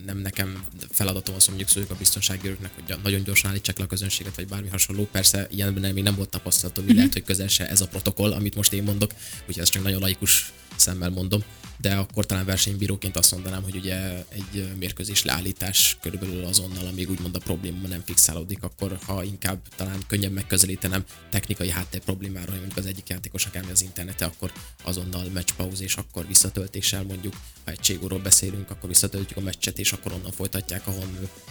nem 0.07 0.18
nekem 0.18 0.64
feladatom 0.90 1.35
az, 1.35 1.46
mondjuk 1.46 1.68
szóljuk 1.68 1.90
a 1.90 1.96
biztonsági 1.96 2.46
őröknek, 2.46 2.70
hogy 2.74 2.98
nagyon 3.02 3.22
gyorsan 3.22 3.50
állítsák 3.50 3.78
le 3.78 3.85
a 3.85 3.87
közönséget, 3.87 4.37
vagy 4.37 4.48
bármi 4.48 4.68
hasonló. 4.68 5.09
Persze 5.12 5.46
ilyenben 5.50 5.92
még 5.92 6.02
nem 6.02 6.14
volt 6.14 6.28
tapasztalatom, 6.28 6.85
mm-hmm. 6.85 6.96
lehet, 6.96 7.12
hogy 7.12 7.24
közel 7.24 7.48
se 7.48 7.68
ez 7.68 7.80
a 7.80 7.88
protokoll, 7.88 8.33
amit 8.33 8.54
most 8.54 8.72
én 8.72 8.83
mondok, 8.83 9.12
úgyhogy 9.40 9.62
ezt 9.62 9.72
csak 9.72 9.83
nagyon 9.83 10.00
laikus 10.00 10.52
szemmel 10.76 11.11
mondom, 11.11 11.44
de 11.84 11.94
akkor 11.94 12.26
talán 12.26 12.44
versenybíróként 12.44 13.16
azt 13.16 13.32
mondanám, 13.32 13.62
hogy 13.62 13.76
ugye 13.76 14.24
egy 14.28 14.68
mérkőzés 14.78 15.24
leállítás 15.24 15.96
körülbelül 16.02 16.44
azonnal, 16.44 16.86
amíg 16.86 17.10
úgymond 17.10 17.36
a 17.36 17.38
probléma 17.38 17.88
nem 17.88 18.02
fixálódik, 18.04 18.62
akkor 18.62 18.98
ha 19.06 19.24
inkább 19.24 19.58
talán 19.76 19.98
könnyebb 20.06 20.32
megközelítenem 20.32 21.04
technikai 21.30 21.70
háttér 21.70 22.00
problémára, 22.00 22.50
hogy 22.50 22.60
mondjuk 22.60 22.78
az 22.78 22.86
egyik 22.86 23.08
játékos 23.08 23.46
akármi 23.46 23.70
az 23.70 23.82
internete, 23.82 24.24
akkor 24.24 24.52
azonnal 24.84 25.24
meccspauz 25.32 25.80
és 25.80 25.94
akkor 25.96 26.26
visszatöltéssel 26.26 27.02
mondjuk, 27.02 27.34
ha 27.64 27.70
egy 27.70 27.80
Cségóról 27.80 28.18
beszélünk, 28.18 28.70
akkor 28.70 28.88
visszatöltjük 28.88 29.38
a 29.38 29.40
meccset, 29.40 29.78
és 29.78 29.92
akkor 29.92 30.12
onnan 30.12 30.32
folytatják, 30.32 30.86
ahol 30.86 31.04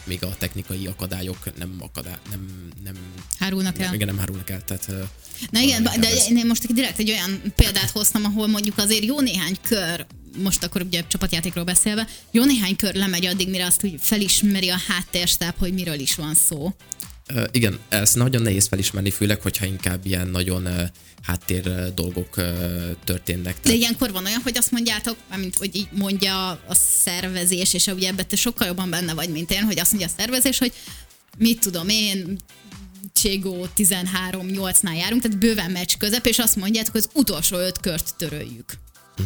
még 0.04 0.24
a 0.24 0.36
technikai 0.38 0.88
akadályok 0.88 1.58
nem 1.58 1.76
akadály, 1.80 2.18
nem, 2.30 2.72
nem, 2.84 2.96
Hárulnak 3.40 3.80
el. 3.80 3.86
nem, 3.86 3.94
igen, 3.94 4.08
nem 4.08 4.18
hárulnak 4.18 4.50
el, 4.50 4.64
tehát 4.64 4.88
Na 5.50 5.60
igen, 5.60 5.84
de 5.84 5.92
ez. 5.92 6.32
én 6.32 6.46
most 6.46 6.74
direkt 6.74 7.00
egy 7.00 7.10
olyan 7.10 7.42
példát 7.56 7.90
hoztam, 7.90 8.26
ahol 8.26 8.48
mondjuk 8.48 8.78
azért 8.78 9.04
jó 9.04 9.20
néhány 9.22 9.58
kör, 9.62 10.06
most 10.38 10.64
akkor 10.64 10.82
ugye 10.82 11.02
csapatjátékról 11.08 11.64
beszélve, 11.64 12.08
jó 12.32 12.44
néhány 12.44 12.76
kör 12.76 12.96
lemegy 12.96 13.26
addig, 13.26 13.50
mire 13.50 13.66
azt 13.66 13.84
úgy 13.84 13.96
felismeri 14.00 14.70
a 14.70 14.80
háttérstáb, 14.88 15.56
hogy 15.58 15.74
miről 15.74 16.00
is 16.00 16.16
van 16.16 16.34
szó. 16.36 16.74
Igen, 17.52 17.80
ezt 17.90 18.16
nagyon 18.16 18.42
nehéz 18.42 18.68
felismerni, 18.68 19.10
főleg, 19.10 19.42
hogyha 19.42 19.66
inkább 19.66 20.06
ilyen 20.06 20.28
nagyon 20.28 20.68
háttér 21.22 21.94
dolgok 21.94 22.36
történnek. 23.04 23.56
De 23.64 23.74
ilyenkor 23.74 24.12
van 24.12 24.26
olyan, 24.26 24.42
hogy 24.42 24.58
azt 24.58 24.72
mondjátok, 24.72 25.18
mint 25.36 25.58
hogy 25.58 25.76
így 25.76 25.88
mondja 25.92 26.50
a 26.50 26.76
szervezés, 27.04 27.74
és 27.74 27.88
ugye 27.88 28.08
ebben 28.08 28.28
te 28.28 28.36
sokkal 28.36 28.68
jobban 28.68 28.90
benne 28.90 29.14
vagy, 29.14 29.30
mint 29.30 29.52
én, 29.52 29.64
hogy 29.64 29.80
azt 29.80 29.92
mondja 29.92 30.10
a 30.10 30.18
szervezés, 30.18 30.58
hogy 30.58 30.74
mit 31.38 31.60
tudom 31.60 31.90
én, 31.90 32.38
Cségó 33.14 33.68
13-8-nál 33.78 34.98
járunk, 34.98 35.22
tehát 35.22 35.38
bőven 35.38 35.72
meccs 35.72 35.98
közep, 35.98 36.26
és 36.26 36.40
azt 36.40 36.56
mondjátok, 36.56 36.92
hogy 36.92 37.04
az 37.08 37.22
utolsó 37.22 37.58
öt 37.58 37.80
kört 37.80 38.16
töröljük. 38.18 38.74
Ö, 39.18 39.24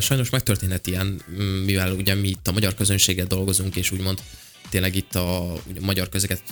Sajnos 0.00 0.30
megtörténhet 0.30 0.86
ilyen, 0.86 1.22
mivel 1.64 1.92
ugye 1.92 2.14
mi 2.14 2.28
itt 2.28 2.48
a 2.48 2.52
magyar 2.52 2.74
közönséggel 2.74 3.26
dolgozunk, 3.26 3.76
és 3.76 3.90
úgymond 3.90 4.22
tényleg 4.68 4.94
itt 4.94 5.14
a 5.14 5.52
magyar 5.80 6.08
közeget, 6.08 6.42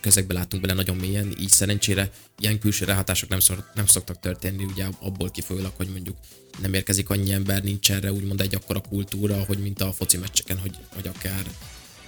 közegbe 0.00 0.34
látunk 0.34 0.62
bele 0.62 0.74
nagyon 0.74 0.96
mélyen, 0.96 1.34
így 1.40 1.48
szerencsére 1.48 2.10
ilyen 2.38 2.58
külső 2.58 2.84
ráhatások 2.84 3.28
nem, 3.28 3.40
szor, 3.40 3.64
nem 3.74 3.86
szoktak 3.86 4.20
történni, 4.20 4.64
ugye 4.64 4.86
abból 5.00 5.30
kifolyólag, 5.30 5.72
hogy 5.76 5.88
mondjuk 5.88 6.16
nem 6.60 6.74
érkezik 6.74 7.10
annyi 7.10 7.32
ember, 7.32 7.62
nincs 7.62 7.90
erre 7.90 8.12
úgymond 8.12 8.40
egy 8.40 8.54
akkora 8.54 8.80
kultúra, 8.80 9.44
hogy 9.44 9.58
mint 9.58 9.80
a 9.80 9.92
foci 9.92 10.16
meccseken, 10.16 10.58
hogy, 10.58 10.74
hogy 10.94 11.06
akár 11.06 11.42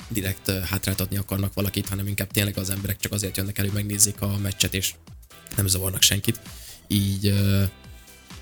direkt 0.08 0.50
hátráltatni 0.50 1.16
akarnak 1.16 1.54
valakit, 1.54 1.88
hanem 1.88 2.06
inkább 2.06 2.30
tényleg 2.30 2.58
az 2.58 2.70
emberek 2.70 2.98
csak 2.98 3.12
azért 3.12 3.36
jönnek 3.36 3.58
elő, 3.58 3.68
hogy 3.68 3.76
megnézzék 3.76 4.20
a 4.20 4.38
meccset, 4.38 4.74
és 4.74 4.94
nem 5.56 5.66
zavarnak 5.66 6.02
senkit. 6.02 6.40
Így 6.86 7.34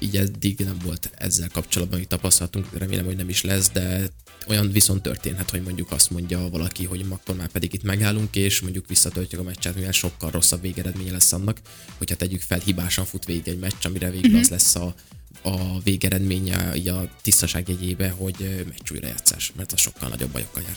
így 0.03 0.17
eddig 0.17 0.59
nem 0.59 0.77
volt 0.85 1.11
ezzel 1.15 1.49
kapcsolatban, 1.49 1.97
amit 1.97 2.09
tapasztaltunk, 2.09 2.79
remélem, 2.79 3.05
hogy 3.05 3.17
nem 3.17 3.29
is 3.29 3.43
lesz, 3.43 3.71
de 3.71 4.11
olyan 4.49 4.71
viszont 4.73 5.03
történhet, 5.03 5.51
hogy 5.51 5.63
mondjuk 5.63 5.91
azt 5.93 6.11
mondja 6.11 6.49
valaki, 6.49 6.85
hogy 6.85 7.05
akkor 7.09 7.37
már 7.37 7.49
pedig 7.49 7.75
itt 7.75 7.83
megállunk, 7.83 8.37
és 8.37 8.61
mondjuk 8.61 8.89
visszatöltjük 8.89 9.41
a 9.41 9.45
meccset, 9.45 9.75
mivel 9.75 9.93
sokkal 9.93 10.31
rosszabb 10.31 10.61
végeredménye 10.61 11.13
lesz 11.13 11.33
annak, 11.33 11.59
hogyha 11.99 12.17
tegyük 12.17 12.41
fel, 12.41 12.59
hibásan 12.59 13.05
fut 13.05 13.25
végig 13.25 13.49
egy 13.49 13.59
meccs, 13.59 13.73
amire 13.87 14.11
végül 14.11 14.31
Mhm. 14.31 14.41
az 14.41 14.49
lesz 14.49 14.75
a, 14.75 14.95
a 15.43 15.81
végeredménye 15.83 16.77
így 16.77 16.89
a 16.89 17.09
tisztaság 17.23 17.69
jegyébe, 17.69 18.09
hogy 18.11 18.65
meccs 18.69 18.91
újrajátszás, 18.93 19.53
mert 19.57 19.73
az 19.73 19.81
sokkal 19.81 20.09
nagyobb 20.09 20.31
bajokkal 20.31 20.63
jár. 20.63 20.77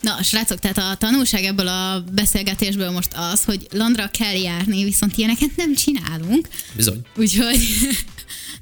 Na, 0.00 0.22
srácok, 0.22 0.58
tehát 0.58 0.78
a 0.78 0.96
tanulság 0.98 1.44
ebből 1.44 1.68
a 1.68 2.04
beszélgetésből 2.12 2.90
most 2.90 3.12
az, 3.14 3.44
hogy 3.44 3.66
Landra 3.70 4.08
kell 4.10 4.34
járni, 4.36 4.84
viszont 4.84 5.16
ilyeneket 5.16 5.56
nem 5.56 5.74
csinálunk. 5.74 6.48
Bizony. 6.76 7.00
Úgyhogy 7.16 7.58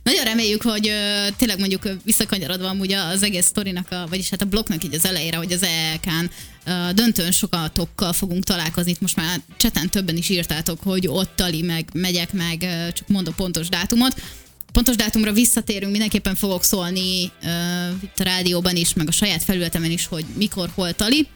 nagyon 0.02 0.24
reméljük, 0.24 0.62
hogy 0.62 0.92
tényleg 1.36 1.58
mondjuk 1.58 1.88
visszakanyarodva 2.04 2.68
amúgy 2.68 2.92
az 2.92 3.22
egész 3.22 3.46
sztorinak, 3.46 3.90
a, 3.90 4.06
vagyis 4.08 4.30
hát 4.30 4.42
a 4.42 4.44
blokknak 4.44 4.84
így 4.84 4.94
az 4.94 5.04
elejére, 5.04 5.36
hogy 5.36 5.52
az 5.52 5.62
ELK-n 5.62 6.30
ö, 6.64 6.92
döntőn 6.94 7.30
sokatokkal 7.30 8.12
fogunk 8.12 8.44
találkozni. 8.44 8.90
Itt 8.90 9.00
most 9.00 9.16
már 9.16 9.40
cseten 9.56 9.90
többen 9.90 10.16
is 10.16 10.28
írtátok, 10.28 10.78
hogy 10.82 11.06
ott 11.06 11.30
tali, 11.36 11.62
meg 11.62 11.88
megyek, 11.92 12.32
meg 12.32 12.66
csak 12.94 13.08
mondok 13.08 13.36
pontos 13.36 13.68
dátumot. 13.68 14.22
Pontos 14.72 14.96
dátumra 14.96 15.32
visszatérünk, 15.32 15.90
mindenképpen 15.90 16.34
fogok 16.34 16.64
szólni 16.64 17.30
ö, 17.42 17.48
itt 18.02 18.18
a 18.18 18.22
rádióban 18.22 18.76
is, 18.76 18.94
meg 18.94 19.08
a 19.08 19.12
saját 19.12 19.42
felületemen 19.42 19.90
is, 19.90 20.06
hogy 20.06 20.24
mikor, 20.36 20.70
hol 20.74 20.92
tali. 20.92 21.26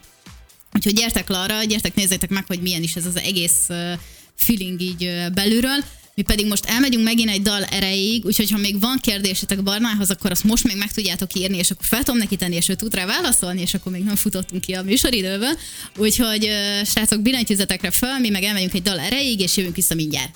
Úgyhogy 0.73 0.93
gyertek 0.93 1.29
le 1.29 1.37
arra, 1.37 1.63
gyertek 1.63 1.95
nézzétek 1.95 2.29
meg, 2.29 2.43
hogy 2.47 2.61
milyen 2.61 2.83
is 2.83 2.95
ez 2.95 3.05
az 3.05 3.17
egész 3.17 3.65
ö, 3.67 3.93
feeling 4.35 4.81
így 4.81 5.03
ö, 5.03 5.29
belülről. 5.29 5.83
Mi 6.15 6.21
pedig 6.21 6.47
most 6.47 6.65
elmegyünk 6.65 7.03
megint 7.03 7.29
egy 7.29 7.41
dal 7.41 7.63
erejéig, 7.63 8.25
úgyhogy 8.25 8.51
ha 8.51 8.57
még 8.57 8.79
van 8.79 8.99
kérdésetek 9.01 9.63
Barnához, 9.63 10.09
akkor 10.09 10.31
azt 10.31 10.43
most 10.43 10.63
még 10.63 10.77
meg 10.77 10.91
tudjátok 10.91 11.33
írni, 11.33 11.57
és 11.57 11.71
akkor 11.71 11.85
fel 11.85 12.03
tudom 12.03 12.17
neki 12.17 12.35
tenni, 12.35 12.55
és 12.55 12.69
ő 12.69 12.73
tud 12.73 12.95
rá 12.95 13.05
válaszolni, 13.05 13.61
és 13.61 13.73
akkor 13.73 13.91
még 13.91 14.03
nem 14.03 14.15
futottunk 14.15 14.61
ki 14.61 14.73
a 14.73 14.81
műsoridőből. 14.81 15.57
Úgyhogy 15.97 16.49
srácok, 16.85 17.21
billentyűzetekre 17.21 17.91
föl, 17.91 18.17
mi 18.19 18.29
meg 18.29 18.43
elmegyünk 18.43 18.73
egy 18.73 18.81
dal 18.81 18.99
erejéig, 18.99 19.39
és 19.39 19.57
jövünk 19.57 19.75
vissza 19.75 19.95
mindjárt. 19.95 20.31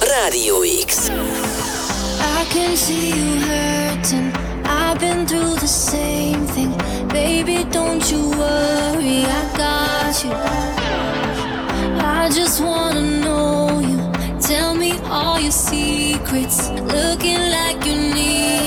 Rádió 0.00 0.58
X. 0.86 1.08
I 1.08 2.52
can 2.52 2.76
see 2.76 3.08
you 3.08 3.40
hurting. 3.40 4.49
I've 4.90 4.98
been 4.98 5.24
through 5.24 5.54
the 5.54 5.68
same 5.68 6.48
thing. 6.48 6.76
Baby, 7.10 7.62
don't 7.70 8.02
you 8.10 8.30
worry, 8.30 9.22
I 9.24 9.42
got 9.56 10.24
you. 10.24 10.32
I 12.02 12.28
just 12.34 12.60
wanna 12.60 13.00
know 13.24 13.78
you. 13.78 13.98
Tell 14.40 14.74
me 14.74 14.98
all 15.04 15.38
your 15.38 15.52
secrets. 15.52 16.70
Looking 16.70 17.38
like 17.56 17.86
you 17.86 17.94
need 17.94 18.59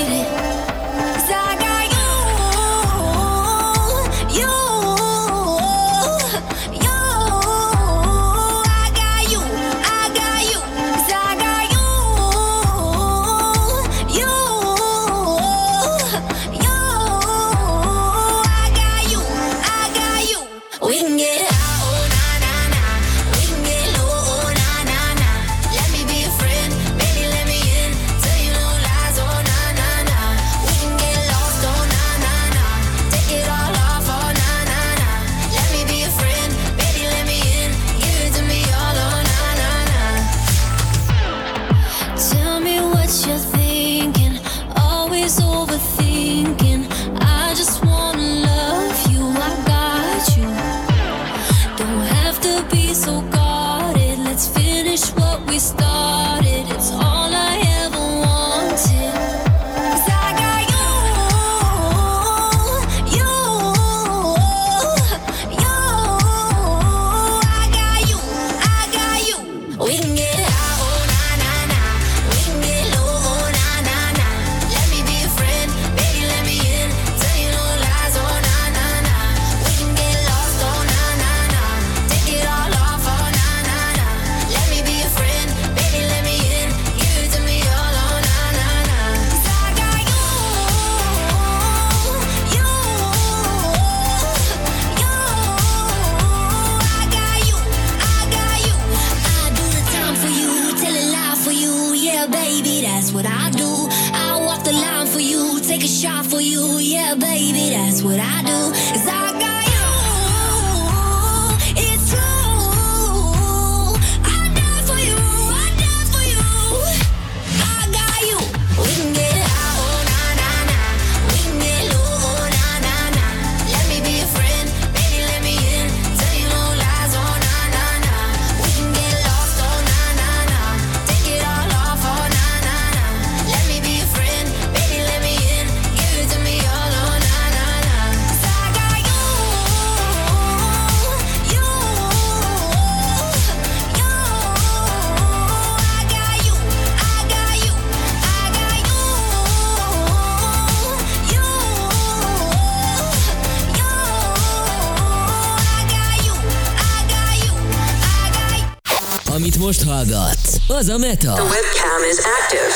az 160.84 160.90
a 160.90 160.98
Meta. 160.98 161.32
webcam 161.32 162.02
is 162.10 162.18
active. 162.38 162.74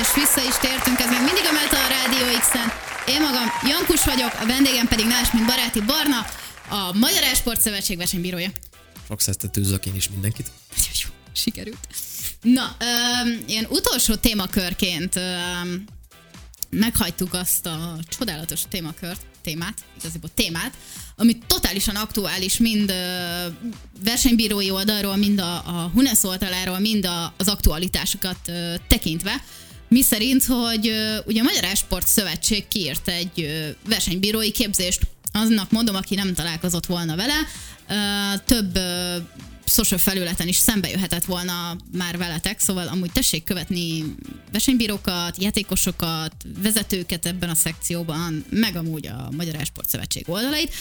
És 0.00 0.14
vissza 0.14 0.48
is 0.48 0.56
tértünk, 0.60 0.98
ez 0.98 1.08
még 1.08 1.18
mindig 1.18 1.44
a 1.50 1.52
Meta 1.52 1.76
a 1.84 1.88
Rádió 1.88 2.38
X-en. 2.38 2.72
Én 3.06 3.20
magam 3.20 3.46
Jankus 3.68 4.04
vagyok, 4.04 4.32
a 4.40 4.46
vendégem 4.46 4.88
pedig 4.88 5.06
más, 5.06 5.30
mint 5.32 5.46
Baráti 5.46 5.80
Barna, 5.80 6.26
a 6.68 6.92
Magyar 6.98 7.22
Esport 7.22 7.60
Szövetség 7.60 7.96
versenybírója. 7.96 8.50
Tűzök 9.52 9.86
én 9.86 9.94
is 9.94 10.08
mindenkit. 10.08 10.50
Jó, 10.76 11.10
sikerült. 11.32 11.86
Na, 12.42 12.76
öm, 12.78 13.44
ilyen 13.46 13.66
utolsó 13.68 14.14
témakörként 14.14 15.16
öm, 15.16 15.84
meghagytuk 16.70 17.34
azt 17.34 17.66
a 17.66 17.98
csodálatos 18.18 18.60
témakört, 18.68 19.20
témát, 19.44 19.78
igazából 19.98 20.30
témát, 20.34 20.72
ami 21.16 21.38
totálisan 21.46 21.94
aktuális 21.94 22.58
mind 22.58 22.92
versenybírói 24.04 24.70
oldalról, 24.70 25.16
mind 25.16 25.40
a, 25.40 25.54
a 25.54 25.90
Hunes 25.94 26.22
oldaláról, 26.22 26.78
mind 26.78 27.06
a, 27.06 27.34
az 27.36 27.48
aktualitásokat 27.48 28.50
tekintve. 28.88 29.44
Mi 29.88 30.02
szerint, 30.02 30.44
hogy 30.44 30.92
ugye 31.26 31.40
a 31.40 31.44
Magyar 31.44 31.64
Esport 31.64 32.06
Szövetség 32.06 32.68
kiírt 32.68 33.08
egy 33.08 33.66
versenybírói 33.88 34.50
képzést, 34.50 35.00
aznak 35.32 35.70
mondom, 35.70 35.94
aki 35.94 36.14
nem 36.14 36.34
találkozott 36.34 36.86
volna 36.86 37.16
vele, 37.16 37.34
több 38.44 38.78
social 39.64 39.98
felületen 39.98 40.48
is 40.48 40.56
szembe 40.56 40.88
jöhetett 40.88 41.24
volna 41.24 41.76
már 41.92 42.16
veletek, 42.16 42.60
szóval 42.60 42.88
amúgy 42.88 43.12
tessék 43.12 43.44
követni 43.44 44.04
versenybírókat, 44.52 45.42
játékosokat, 45.42 46.34
vezetőket 46.62 47.26
ebben 47.26 47.48
a 47.48 47.54
szekcióban, 47.54 48.44
meg 48.50 48.76
amúgy 48.76 49.06
a 49.06 49.28
Magyar 49.36 49.54
Esport 49.54 49.88
Szövetség 49.88 50.24
oldalait. 50.26 50.74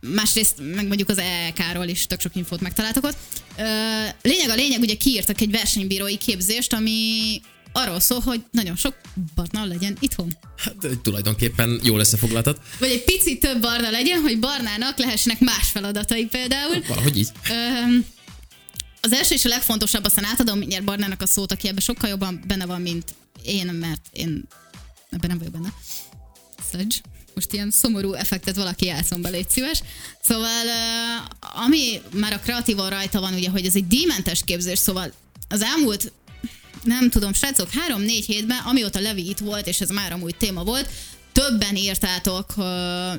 Másrészt 0.00 0.54
meg 0.74 0.86
mondjuk 0.86 1.08
az 1.08 1.18
EK-ról 1.18 1.86
is 1.86 2.06
tök 2.06 2.20
sok 2.20 2.36
infót 2.36 2.60
megtaláltok 2.60 3.04
ott. 3.04 3.16
Lényeg 4.22 4.48
a 4.48 4.54
lényeg, 4.54 4.80
ugye 4.80 4.94
kiírtak 4.94 5.40
egy 5.40 5.50
versenybírói 5.50 6.16
képzést, 6.16 6.72
ami 6.72 7.40
arról 7.76 8.00
szól, 8.00 8.20
hogy 8.20 8.44
nagyon 8.50 8.76
sok 8.76 8.94
barna 9.34 9.64
legyen 9.64 9.96
itthon. 10.00 10.36
Hát 10.56 10.74
tulajdonképpen 11.02 11.80
jól 11.82 12.00
összefoglaltad. 12.00 12.60
Vagy 12.78 12.90
egy 12.90 13.04
picit 13.04 13.40
több 13.40 13.60
barna 13.60 13.90
legyen, 13.90 14.20
hogy 14.20 14.38
barnának 14.38 14.98
lehessenek 14.98 15.40
más 15.40 15.68
feladatai 15.68 16.26
például. 16.26 16.82
Valahogy 16.88 17.18
így. 17.18 17.28
Öm, 17.50 18.06
az 19.00 19.12
első 19.12 19.34
és 19.34 19.44
a 19.44 19.48
legfontosabb, 19.48 20.04
aztán 20.04 20.24
átadom 20.24 20.58
mindjárt 20.58 20.84
Barnának 20.84 21.22
a 21.22 21.26
szót, 21.26 21.52
aki 21.52 21.68
ebben 21.68 21.80
sokkal 21.80 22.08
jobban 22.08 22.40
benne 22.46 22.66
van, 22.66 22.80
mint 22.80 23.14
én, 23.42 23.66
mert 23.66 24.00
én 24.12 24.44
ebben 25.10 25.28
nem 25.28 25.38
vagyok 25.38 25.52
benne. 25.52 25.72
Szedj. 26.70 27.00
Most 27.34 27.52
ilyen 27.52 27.70
szomorú 27.70 28.12
effektet 28.12 28.56
valaki 28.56 28.84
játszom 28.84 29.22
be, 29.22 29.28
légy 29.28 29.50
szíves. 29.50 29.82
Szóval, 30.22 30.66
ami 31.40 32.00
már 32.12 32.32
a 32.32 32.38
kreatívon 32.38 32.90
rajta 32.90 33.20
van, 33.20 33.34
ugye, 33.34 33.50
hogy 33.50 33.66
ez 33.66 33.74
egy 33.74 33.86
díjmentes 33.86 34.40
képzés, 34.44 34.78
szóval 34.78 35.12
az 35.48 35.62
elmúlt 35.62 36.12
nem 36.86 37.10
tudom, 37.10 37.32
srácok, 37.32 37.70
három-négy 37.70 38.24
hétben, 38.24 38.58
amióta 38.58 39.00
Levi 39.00 39.28
itt 39.28 39.38
volt, 39.38 39.66
és 39.66 39.80
ez 39.80 39.88
már 39.88 40.12
amúgy 40.12 40.36
téma 40.36 40.64
volt, 40.64 40.88
többen 41.32 41.76
írtátok 41.76 42.54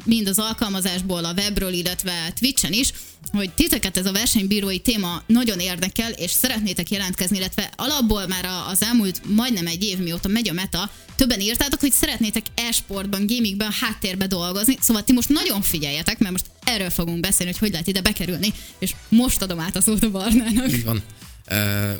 mind 0.03 0.28
az 0.28 0.39
alkalmazásból, 0.39 1.26
a 1.26 1.34
webről, 1.34 1.74
illetve 1.74 2.32
Twitchen 2.39 2.74
is, 2.74 2.91
hogy 3.32 3.49
titeket 3.49 3.97
ez 3.97 4.05
a 4.05 4.11
versenybírói 4.11 4.80
téma 4.80 5.24
nagyon 5.26 5.59
érdekel, 5.59 6.11
és 6.11 6.32
szeretnétek 6.32 6.91
jelentkezni, 6.91 7.38
illetve 7.38 7.72
alapból 7.76 8.28
már 8.28 8.49
az 8.68 8.84
elmúlt 8.84 9.22
majdnem 9.36 9.68
egy 9.68 9.84
év 9.84 9.97
mióta 9.97 10.28
megy 10.28 10.49
a 10.49 10.53
meta, 10.53 10.91
többen 11.15 11.39
írtátok, 11.39 11.80
hogy 11.80 11.91
szeretnétek 11.91 12.45
e-sportban, 12.55 13.28
gamingben, 13.28 13.72
háttérbe 13.80 14.28
dolgozni, 14.28 14.78
szóval 14.82 15.03
ti 15.03 15.13
most 15.13 15.30
nagyon 15.30 15.61
figyeljetek, 15.61 16.20
mert 16.20 16.32
most 16.32 16.45
erről 16.63 16.89
fogunk 16.89 17.20
beszélni, 17.20 17.51
hogy 17.51 17.61
hogy 17.61 17.72
lehet 17.72 17.88
ide 17.88 18.01
bekerülni, 18.01 18.53
és 18.80 18.95
most 19.09 19.41
adom 19.41 19.59
át 19.59 19.76
a 19.76 19.82
szót 19.82 20.03
a 20.03 20.11
Barnának. 20.11 20.72
Így 20.72 20.84
van. 20.84 21.03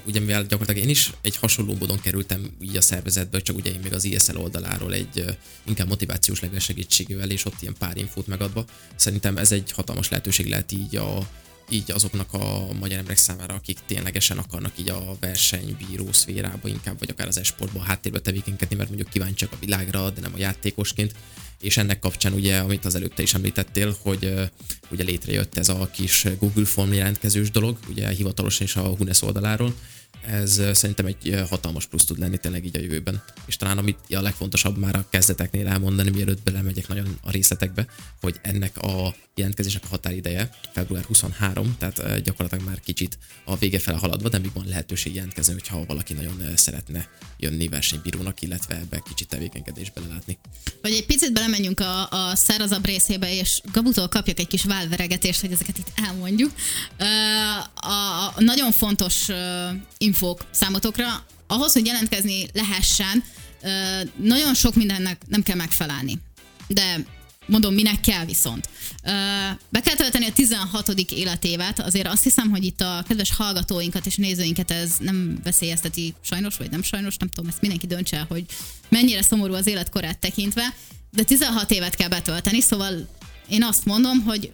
Ugye 0.06 0.20
mivel 0.20 0.44
gyakorlatilag 0.44 0.84
én 0.84 0.90
is 0.90 1.12
egy 1.22 1.38
hasonló 1.38 1.76
módon 1.80 2.00
kerültem 2.00 2.52
így 2.62 2.78
a 2.78 2.82
szervezetbe, 2.82 3.42
csak 3.42 3.56
ugye 3.56 3.72
én 3.72 3.80
még 3.84 3.94
az 3.94 4.04
ISL 4.04 4.38
oldaláról 4.38 4.94
egy 4.94 5.38
inkább 5.64 5.88
motivációs 5.88 6.40
levél 6.40 6.60
segítségével, 6.60 7.30
és 7.30 7.46
ott 7.46 7.62
ilyen 7.62 7.76
pár 7.80 7.98
infót 7.98 8.28
megadva. 8.28 8.66
Szerintem 8.96 9.38
ez 9.38 9.52
egy 9.52 9.72
hatalmas 9.72 10.10
lehetőség 10.10 10.50
lehet 10.50 10.72
így 10.72 10.96
a 10.96 11.30
így 11.70 11.92
azoknak 11.92 12.34
a 12.34 12.68
magyar 12.80 12.98
emberek 12.98 13.18
számára, 13.18 13.54
akik 13.54 13.80
ténylegesen 13.86 14.38
akarnak 14.38 14.72
így 14.76 14.90
a 14.90 15.18
versenybíró 15.20 16.12
szférába 16.12 16.68
inkább, 16.68 17.00
vagy 17.00 17.10
akár 17.10 17.28
az 17.28 17.38
esportban 17.38 17.82
a 17.82 17.86
háttérbe 17.86 18.20
tevékenykedni, 18.20 18.76
mert 18.76 18.90
mondjuk 18.90 19.10
kíváncsiak 19.10 19.52
a 19.52 19.60
világra, 19.60 20.10
de 20.10 20.22
nem 20.22 20.34
a 20.34 20.38
játékosként. 20.38 21.14
És 21.60 21.78
ennek 21.78 22.00
kapcsán 22.00 22.34
ugye, 22.34 22.58
amit 22.58 22.86
az 22.86 22.96
előbb 22.96 23.14
te 23.14 23.22
is 23.22 23.34
említettél, 23.34 23.98
hogy 24.02 24.34
ugye 24.90 25.04
létrejött 25.04 25.58
ez 25.58 25.70
a 25.70 25.90
kis 25.94 26.26
Google 26.40 26.66
Form 26.66 26.94
jelentkezős 26.94 27.52
dolog, 27.52 27.78
ugye 27.90 28.10
hivatalosan 28.10 28.66
is 28.66 28.76
a 28.76 28.82
Hunes 28.82 29.22
oldaláról, 29.22 29.74
ez 30.26 30.62
szerintem 30.74 31.06
egy 31.06 31.44
hatalmas 31.50 31.86
plusz 31.86 32.06
tud 32.06 32.20
lenni 32.20 32.38
tényleg 32.38 32.66
így 32.66 32.78
a 32.78 32.82
jövőben. 32.82 33.24
És 33.46 33.56
talán 33.56 33.78
amit 33.78 34.00
a 34.10 34.22
legfontosabb 34.22 34.78
már 34.78 34.96
a 34.96 35.06
kezdeteknél 35.10 35.68
elmondani, 35.68 36.10
mielőtt 36.10 36.44
belemegyek 36.44 36.88
nagyon 36.88 37.18
a 37.22 37.32
részletekbe, 37.32 37.86
hogy 38.22 38.36
ennek 38.42 38.78
a 38.78 39.16
jelentkezésnek 39.36 39.84
a 39.84 39.88
határideje 39.88 40.50
február 40.74 41.04
23, 41.04 41.76
tehát 41.78 42.22
gyakorlatilag 42.24 42.66
már 42.66 42.80
kicsit 42.80 43.18
a 43.44 43.58
vége 43.58 43.80
fele 43.80 43.98
haladva, 43.98 44.30
de 44.30 44.38
még 44.38 44.54
van 44.54 44.66
lehetőség 44.68 45.14
jelentkezni, 45.16 45.54
hogyha 45.54 45.86
valaki 45.86 46.14
nagyon 46.14 46.42
szeretne 46.56 47.10
jönni 47.38 47.68
versenybírónak, 47.68 48.42
illetve 48.42 48.76
ebbe 48.76 49.02
kicsit 49.08 49.28
tevékenykedésbe 49.28 50.02
belelátni. 50.02 50.38
Hogy 50.82 50.92
egy 50.92 51.06
picit 51.06 51.34
belemenjünk 51.34 51.80
a, 51.80 52.10
a 52.10 52.36
szárazabb 52.36 52.86
részébe, 52.86 53.34
és 53.34 53.62
Gabutól 53.72 54.08
kapjak 54.08 54.40
egy 54.40 54.48
kis 54.48 54.64
válveregetést, 54.64 55.42
hogy 55.42 55.52
ezeket 55.52 55.78
itt 55.78 55.92
elmondjuk. 55.96 56.52
A, 57.76 57.88
a 57.88 58.34
nagyon 58.38 58.72
fontos 58.72 59.28
infók 60.08 60.46
számotokra, 60.52 61.26
ahhoz, 61.48 61.74
hogy 61.74 61.86
jelentkezni 61.86 62.48
lehessen, 62.54 63.24
nagyon 64.16 64.54
sok 64.54 64.76
mindennek 64.76 65.22
nem 65.28 65.44
kell 65.44 65.56
megfelelni. 65.56 66.20
De 66.68 67.06
mondom, 67.46 67.74
minek 67.74 68.00
kell 68.00 68.26
viszont. 68.26 68.70
Be 69.70 69.80
kell 69.84 69.96
tölteni 69.96 70.26
a 70.26 70.34
16. 70.34 70.90
életévet, 71.12 71.80
azért 71.80 72.08
azt 72.08 72.24
hiszem, 72.24 72.50
hogy 72.50 72.64
itt 72.64 72.82
a 72.82 73.04
kedves 73.08 73.36
hallgatóinkat 73.36 74.06
és 74.06 74.16
nézőinket 74.16 74.72
ez 74.72 74.92
nem 75.00 75.40
veszélyezteti 75.44 76.14
sajnos, 76.22 76.58
vagy 76.58 76.70
nem 76.70 76.84
sajnos, 76.84 77.18
nem 77.18 77.30
tudom, 77.30 77.50
ezt 77.50 77.62
mindenki 77.62 77.88
döntse 77.88 78.18
el, 78.18 78.26
hogy 78.30 78.46
mennyire 78.90 79.22
szomorú 79.22 79.54
az 79.54 79.68
életkorát 79.68 80.20
tekintve, 80.20 80.76
de 81.12 81.24
16 81.24 81.72
évet 81.72 81.96
kell 81.96 82.10
betölteni, 82.10 82.62
szóval 82.62 83.10
én 83.50 83.64
azt 83.64 83.86
mondom, 83.86 84.24
hogy 84.24 84.52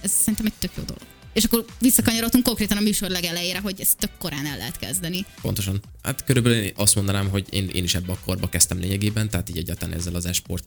ez 0.00 0.10
szerintem 0.10 0.46
egy 0.46 0.52
tök 0.58 0.70
jó 0.76 0.82
dolog. 0.82 1.15
És 1.36 1.44
akkor 1.44 1.64
visszakanyarodtunk 1.78 2.44
konkrétan 2.44 2.76
a 2.76 2.80
műsor 2.80 3.10
legelejére, 3.10 3.60
hogy 3.60 3.80
ezt 3.80 3.96
tök 3.96 4.10
korán 4.18 4.46
el 4.46 4.56
lehet 4.56 4.78
kezdeni. 4.78 5.24
Pontosan. 5.40 5.82
Hát 6.02 6.24
körülbelül 6.24 6.58
én 6.58 6.72
azt 6.76 6.94
mondanám, 6.94 7.28
hogy 7.28 7.46
én, 7.50 7.68
én 7.68 7.84
is 7.84 7.94
ebbe 7.94 8.12
a 8.12 8.18
korba 8.24 8.48
kezdtem 8.48 8.78
lényegében, 8.78 9.28
tehát 9.28 9.48
így 9.48 9.58
egyáltalán 9.58 9.94
ezzel 9.94 10.14
az 10.14 10.26
esport 10.26 10.64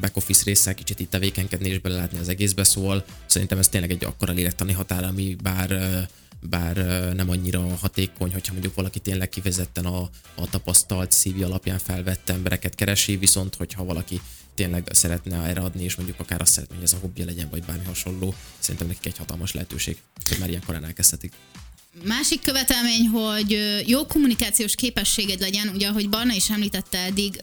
back 0.00 0.16
office 0.16 0.42
résszel 0.44 0.74
kicsit 0.74 1.00
itt 1.00 1.10
tevékenykedni 1.10 1.68
és 1.68 1.78
belelátni 1.78 2.18
az 2.18 2.28
egészbe, 2.28 2.64
szóval 2.64 3.04
szerintem 3.26 3.58
ez 3.58 3.68
tényleg 3.68 3.90
egy 3.90 4.04
akkora 4.04 4.32
lélektani 4.32 4.72
határ, 4.72 5.04
ami 5.04 5.36
bár 5.42 6.08
bár 6.50 6.76
nem 7.14 7.30
annyira 7.30 7.76
hatékony, 7.76 8.32
hogyha 8.32 8.52
mondjuk 8.52 8.74
valaki 8.74 8.98
tényleg 8.98 9.28
kivezetten 9.28 9.84
a, 9.84 10.10
a 10.34 10.48
tapasztalt 10.50 11.12
CV 11.12 11.42
alapján 11.42 11.78
felvett 11.78 12.30
embereket 12.30 12.74
keresi, 12.74 13.16
viszont 13.16 13.54
hogyha 13.54 13.84
valaki 13.84 14.20
tényleg 14.54 14.88
szeretne 14.92 15.42
erre 15.42 15.60
adni, 15.60 15.84
és 15.84 15.94
mondjuk 15.94 16.20
akár 16.20 16.40
azt 16.40 16.52
szeretné, 16.52 16.74
hogy 16.74 16.84
ez 16.84 16.92
a 16.92 16.98
hobbija 17.00 17.26
legyen, 17.26 17.48
vagy 17.50 17.62
bármi 17.62 17.84
hasonló, 17.84 18.34
szerintem 18.58 18.86
nekik 18.86 19.06
egy 19.06 19.18
hatalmas 19.18 19.52
lehetőség, 19.52 19.96
hogy 20.28 20.38
már 20.38 20.48
ilyen 20.48 20.62
korán 20.66 20.84
elkezdhetik. 20.84 21.32
Másik 22.04 22.40
követelmény, 22.40 23.06
hogy 23.06 23.82
jó 23.86 24.06
kommunikációs 24.06 24.74
képességed 24.74 25.40
legyen, 25.40 25.68
ugye 25.68 25.88
ahogy 25.88 26.08
Barna 26.08 26.32
is 26.32 26.50
említette 26.50 26.98
eddig, 26.98 27.40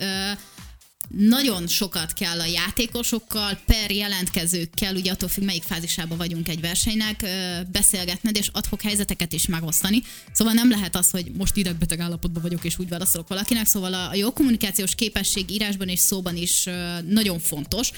nagyon 1.18 1.68
sokat 1.68 2.14
kell 2.14 2.40
a 2.40 2.46
játékosokkal, 2.46 3.60
per 3.66 3.92
jelentkezőkkel, 3.92 4.96
ugye 4.96 5.12
attól 5.12 5.30
függ, 5.30 5.44
melyik 5.44 5.64
fázisában 5.64 6.18
vagyunk 6.18 6.48
egy 6.48 6.62
versenynek, 6.62 7.26
beszélgetned, 7.72 8.36
és 8.36 8.48
adhok 8.52 8.82
helyzeteket 8.82 9.34
is 9.34 9.48
megosztani. 9.48 10.02
Szóval 10.32 10.54
nem 10.54 10.70
lehet 10.70 10.96
az, 10.96 11.10
hogy 11.10 11.32
most 11.38 11.56
idegbeteg 11.56 12.00
állapotban 12.00 12.42
vagyok, 12.42 12.64
és 12.64 12.80
úgy 12.80 12.90
válaszolok 12.90 13.28
valakinek. 13.28 13.66
Szóval 13.66 13.94
a 13.94 14.16
jó 14.16 14.32
kommunikációs 14.34 14.96
képesség 14.96 15.52
írásban 15.52 15.88
és 15.88 16.00
szóban 16.00 16.36
is 16.36 16.68
nagyon 17.08 17.40
fontos. 17.40 17.92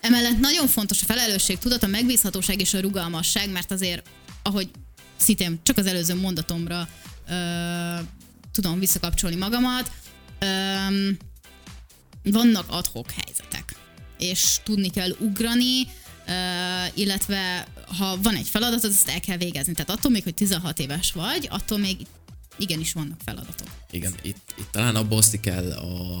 Emellett 0.00 0.38
nagyon 0.38 0.66
fontos 0.66 1.02
a 1.02 1.06
felelősség, 1.06 1.58
tudat, 1.58 1.82
a 1.82 1.86
megbízhatóság 1.86 2.60
és 2.60 2.74
a 2.74 2.80
rugalmasság, 2.80 3.50
mert 3.50 3.70
azért, 3.70 4.08
ahogy 4.42 4.70
szintén 5.16 5.60
csak 5.62 5.78
az 5.78 5.86
előző 5.86 6.14
mondatomra 6.14 6.88
ö, 7.28 7.34
tudom 8.52 8.78
visszakapcsolni 8.78 9.36
magamat, 9.36 9.90
ö, 10.38 10.46
vannak 12.32 12.64
adhok 12.68 13.10
helyzetek, 13.10 13.76
és 14.18 14.56
tudni 14.62 14.90
kell 14.90 15.10
ugrani, 15.18 15.88
illetve 16.94 17.66
ha 17.98 18.18
van 18.22 18.34
egy 18.34 18.48
feladat, 18.48 18.84
az 18.84 18.90
azt 18.90 19.08
el 19.08 19.20
kell 19.20 19.36
végezni. 19.36 19.72
Tehát 19.72 19.90
attól 19.90 20.10
még, 20.10 20.22
hogy 20.22 20.34
16 20.34 20.78
éves 20.78 21.12
vagy, 21.12 21.48
attól 21.50 21.78
még 21.78 21.96
igenis 22.58 22.92
vannak 22.92 23.20
feladatok. 23.24 23.68
Igen, 23.90 24.14
itt, 24.22 24.54
itt 24.58 24.68
talán 24.70 24.96
abba 24.96 25.16
osztik 25.16 25.46
el 25.46 25.70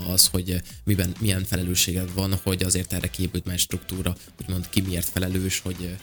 az, 0.08 0.26
hogy 0.26 0.62
miben, 0.84 1.14
milyen 1.20 1.44
felelősséged 1.44 2.12
van, 2.14 2.38
hogy 2.42 2.62
azért 2.62 2.92
erre 2.92 3.10
kiépült 3.10 3.44
már 3.44 3.58
struktúra, 3.58 4.16
úgymond 4.40 4.68
ki 4.68 4.80
miért 4.80 5.08
felelős, 5.08 5.60
hogy 5.60 5.96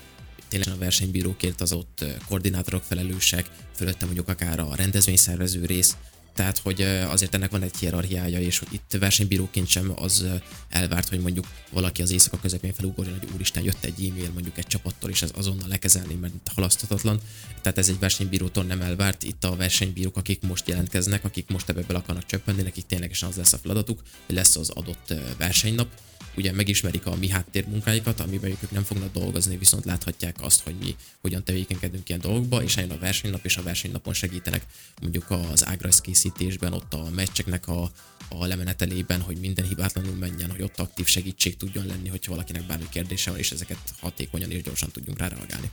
tényleg 0.47 0.73
a 0.73 0.77
versenybírókért 0.77 1.61
az 1.61 1.71
ott 1.71 2.05
koordinátorok 2.27 2.83
felelősek, 2.83 3.49
fölötte 3.75 4.05
mondjuk 4.05 4.27
akár 4.27 4.59
a 4.59 4.75
rendezvényszervező 4.75 5.65
rész, 5.65 5.95
tehát, 6.33 6.57
hogy 6.57 6.81
azért 6.81 7.35
ennek 7.35 7.51
van 7.51 7.61
egy 7.61 7.77
hierarchiája, 7.79 8.39
és 8.39 8.59
hogy 8.59 8.67
itt 8.71 8.95
versenybíróként 8.99 9.67
sem 9.67 9.91
az 9.95 10.25
elvárt, 10.69 11.09
hogy 11.09 11.19
mondjuk 11.19 11.47
valaki 11.69 12.01
az 12.01 12.11
éjszaka 12.11 12.37
közepén 12.37 12.73
felugorjon, 12.73 13.19
hogy 13.19 13.29
úristen, 13.33 13.63
jött 13.63 13.83
egy 13.83 14.09
e-mail 14.09 14.31
mondjuk 14.33 14.57
egy 14.57 14.67
csapattól, 14.67 15.09
és 15.09 15.21
ez 15.21 15.31
azonnal 15.35 15.67
lekezelni, 15.67 16.13
mert 16.13 16.33
halaszthatatlan. 16.55 17.19
Tehát 17.61 17.77
ez 17.77 17.89
egy 17.89 17.99
versenybírótól 17.99 18.63
nem 18.63 18.81
elvárt. 18.81 19.23
Itt 19.23 19.43
a 19.43 19.55
versenybírók, 19.55 20.17
akik 20.17 20.41
most 20.41 20.67
jelentkeznek, 20.67 21.23
akik 21.23 21.49
most 21.49 21.69
ebbe 21.69 21.95
akarnak 21.95 22.25
csöppenni, 22.25 22.61
nekik 22.61 22.85
ténylegesen 22.85 23.29
az 23.29 23.35
lesz 23.35 23.53
a 23.53 23.57
feladatuk, 23.57 24.01
hogy 24.25 24.35
lesz 24.35 24.55
az 24.55 24.69
adott 24.69 25.13
versenynap, 25.37 25.87
ugye 26.35 26.51
megismerik 26.51 27.05
a 27.05 27.15
mi 27.15 27.29
háttérmunkáikat, 27.29 28.19
amiben 28.19 28.49
ők 28.49 28.71
nem 28.71 28.83
fognak 28.83 29.13
dolgozni, 29.13 29.57
viszont 29.57 29.85
láthatják 29.85 30.41
azt, 30.41 30.61
hogy 30.61 30.75
mi 30.75 30.95
hogyan 31.21 31.43
tevékenykedünk 31.43 32.09
ilyen 32.09 32.21
dolgokba, 32.21 32.63
és 32.63 32.77
eljön 32.77 32.91
a 32.91 32.97
versenynap, 32.97 33.45
és 33.45 33.57
a 33.57 33.63
versenynapon 33.63 34.13
segítenek 34.13 34.65
mondjuk 35.01 35.29
az 35.29 35.65
ágrajz 35.65 36.01
készítésben, 36.01 36.73
ott 36.73 36.93
a 36.93 37.09
meccseknek 37.15 37.67
a, 37.67 37.91
a 38.29 38.45
lemenetelében, 38.45 39.21
hogy 39.21 39.37
minden 39.37 39.67
hibátlanul 39.67 40.15
menjen, 40.15 40.51
hogy 40.51 40.61
ott 40.61 40.79
aktív 40.79 41.05
segítség 41.05 41.57
tudjon 41.57 41.85
lenni, 41.85 42.09
hogyha 42.09 42.31
valakinek 42.31 42.65
bármi 42.65 42.89
kérdése 42.89 43.29
van, 43.29 43.39
és 43.39 43.51
ezeket 43.51 43.77
hatékonyan 43.99 44.51
és 44.51 44.61
gyorsan 44.61 44.91
tudjunk 44.91 45.19
rá 45.19 45.27
reagálni. 45.27 45.71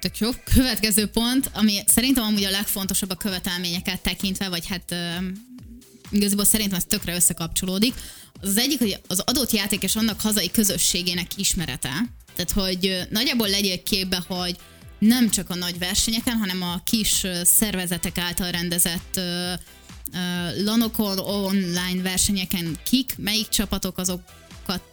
Tök 0.00 0.18
jó. 0.18 0.30
Következő 0.44 1.06
pont, 1.06 1.50
ami 1.52 1.78
szerintem 1.86 2.24
amúgy 2.24 2.44
a 2.44 2.50
legfontosabb 2.50 3.10
a 3.10 3.14
követelményeket 3.14 4.02
tekintve, 4.02 4.48
vagy 4.48 4.66
hát 4.66 4.94
igazából 6.10 6.44
szerintem 6.44 6.78
ez 6.78 6.84
tökre 6.84 7.14
összekapcsolódik. 7.14 7.94
Az, 8.40 8.56
egyik, 8.56 8.78
hogy 8.78 9.00
az 9.06 9.20
adott 9.20 9.50
játék 9.50 9.82
és 9.82 9.96
annak 9.96 10.20
hazai 10.20 10.50
közösségének 10.50 11.26
ismerete. 11.36 11.92
Tehát, 12.34 12.50
hogy 12.50 13.06
nagyjából 13.10 13.48
legyél 13.48 13.82
képbe, 13.82 14.24
hogy 14.26 14.56
nem 14.98 15.30
csak 15.30 15.50
a 15.50 15.54
nagy 15.54 15.78
versenyeken, 15.78 16.36
hanem 16.36 16.62
a 16.62 16.80
kis 16.84 17.26
szervezetek 17.42 18.18
által 18.18 18.50
rendezett 18.50 19.20
lanokon, 20.64 21.18
online 21.18 22.02
versenyeken 22.02 22.78
kik, 22.84 23.14
melyik 23.16 23.48
csapatok 23.48 23.98
azok 23.98 24.20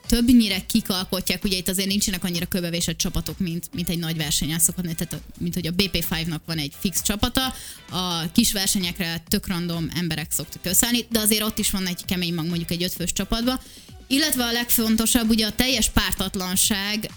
többnyire 0.08 0.66
kikalkotják, 0.66 1.44
ugye 1.44 1.58
itt 1.58 1.70
azért 1.70 1.88
nincsenek 1.88 2.24
annyira 2.24 2.46
kövevésett 2.46 2.98
csapatok, 2.98 3.40
mint, 3.40 3.70
mint 3.74 3.90
egy 3.90 4.00
nagy 4.00 4.18
versenyen 4.18 4.60
szokott, 4.60 4.84
tehát 4.84 5.24
mint 5.38 5.54
hogy 5.54 5.68
a 5.68 5.72
BP5-nak 5.72 6.40
van 6.46 6.58
egy 6.58 6.74
fix 6.80 7.02
csapata, 7.02 7.54
a 7.90 8.32
kis 8.32 8.52
versenyekre 8.52 9.24
tök 9.28 9.48
random 9.48 9.90
emberek 9.96 10.32
szoktak 10.32 10.66
összeállni, 10.66 11.06
de 11.10 11.20
azért 11.20 11.44
ott 11.44 11.58
is 11.58 11.70
van 11.70 11.88
egy 11.88 12.06
kemény 12.06 12.34
mag 12.34 12.46
mondjuk 12.46 12.72
egy 12.72 12.84
ötfős 12.84 13.14
csapatba, 13.14 13.62
illetve 14.08 14.44
a 14.44 14.52
legfontosabb 14.52 15.30
ugye 15.30 15.46
a 15.46 15.52
teljes 15.52 15.90
pártatlanság, 15.90 17.12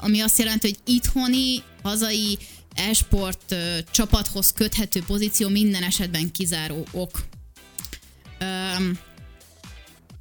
ami 0.00 0.20
azt 0.20 0.38
jelenti, 0.38 0.66
hogy 0.66 0.94
itthoni, 0.94 1.62
hazai 1.82 2.38
e-sport 2.74 3.54
csapathoz 3.90 4.52
köthető 4.52 5.02
pozíció 5.06 5.48
minden 5.48 5.82
esetben 5.82 6.32
kizáró 6.32 6.86
ok. 6.90 7.24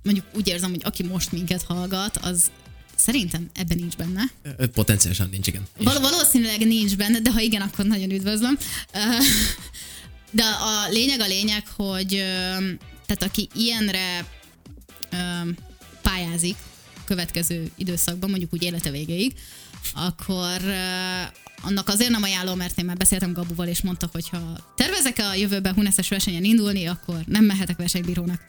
Mondjuk 0.04 0.26
úgy 0.34 0.48
érzem, 0.48 0.70
hogy 0.70 0.82
aki 0.84 1.04
most 1.04 1.32
minket 1.32 1.64
hallgat, 1.64 2.18
az 2.18 2.52
szerintem 2.96 3.50
ebben 3.54 3.78
nincs 3.78 3.96
benne. 3.96 4.22
Potenciálisan 4.74 5.30
nincs, 5.32 5.48
igen. 5.48 5.68
Val- 5.78 6.02
valószínűleg 6.02 6.68
nincs 6.68 6.96
benne, 6.96 7.20
de 7.20 7.32
ha 7.32 7.40
igen, 7.40 7.62
akkor 7.62 7.86
nagyon 7.86 8.12
üdvözlöm. 8.12 8.58
De 10.32 10.44
a 10.44 10.90
lényeg 10.90 11.20
a 11.20 11.28
lényeg, 11.28 11.68
hogy 11.68 12.08
tehát 13.06 13.24
aki 13.24 13.50
ilyenre 13.54 14.26
pályázik 16.02 16.56
következő 17.06 17.72
időszakban, 17.76 18.30
mondjuk 18.30 18.54
úgy 18.54 18.64
élete 18.64 18.92
végéig, 18.92 19.34
akkor 19.94 20.62
annak 21.62 21.88
azért 21.88 22.10
nem 22.10 22.24
ajánlom, 22.24 22.58
mert 22.58 22.78
én 22.78 22.86
már 22.86 22.98
beszéltem 22.98 23.34
Gabuval, 23.34 23.68
és 23.68 23.82
mondta, 23.82 24.10
hogy 24.12 24.30
ha 24.30 24.74
tervezek 24.76 25.20
a 25.20 25.34
jövőben 25.34 25.74
Huneszes 25.74 26.10
versenyen 26.10 26.44
indulni, 26.44 26.86
akkor 26.86 27.24
nem 27.26 27.46
mehetek 27.46 27.78
versenybírónak. 27.78 28.46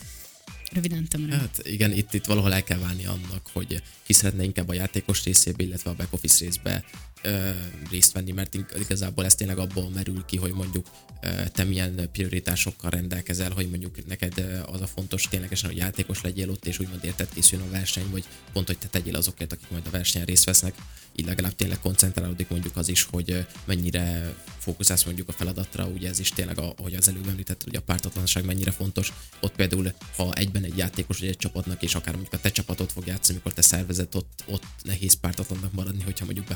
Röviden 0.72 1.08
tömören. 1.08 1.38
Hát 1.38 1.60
igen, 1.62 1.92
itt, 1.92 2.14
itt 2.14 2.24
valahol 2.24 2.52
el 2.52 2.64
kell 2.64 2.78
válni 2.78 3.06
annak, 3.06 3.48
hogy 3.52 3.82
ki 4.02 4.12
szeretne 4.12 4.42
inkább 4.42 4.68
a 4.68 4.74
játékos 4.74 5.24
részébe, 5.24 5.62
illetve 5.62 5.90
a 5.90 5.94
back 5.94 6.12
office 6.12 6.44
részbe 6.44 6.84
ö, 7.24 7.50
részt 7.90 8.12
venni, 8.12 8.32
mert 8.32 8.54
ig- 8.54 8.74
igazából 8.78 9.24
ez 9.24 9.34
tényleg 9.34 9.58
abból 9.58 9.90
merül 9.94 10.24
ki, 10.24 10.36
hogy 10.36 10.52
mondjuk 10.52 10.86
ö, 11.22 11.28
te 11.52 11.64
milyen 11.64 12.08
prioritásokkal 12.12 12.90
rendelkezel, 12.90 13.50
hogy 13.50 13.68
mondjuk 13.68 14.06
neked 14.06 14.62
az 14.66 14.80
a 14.80 14.86
fontos 14.86 15.22
ténylegesen, 15.22 15.68
hogy 15.70 15.78
játékos 15.78 16.20
legyél 16.20 16.50
ott, 16.50 16.66
és 16.66 16.78
úgymond 16.78 17.04
érted 17.04 17.28
készüljön 17.34 17.68
a 17.68 17.70
verseny, 17.70 18.10
vagy 18.10 18.24
pont, 18.52 18.66
hogy 18.66 18.78
te 18.78 18.88
tegyél 18.88 19.16
azokért, 19.16 19.52
akik 19.52 19.70
majd 19.70 19.86
a 19.86 19.90
versenyen 19.90 20.26
részt 20.26 20.44
vesznek, 20.44 20.74
így 21.16 21.26
legalább 21.26 21.54
tényleg 21.56 21.78
koncentrálódik 21.78 22.48
mondjuk 22.48 22.76
az 22.76 22.88
is, 22.88 23.02
hogy 23.02 23.46
mennyire 23.64 24.34
fókuszálsz 24.58 25.04
mondjuk 25.04 25.28
a 25.28 25.32
feladatra, 25.32 25.86
ugye 25.86 26.08
ez 26.08 26.18
is 26.18 26.28
tényleg, 26.28 26.58
ahogy 26.58 26.94
az 26.94 27.08
előbb 27.08 27.28
említetted, 27.28 27.64
hogy 27.64 27.76
a 27.76 27.80
pártatlanság 27.80 28.44
mennyire 28.44 28.70
fontos. 28.70 29.12
Ott 29.40 29.54
például, 29.54 29.92
ha 30.16 30.32
egyben 30.32 30.64
egy 30.64 30.76
játékos 30.76 31.18
vagy 31.18 31.28
egy 31.28 31.36
csapatnak, 31.36 31.82
és 31.82 31.94
akár 31.94 32.14
mondjuk 32.14 32.34
a 32.34 32.40
te 32.40 32.50
csapatod 32.50 32.90
fog 32.90 33.06
játszani, 33.06 33.38
amikor 33.38 33.52
te 33.52 33.62
szervezed, 33.62 34.14
ott, 34.14 34.44
ott 34.46 34.64
nehéz 34.82 35.14
pártatlannak 35.14 35.72
maradni, 35.72 36.02
hogyha 36.02 36.24
mondjuk 36.24 36.48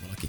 valaki. 0.00 0.28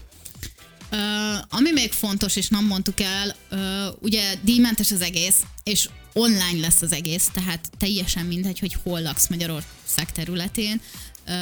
Uh, 0.91 1.45
ami 1.49 1.71
még 1.71 1.91
fontos, 1.91 2.35
és 2.35 2.47
nem 2.47 2.65
mondtuk 2.65 2.99
el, 2.99 3.35
uh, 3.51 3.59
ugye 4.01 4.35
díjmentes 4.41 4.91
az 4.91 5.01
egész, 5.01 5.35
és 5.63 5.89
online 6.13 6.59
lesz 6.59 6.81
az 6.81 6.91
egész, 6.91 7.29
tehát 7.33 7.69
teljesen 7.77 8.25
mindegy, 8.25 8.59
hogy 8.59 8.77
hol 8.83 9.01
laksz 9.01 9.27
Magyarország 9.27 10.11
területén. 10.13 10.81
Uh, 11.27 11.33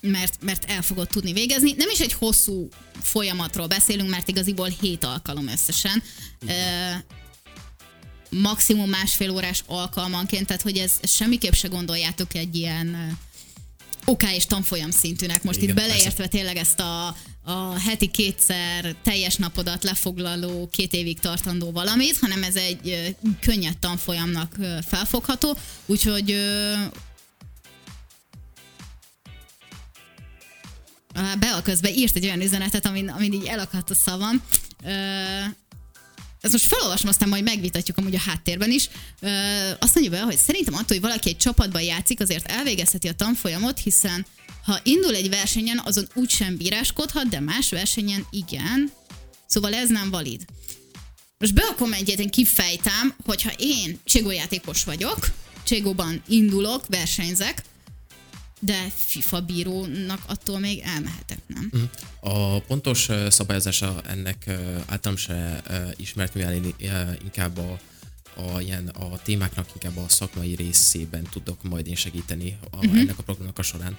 mert, 0.00 0.42
mert 0.42 0.64
el 0.70 0.82
fogod 0.82 1.08
tudni 1.08 1.32
végezni. 1.32 1.72
Nem 1.76 1.88
is 1.90 2.00
egy 2.00 2.12
hosszú 2.12 2.68
folyamatról 3.02 3.66
beszélünk, 3.66 4.10
mert 4.10 4.28
igaziból 4.28 4.68
hét 4.80 5.04
alkalom 5.04 5.48
összesen. 5.48 6.02
Uh, 6.42 6.50
maximum 8.30 8.88
másfél 8.88 9.30
órás 9.30 9.62
alkalmanként, 9.66 10.46
tehát 10.46 10.62
hogy 10.62 10.78
ez, 10.78 10.92
ez 11.02 11.10
semmiképp 11.10 11.52
se 11.52 11.68
gondoljátok 11.68 12.34
egy 12.34 12.56
ilyen 12.56 13.18
OK 14.04 14.32
és 14.34 14.46
tanfolyam 14.46 14.90
szintűnek. 14.90 15.42
Most 15.42 15.62
Igen, 15.62 15.68
itt 15.68 15.82
beleértve 15.82 16.26
tényleg 16.26 16.56
ezt 16.56 16.80
a, 16.80 17.16
a 17.44 17.78
heti 17.78 18.06
kétszer 18.06 18.94
teljes 19.02 19.36
napodat 19.36 19.84
lefoglaló, 19.84 20.68
két 20.72 20.92
évig 20.92 21.18
tartandó 21.18 21.70
valamit, 21.70 22.18
hanem 22.18 22.42
ez 22.42 22.56
egy 22.56 23.16
könnyed 23.40 23.78
tanfolyamnak 23.78 24.56
felfogható, 24.86 25.56
úgyhogy 25.86 26.36
Bea 31.38 31.62
közben 31.62 31.92
írt 31.94 32.16
egy 32.16 32.24
olyan 32.24 32.40
üzenetet, 32.40 32.86
amin, 32.86 33.08
amin 33.08 33.32
így 33.32 33.46
elakadt 33.46 33.90
a 33.90 33.94
szavam. 33.94 34.42
Ezt 36.40 36.52
most 36.52 36.66
felolvasom, 36.66 37.08
aztán 37.08 37.28
majd 37.28 37.42
megvitatjuk 37.42 37.96
amúgy 37.96 38.14
a 38.14 38.20
háttérben 38.20 38.70
is. 38.70 38.88
Ö, 39.20 39.28
azt 39.78 39.94
mondja 39.94 40.18
be, 40.18 40.20
hogy 40.20 40.36
szerintem 40.36 40.74
attól, 40.74 40.86
hogy 40.86 41.00
valaki 41.00 41.28
egy 41.28 41.36
csapatban 41.36 41.82
játszik, 41.82 42.20
azért 42.20 42.46
elvégezheti 42.46 43.08
a 43.08 43.14
tanfolyamot, 43.14 43.78
hiszen 43.78 44.26
ha 44.64 44.80
indul 44.82 45.14
egy 45.14 45.28
versenyen, 45.28 45.82
azon 45.84 46.08
úgysem 46.14 46.56
bíráskodhat, 46.56 47.28
de 47.28 47.40
más 47.40 47.70
versenyen 47.70 48.26
igen. 48.30 48.92
Szóval 49.46 49.74
ez 49.74 49.88
nem 49.88 50.10
valid. 50.10 50.44
Most 51.38 51.54
be 51.54 51.62
a 51.62 51.74
kommentjét 51.74 52.18
én 52.18 52.30
kifejtem, 52.30 53.14
hogyha 53.24 53.50
én 53.56 54.00
Cségó 54.04 54.30
játékos 54.30 54.84
vagyok, 54.84 55.30
Cségóban 55.62 56.22
indulok, 56.28 56.86
versenyzek, 56.86 57.62
de 58.60 58.86
FIFA 58.94 59.40
bírónak 59.40 60.20
attól 60.26 60.58
még 60.58 60.78
elmehetek, 60.84 61.38
nem? 61.46 61.90
A 62.20 62.60
pontos 62.60 63.08
ö, 63.08 63.30
szabályozása 63.30 64.00
ennek 64.08 64.44
ö, 64.46 64.76
általam 64.86 65.16
se 65.16 65.62
ö, 65.68 65.74
ismert, 65.96 66.34
mivel 66.34 66.54
inkább 67.24 67.58
a, 67.58 67.78
a, 68.34 68.60
ilyen, 68.60 68.88
a 68.88 69.18
témáknak 69.22 69.68
inkább 69.74 69.96
a 69.96 70.08
szakmai 70.08 70.54
részében 70.54 71.26
tudok 71.30 71.62
majd 71.62 71.86
én 71.86 71.94
segíteni 71.94 72.58
a, 72.70 72.76
uh-huh. 72.76 72.98
ennek 73.00 73.18
a 73.18 73.22
programnak 73.22 73.58
a 73.58 73.62
során. 73.62 73.98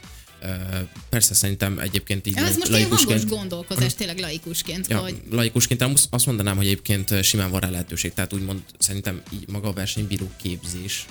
Persze 1.10 1.34
szerintem 1.34 1.80
egyébként 1.80 2.28
így 2.28 2.38
Ez 2.38 2.58
most 2.58 2.70
ilyen 2.70 2.82
laikusként- 2.82 3.30
gondolkozás 3.30 3.94
tényleg 3.94 4.20
laikusként, 4.20 4.88
Ja, 4.88 4.98
hogy 4.98 5.22
laikusként 5.30 5.84
azt 6.10 6.26
mondanám, 6.26 6.56
hogy 6.56 6.66
egyébként 6.66 7.24
simán 7.24 7.52
van 7.52 7.60
rá 7.60 7.70
lehetőség. 7.70 8.14
Tehát 8.14 8.34
úgymond 8.34 8.62
szerintem 8.78 9.22
így 9.34 9.48
maga 9.48 9.68
a 9.68 9.74
versenybíró 9.74 10.32
képzés 10.42 11.06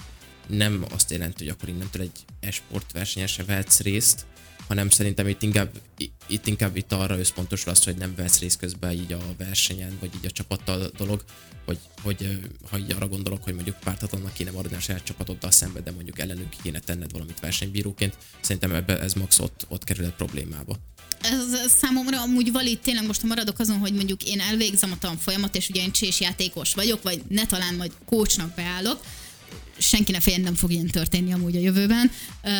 nem 0.50 0.84
azt 0.90 1.10
jelenti, 1.10 1.44
hogy 1.44 1.52
akkor 1.52 1.68
innentől 1.68 2.02
egy 2.02 2.24
e-sport 2.40 2.92
versenyesen 2.92 3.46
vehetsz 3.46 3.80
részt, 3.80 4.26
hanem 4.70 4.90
szerintem 4.90 5.28
itt 5.28 5.42
inkább, 5.42 5.70
itt 6.26 6.46
inkább 6.46 6.76
itt 6.76 6.92
arra 6.92 7.18
összpontosul 7.18 7.72
az, 7.72 7.84
hogy 7.84 7.96
nem 7.96 8.14
vesz 8.16 8.38
részt 8.38 8.58
közben 8.58 8.92
így 8.92 9.12
a 9.12 9.34
versenyen, 9.38 9.96
vagy 10.00 10.10
így 10.14 10.26
a 10.26 10.30
csapattal 10.30 10.90
dolog, 10.96 11.24
hogy, 11.64 11.78
hogy 12.02 12.38
ha 12.70 12.78
így 12.78 12.92
arra 12.92 13.08
gondolok, 13.08 13.44
hogy 13.44 13.54
mondjuk 13.54 13.78
pártatlannak 13.78 14.32
kéne 14.32 14.50
maradni 14.50 14.76
a 14.76 14.80
saját 14.80 15.04
csapatoddal 15.04 15.50
szemben, 15.50 15.84
de 15.84 15.90
mondjuk 15.90 16.18
ellenük 16.18 16.48
kéne 16.62 16.78
tenned 16.78 17.12
valamit 17.12 17.40
versenybíróként, 17.40 18.16
szerintem 18.40 18.74
ebbe 18.74 19.00
ez 19.00 19.12
max 19.12 19.38
ott, 19.38 19.66
ott 19.68 19.84
kerül 19.84 20.04
egy 20.04 20.14
problémába. 20.14 20.76
ez, 21.20 21.70
számomra 21.70 22.22
amúgy 22.22 22.52
valid, 22.52 22.80
tényleg 22.80 23.06
most 23.06 23.22
maradok 23.22 23.58
azon, 23.58 23.78
hogy 23.78 23.94
mondjuk 23.94 24.24
én 24.24 24.40
elvégzem 24.40 24.92
a 24.92 24.98
tanfolyamat, 24.98 25.56
és 25.56 25.68
ugye 25.68 25.82
én 25.82 25.92
csés 25.92 26.20
játékos 26.20 26.74
vagyok, 26.74 27.02
vagy 27.02 27.22
ne 27.28 27.46
talán 27.46 27.74
majd 27.74 27.92
coachnak 28.04 28.54
beállok, 28.54 29.00
senki 29.78 30.12
ne 30.12 30.20
féljen, 30.20 30.42
nem 30.42 30.54
fog 30.54 30.72
ilyen 30.72 30.86
történni 30.86 31.32
amúgy 31.32 31.56
a 31.56 31.60
jövőben. 31.60 32.10
Ö, 32.42 32.50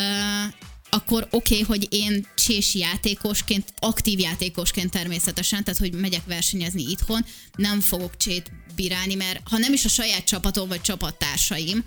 akkor 0.89 1.27
oké, 1.31 1.61
okay, 1.61 1.65
hogy 1.65 1.87
én 1.89 2.27
csés 2.35 2.75
játékosként, 2.75 3.73
aktív 3.79 4.19
játékosként 4.19 4.91
természetesen, 4.91 5.63
tehát 5.63 5.79
hogy 5.79 5.93
megyek 5.93 6.25
versenyezni 6.25 6.81
itthon, 6.89 7.25
nem 7.55 7.81
fogok 7.81 8.17
csét 8.17 8.51
bírálni, 8.75 9.15
mert 9.15 9.41
ha 9.43 9.57
nem 9.57 9.73
is 9.73 9.85
a 9.85 9.89
saját 9.89 10.23
csapatom 10.23 10.67
vagy 10.67 10.81
csapattársaim, 10.81 11.83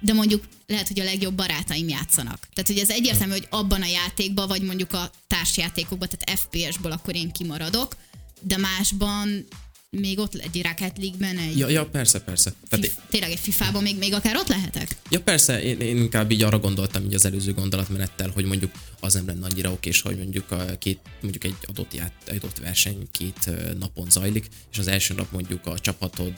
de 0.00 0.12
mondjuk 0.12 0.44
lehet, 0.66 0.88
hogy 0.88 1.00
a 1.00 1.04
legjobb 1.04 1.34
barátaim 1.34 1.88
játszanak. 1.88 2.48
Tehát, 2.54 2.70
hogy 2.70 2.78
ez 2.78 2.90
egyértelmű, 2.90 3.32
hogy 3.32 3.46
abban 3.50 3.82
a 3.82 3.86
játékban, 3.86 4.48
vagy 4.48 4.62
mondjuk 4.62 4.92
a 4.92 5.10
társjátékokban, 5.26 6.08
tehát 6.08 6.40
FPS-ből 6.40 6.92
akkor 6.92 7.14
én 7.14 7.32
kimaradok, 7.32 7.96
de 8.40 8.56
másban 8.56 9.46
még 9.90 10.18
ott 10.18 10.34
egy 10.34 10.62
Rocket 10.62 10.98
League-ben, 10.98 11.38
egy 11.38 11.58
Ja, 11.58 11.68
ja, 11.68 11.86
persze, 11.86 12.20
persze. 12.20 12.52
Tehát, 12.68 12.84
Fif- 12.84 13.00
tényleg 13.08 13.30
egy 13.30 13.38
FIFA-ban 13.38 13.82
még, 13.82 13.98
még 13.98 14.12
akár 14.12 14.36
ott 14.36 14.48
lehetek? 14.48 14.96
Ja 15.10 15.20
persze, 15.20 15.62
én, 15.62 15.80
én 15.80 15.96
inkább 15.96 16.30
így 16.30 16.42
arra 16.42 16.58
gondoltam 16.58 17.04
így 17.04 17.14
az 17.14 17.24
előző 17.24 17.52
gondolatmenettel, 17.52 18.30
hogy 18.30 18.44
mondjuk 18.44 18.72
az 19.00 19.14
nem 19.14 19.26
lenne 19.26 19.46
annyira 19.46 19.70
okés, 19.70 20.00
hogy 20.00 20.16
mondjuk, 20.16 20.50
a 20.50 20.64
két, 20.78 20.98
mondjuk 21.20 21.44
egy 21.44 21.56
adott, 21.66 21.94
ját, 21.94 22.12
egy 22.24 22.36
adott 22.36 22.58
verseny 22.58 23.08
két 23.10 23.50
napon 23.78 24.10
zajlik, 24.10 24.48
és 24.72 24.78
az 24.78 24.86
első 24.86 25.14
nap 25.14 25.32
mondjuk 25.32 25.66
a 25.66 25.78
csapatod 25.78 26.34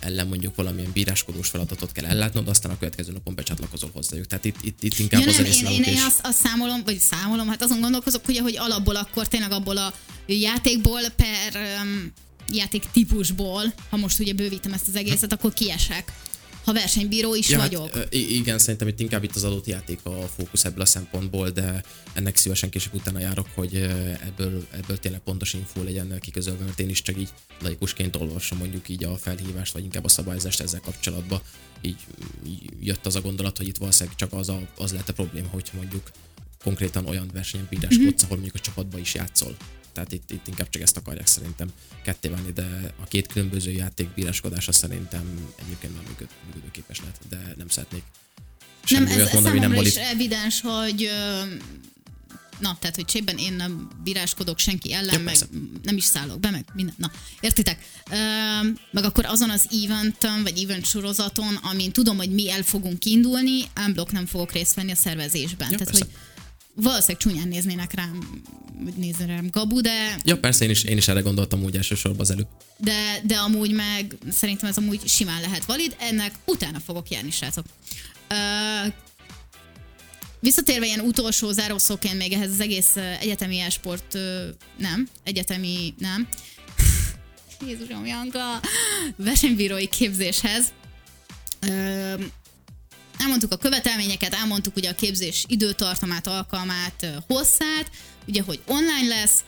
ellen 0.00 0.26
mondjuk 0.26 0.54
valamilyen 0.54 0.90
bíráskodós 0.92 1.48
feladatot 1.48 1.92
kell 1.92 2.04
ellátnod, 2.04 2.48
aztán 2.48 2.72
a 2.72 2.78
következő 2.78 3.12
napon 3.12 3.34
becsatlakozol 3.34 3.90
hozzájuk. 3.92 4.26
Tehát 4.26 4.44
itt, 4.44 4.56
itt, 4.62 4.82
itt 4.82 4.98
inkább 4.98 5.20
Ja, 5.20 5.28
az 5.28 5.36
nem, 5.36 5.44
én, 5.46 5.66
én, 5.66 5.82
én 5.82 6.02
azt, 6.06 6.20
azt 6.22 6.38
számolom, 6.38 6.82
vagy 6.84 6.98
számolom, 6.98 7.48
hát 7.48 7.62
azon 7.62 7.80
gondolkozok, 7.80 8.28
ugye, 8.28 8.40
hogy 8.40 8.56
alapból 8.56 8.96
akkor 8.96 9.28
tényleg 9.28 9.50
abból 9.50 9.76
a 9.76 9.94
játékból 10.26 11.00
per 11.16 11.80
um, 11.82 12.12
játék 12.52 12.84
típusból, 12.92 13.74
ha 13.90 13.96
most 13.96 14.18
ugye 14.18 14.32
bővítem 14.32 14.72
ezt 14.72 14.88
az 14.88 14.96
egészet, 14.96 15.32
akkor 15.32 15.52
kiesek. 15.52 16.12
Ha 16.64 16.72
versenybíró 16.72 17.34
is 17.34 17.48
Ja, 17.48 17.58
vagyok. 17.58 17.94
Hát, 17.94 18.14
ö, 18.14 18.16
i- 18.16 18.36
igen, 18.36 18.58
szerintem 18.58 18.88
itt 18.88 19.00
inkább 19.00 19.24
itt 19.24 19.34
az 19.36 19.44
adott 19.44 19.66
játék 19.66 20.00
a 20.02 20.28
fókusz 20.36 20.64
ebből 20.64 20.80
a 20.80 20.86
szempontból, 20.86 21.50
de 21.50 21.82
ennek 22.12 22.36
szívesen 22.36 22.70
később 22.70 22.94
utána 22.94 23.18
járok, 23.18 23.48
hogy 23.54 23.74
ebből, 24.26 24.66
ebből 24.70 24.98
tényleg 24.98 25.20
pontos 25.20 25.52
infó 25.54 25.82
legyen 25.82 26.18
kiközölve, 26.20 26.64
mert 26.64 26.80
én 26.80 26.88
is 26.88 27.02
csak 27.02 27.18
így 27.18 27.28
laikusként 27.60 28.16
olvasom 28.16 28.58
mondjuk 28.58 28.88
így 28.88 29.04
a 29.04 29.16
felhívást, 29.16 29.72
vagy 29.72 29.84
inkább 29.84 30.04
a 30.04 30.08
szabályzást 30.08 30.60
ezzel 30.60 30.80
kapcsolatban. 30.80 31.40
Így, 31.80 31.96
így 32.46 32.62
jött 32.80 33.06
az 33.06 33.16
a 33.16 33.20
gondolat, 33.20 33.56
hogy 33.56 33.66
itt 33.68 33.76
valószínűleg 33.76 34.16
csak 34.18 34.32
az, 34.32 34.48
a, 34.48 34.60
az 34.76 34.90
lehet 34.92 35.08
a 35.08 35.12
probléma, 35.12 35.48
hogy 35.48 35.70
mondjuk 35.72 36.10
konkrétan 36.62 37.06
olyan 37.06 37.30
versenyen 37.32 37.66
bíráskodsz, 37.70 38.02
mm-hmm. 38.02 38.14
ahol 38.24 38.36
mondjuk 38.36 38.54
a 38.54 38.58
csapatba 38.58 38.98
is 38.98 39.14
játszol. 39.14 39.56
Tehát 39.96 40.12
itt, 40.12 40.30
itt 40.30 40.46
inkább 40.48 40.68
csak 40.68 40.82
ezt 40.82 40.96
akarják 40.96 41.26
szerintem 41.26 41.68
ketté 42.04 42.28
válni, 42.28 42.52
de 42.52 42.94
a 43.02 43.04
két 43.04 43.26
különböző 43.26 43.70
játék 43.70 44.08
bíráskodása 44.08 44.72
szerintem 44.72 45.52
egyébként 45.64 45.94
már 45.94 46.04
működ, 46.08 46.28
működőképes 46.46 46.98
lehet, 47.00 47.18
de 47.28 47.54
nem 47.56 47.68
szeretnék 47.68 48.02
semmi 48.84 49.04
nem, 49.08 49.16
olyat 49.16 49.26
ez 49.28 49.32
mondani, 49.34 49.58
nem 49.58 49.70
is 49.72 49.76
valit. 49.76 49.96
evidens, 49.96 50.60
hogy 50.60 51.10
na, 52.58 52.76
tehát, 52.80 52.96
hogy 52.96 53.04
csében 53.04 53.38
én 53.38 53.52
nem 53.52 53.90
bíráskodok 54.04 54.58
senki 54.58 54.92
ellen, 54.92 55.12
Ja, 55.12 55.18
meg 55.18 55.24
persze. 55.24 55.46
nem 55.82 55.96
is 55.96 56.04
szállok 56.04 56.40
be, 56.40 56.50
meg 56.50 56.64
minden. 56.74 56.94
Na, 56.98 57.10
értitek? 57.40 57.78
Ö, 58.10 58.16
meg 58.90 59.04
akkor 59.04 59.24
azon 59.24 59.50
az 59.50 59.68
eventon, 59.84 60.42
vagy 60.42 60.62
event 60.62 60.84
sorozaton, 60.86 61.54
amin 61.54 61.92
tudom, 61.92 62.16
hogy 62.16 62.30
mi 62.30 62.50
el 62.50 62.62
fogunk 62.62 63.04
indulni, 63.04 63.62
unblock 63.86 64.12
nem 64.12 64.26
fogok 64.26 64.52
részt 64.52 64.74
venni 64.74 64.90
a 64.90 64.96
szervezésben. 64.96 65.70
Ja, 65.70 65.76
tehát, 65.78 65.92
persze. 65.92 66.04
hogy 66.04 66.14
valószínűleg 66.76 67.16
csúnyán 67.16 67.48
néznének 67.48 67.92
rám, 67.94 68.42
nézne 68.96 69.26
rám 69.26 69.48
Gabu, 69.50 69.80
de, 69.80 70.16
Ja, 70.24 70.38
persze, 70.38 70.64
én 70.64 70.70
is, 70.70 70.82
én 70.84 70.96
is 70.96 71.08
erre 71.08 71.20
gondoltam 71.20 71.62
úgy 71.62 71.76
elsősorban 71.76 72.20
az 72.20 72.30
előbb. 72.30 72.48
de, 72.78 73.20
de 73.24 73.36
amúgy 73.36 73.70
meg 73.70 74.16
szerintem 74.30 74.68
ez 74.68 74.76
amúgy 74.76 75.08
simán 75.08 75.40
lehet 75.40 75.64
valid, 75.64 75.96
ennek 75.98 76.32
utána 76.44 76.80
fogok 76.80 77.08
járni, 77.10 77.30
srácok. 77.30 77.64
Ö, 78.28 78.34
Visszatérve 80.40 80.86
ilyen 80.86 81.00
utolsó 81.00 81.50
zárószóként 81.52 82.16
még 82.16 82.32
ehhez 82.32 82.50
az 82.50 82.60
egész 82.60 82.96
egyetemi 82.96 83.58
e-sport, 83.60 84.18
nem, 84.78 85.08
egyetemi, 85.24 85.94
nem. 85.98 86.28
Jézusom, 87.66 88.06
Janka, 88.06 88.60
versenybírói 89.16 89.88
képzéshez. 89.88 90.72
Elmondtuk 93.18 93.52
a 93.52 93.56
követelményeket, 93.56 94.34
elmondtuk 94.34 94.76
ugye 94.76 94.90
a 94.90 94.94
képzés 94.94 95.44
időtartamát, 95.48 96.26
alkalmát, 96.26 97.06
hosszát, 97.26 97.90
ugye, 98.26 98.42
hogy 98.42 98.60
online 98.66 99.08
lesz, 99.08 99.44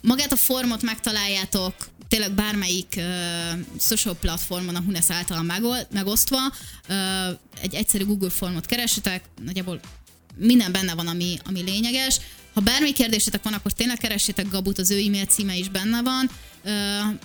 magát 0.00 0.32
a 0.32 0.36
formot 0.36 0.82
megtaláljátok, 0.82 1.74
tényleg 2.08 2.32
bármelyik 2.32 2.94
uh, 2.96 3.04
social 3.80 4.14
platformon, 4.14 4.74
a 4.74 4.80
Hunes 4.80 5.10
által 5.10 5.42
megosztva, 5.90 6.38
egy 7.60 7.74
egyszerű 7.74 8.04
Google 8.04 8.30
formot 8.30 8.66
keresitek, 8.66 9.24
nagyjából 9.44 9.80
minden 10.36 10.72
benne 10.72 10.94
van, 10.94 11.06
ami, 11.06 11.38
ami 11.44 11.62
lényeges. 11.62 12.20
Ha 12.54 12.60
bármi 12.60 12.92
kérdésetek 12.92 13.42
van, 13.42 13.52
akkor 13.52 13.72
tényleg 13.72 13.96
keressétek 13.96 14.48
Gabut, 14.48 14.78
az 14.78 14.90
ő 14.90 14.98
e-mail 15.06 15.24
címe 15.24 15.56
is 15.56 15.68
benne 15.68 16.02
van. 16.02 16.30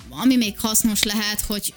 Ami 0.09 0.35
még 0.35 0.59
hasznos 0.59 1.03
lehet, 1.03 1.41
hogy 1.41 1.73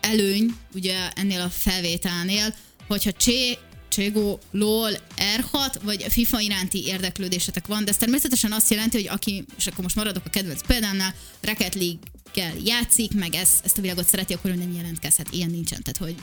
előny, 0.00 0.56
ugye 0.74 1.08
ennél 1.14 1.40
a 1.40 1.50
felvételnél, 1.50 2.54
hogyha 2.86 3.12
Csé, 3.12 3.58
Cségó, 3.88 4.40
LOL, 4.50 4.90
R6, 5.16 5.74
vagy 5.82 6.06
FIFA 6.08 6.40
iránti 6.40 6.86
érdeklődésetek 6.86 7.66
van, 7.66 7.84
de 7.84 7.90
ez 7.90 7.96
természetesen 7.96 8.52
azt 8.52 8.70
jelenti, 8.70 8.96
hogy 8.96 9.08
aki, 9.08 9.44
és 9.56 9.66
akkor 9.66 9.82
most 9.82 9.96
maradok 9.96 10.22
a 10.26 10.30
kedvenc 10.30 10.66
példámnál, 10.66 11.14
Rocket 11.40 11.74
League-gel 11.74 12.54
játszik, 12.64 13.14
meg 13.14 13.34
ezt, 13.34 13.64
ezt 13.64 13.78
a 13.78 13.80
világot 13.80 14.08
szereti, 14.08 14.32
akkor 14.32 14.50
ő 14.50 14.54
nem 14.54 14.72
jelentkezhet. 14.72 15.28
Ilyen 15.30 15.50
nincsen. 15.50 15.82
Tehát, 15.82 15.96
hogy 15.96 16.22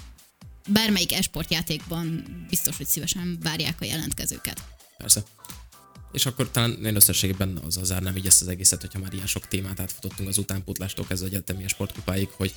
bármelyik 0.67 1.13
esport 1.13 1.51
játékban 1.51 2.23
biztos, 2.49 2.77
hogy 2.77 2.87
szívesen 2.87 3.37
várják 3.43 3.81
a 3.81 3.85
jelentkezőket. 3.85 4.63
Persze. 4.97 5.23
És 6.11 6.25
akkor 6.25 6.51
talán 6.51 6.85
én 6.85 6.95
összességében 6.95 7.59
az 7.65 7.77
az 7.77 7.87
zárnám 7.87 8.15
így 8.15 8.25
ezt 8.25 8.41
az 8.41 8.47
egészet, 8.47 8.81
hogyha 8.81 8.99
már 8.99 9.13
ilyen 9.13 9.27
sok 9.27 9.47
témát 9.47 9.79
átfutottunk 9.79 10.29
az 10.29 10.37
utánpótlástól 10.37 11.05
kezdve 11.05 11.27
egyetemi 11.27 11.67
sportkupáig, 11.67 12.29
hogy 12.29 12.53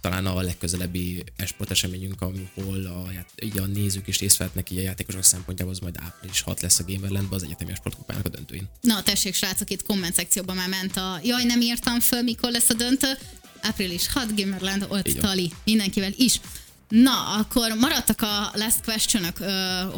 talán 0.00 0.26
a 0.26 0.40
legközelebbi 0.40 1.24
esport 1.36 1.70
eseményünk, 1.70 2.20
ahol 2.20 2.84
a, 2.86 3.10
így 3.42 3.58
a 3.58 3.66
nézők 3.66 4.06
is 4.06 4.18
részt 4.18 4.36
vehetnek 4.36 4.70
így 4.70 4.78
a 4.78 4.82
játékosok 4.82 5.22
szempontjából, 5.22 5.72
az 5.74 5.80
majd 5.80 5.96
április 5.98 6.40
6 6.40 6.60
lesz 6.60 6.78
a 6.78 6.84
Gamerlandben 6.86 7.38
az 7.38 7.42
egyetemi 7.42 7.74
sportkupának 7.74 8.26
a 8.26 8.28
döntőin. 8.28 8.68
Na, 8.80 9.02
tessék, 9.02 9.34
srácok, 9.34 9.70
itt 9.70 9.82
komment 9.82 10.14
szekcióban 10.14 10.56
már 10.56 10.68
ment 10.68 10.96
a 10.96 11.20
jaj, 11.22 11.44
nem 11.44 11.60
írtam 11.60 12.00
föl, 12.00 12.22
mikor 12.22 12.50
lesz 12.50 12.68
a 12.68 12.74
döntő. 12.74 13.18
Április 13.60 14.12
6, 14.12 14.36
Gamerland, 14.36 14.86
ott. 14.88 15.08
Tali, 15.08 15.52
mindenkivel 15.64 16.12
is. 16.16 16.40
Na, 16.88 17.36
akkor 17.38 17.72
maradtak 17.78 18.22
a 18.22 18.50
last 18.54 18.80
question 18.84 19.24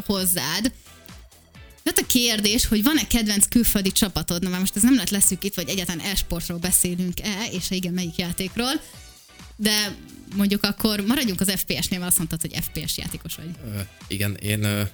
hozzád. 0.05 0.71
Jött 1.89 1.97
a 1.97 2.05
kérdés, 2.05 2.65
hogy 2.65 2.83
van-e 2.83 3.07
kedvenc 3.07 3.47
külföldi 3.47 3.91
csapatod? 3.91 4.43
Na 4.43 4.49
már 4.49 4.59
most 4.59 4.75
ez 4.75 4.81
nem 4.81 4.95
lett 4.95 5.09
leszük 5.09 5.43
itt, 5.43 5.53
vagy 5.53 5.69
egyáltalán 5.69 6.05
e-sportról 6.05 6.57
beszélünk-e, 6.57 7.45
és 7.51 7.71
igen, 7.71 7.93
melyik 7.93 8.15
játékról. 8.15 8.81
De 9.55 9.95
mondjuk 10.35 10.63
akkor 10.63 11.01
maradjunk 11.01 11.41
az 11.41 11.51
FPS-nél, 11.51 11.99
mert 11.99 12.09
azt 12.11 12.17
mondtad, 12.17 12.41
hogy 12.41 12.63
FPS 12.63 12.97
játékos 12.97 13.35
vagy. 13.35 13.49
Ö, 13.65 13.79
igen, 14.07 14.35
én 14.35 14.87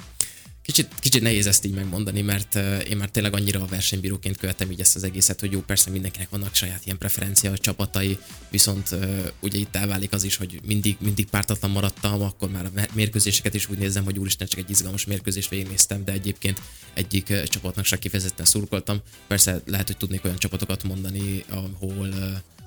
kicsit, 0.66 0.91
kicsit 0.99 1.22
nehéz 1.22 1.47
ezt 1.47 1.66
így 1.66 1.74
megmondani, 1.74 2.22
mert 2.22 2.55
én 2.89 2.97
már 2.97 3.09
tényleg 3.09 3.34
annyira 3.34 3.61
a 3.61 3.66
versenybíróként 3.66 4.38
követem 4.38 4.72
így 4.72 4.80
ezt 4.80 4.95
az 4.95 5.03
egészet, 5.03 5.39
hogy 5.39 5.51
jó, 5.51 5.61
persze 5.61 5.89
mindenkinek 5.89 6.30
vannak 6.30 6.55
saját 6.55 6.86
ilyen 6.86 6.97
preferencia 6.97 7.57
csapatai, 7.57 8.18
viszont 8.49 8.95
ugye 9.39 9.57
itt 9.57 9.76
elválik 9.76 10.13
az 10.13 10.24
is, 10.24 10.36
hogy 10.36 10.59
mindig, 10.66 10.97
mindig 10.99 11.26
pártatlan 11.26 11.72
maradtam, 11.72 12.22
akkor 12.22 12.49
már 12.49 12.66
a 12.66 12.88
mérkőzéseket 12.93 13.53
is 13.53 13.70
úgy 13.70 13.78
nézem, 13.78 14.03
hogy 14.03 14.20
úristen, 14.20 14.47
csak 14.47 14.59
egy 14.59 14.70
izgalmas 14.70 15.05
mérkőzést 15.05 15.49
végignéztem, 15.49 16.05
de 16.05 16.11
egyébként 16.11 16.61
egyik 16.93 17.34
csapatnak 17.43 17.86
se 17.86 17.97
kifejezetten 17.97 18.45
szurkoltam. 18.45 19.01
Persze 19.28 19.61
lehet, 19.66 19.88
hogy 19.88 19.97
tudnék 19.97 20.26
olyan 20.26 20.38
csapatokat 20.38 20.84
mondani, 20.84 21.43
ahol 21.49 22.09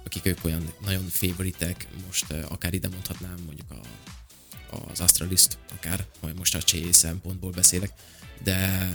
akik 0.04 0.26
ők 0.26 0.44
olyan 0.44 0.72
nagyon 0.84 1.08
favoritek, 1.08 1.86
most 2.06 2.32
akár 2.48 2.74
ide 2.74 2.88
mondhatnám 2.88 3.36
mondjuk 3.46 3.70
a 3.70 3.80
az 4.92 5.00
Astralist, 5.00 5.58
akár, 5.76 6.04
majd 6.20 6.36
most 6.38 6.54
a 6.54 6.62
Csé 6.62 6.90
szempontból 6.92 7.50
beszélek, 7.50 7.92
de 8.44 8.88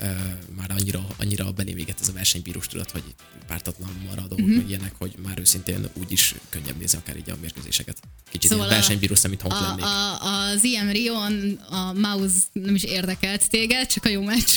uh, 0.00 0.08
már 0.56 0.70
annyira, 0.70 1.06
annyira 1.16 1.50
belém 1.52 1.76
égett 1.76 2.00
ez 2.00 2.08
a 2.08 2.12
versenybírós 2.12 2.66
tudat, 2.66 2.90
hogy 2.90 3.02
pártatlan 3.46 3.90
maradok, 4.06 4.38
Mhm. 4.38 4.42
uh-huh. 4.48 4.56
meg 4.62 4.68
ilyenek, 4.70 4.92
hogy 4.98 5.14
már 5.22 5.38
őszintén 5.38 5.88
úgy 5.92 6.12
is 6.12 6.34
könnyebb 6.48 6.76
nézni 6.78 6.98
akár 6.98 7.16
így 7.16 7.30
a 7.30 7.36
mérkőzéseket. 7.40 7.98
Kicsit 8.30 8.50
Szóval 8.50 8.66
a- 8.66 8.70
versenybíró 8.70 9.14
mint 9.28 9.42
A, 9.42 9.60
lennék. 9.60 9.84
a, 9.84 10.22
az 10.50 10.64
IM 10.64 10.88
Rion 10.90 11.50
a 11.70 11.92
mouse 11.92 12.36
nem 12.52 12.74
is 12.74 12.82
érdekelt 12.82 13.48
téged, 13.50 13.86
csak 13.86 14.04
a 14.04 14.08
jó 14.08 14.22
meccs. 14.22 14.50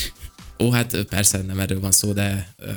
Ó, 0.59 0.72
hát 0.72 1.03
persze 1.03 1.41
nem 1.41 1.59
erről 1.59 1.80
van 1.80 1.91
szó, 1.91 2.13
de 2.13 2.53
uh, 2.59 2.70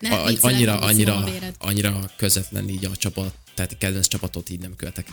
Ne, 0.00 0.14
a, 0.14 0.30
annyira, 0.40 0.80
a 0.80 0.86
annyira, 0.86 1.24
annyira 1.58 2.10
közvetlen 2.16 2.68
így 2.68 2.84
a 2.84 2.96
csapat, 2.96 3.34
tehát 3.54 3.78
kedvenc 3.78 4.06
csapatot 4.06 4.50
így 4.50 4.60
nem 4.60 4.76
követek. 4.76 5.08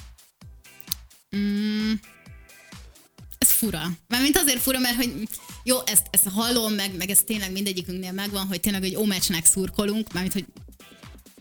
Ez 3.37 3.51
fura. 3.51 3.91
Mármint 4.07 4.37
azért 4.37 4.61
fura, 4.61 4.79
mert 4.79 4.95
hogy 4.95 5.27
jó, 5.63 5.77
ezt, 5.85 6.07
ezt 6.09 6.27
hallom, 6.27 6.73
meg, 6.73 6.95
meg 6.97 7.09
ez 7.09 7.19
tényleg 7.25 7.51
mindegyikünknél 7.51 8.11
megvan, 8.11 8.47
hogy 8.47 8.59
tényleg 8.59 8.83
egy 8.83 8.95
ómecsnek 8.95 9.45
szurkolunk, 9.45 10.13
mármint, 10.13 10.33
hogy 10.33 10.45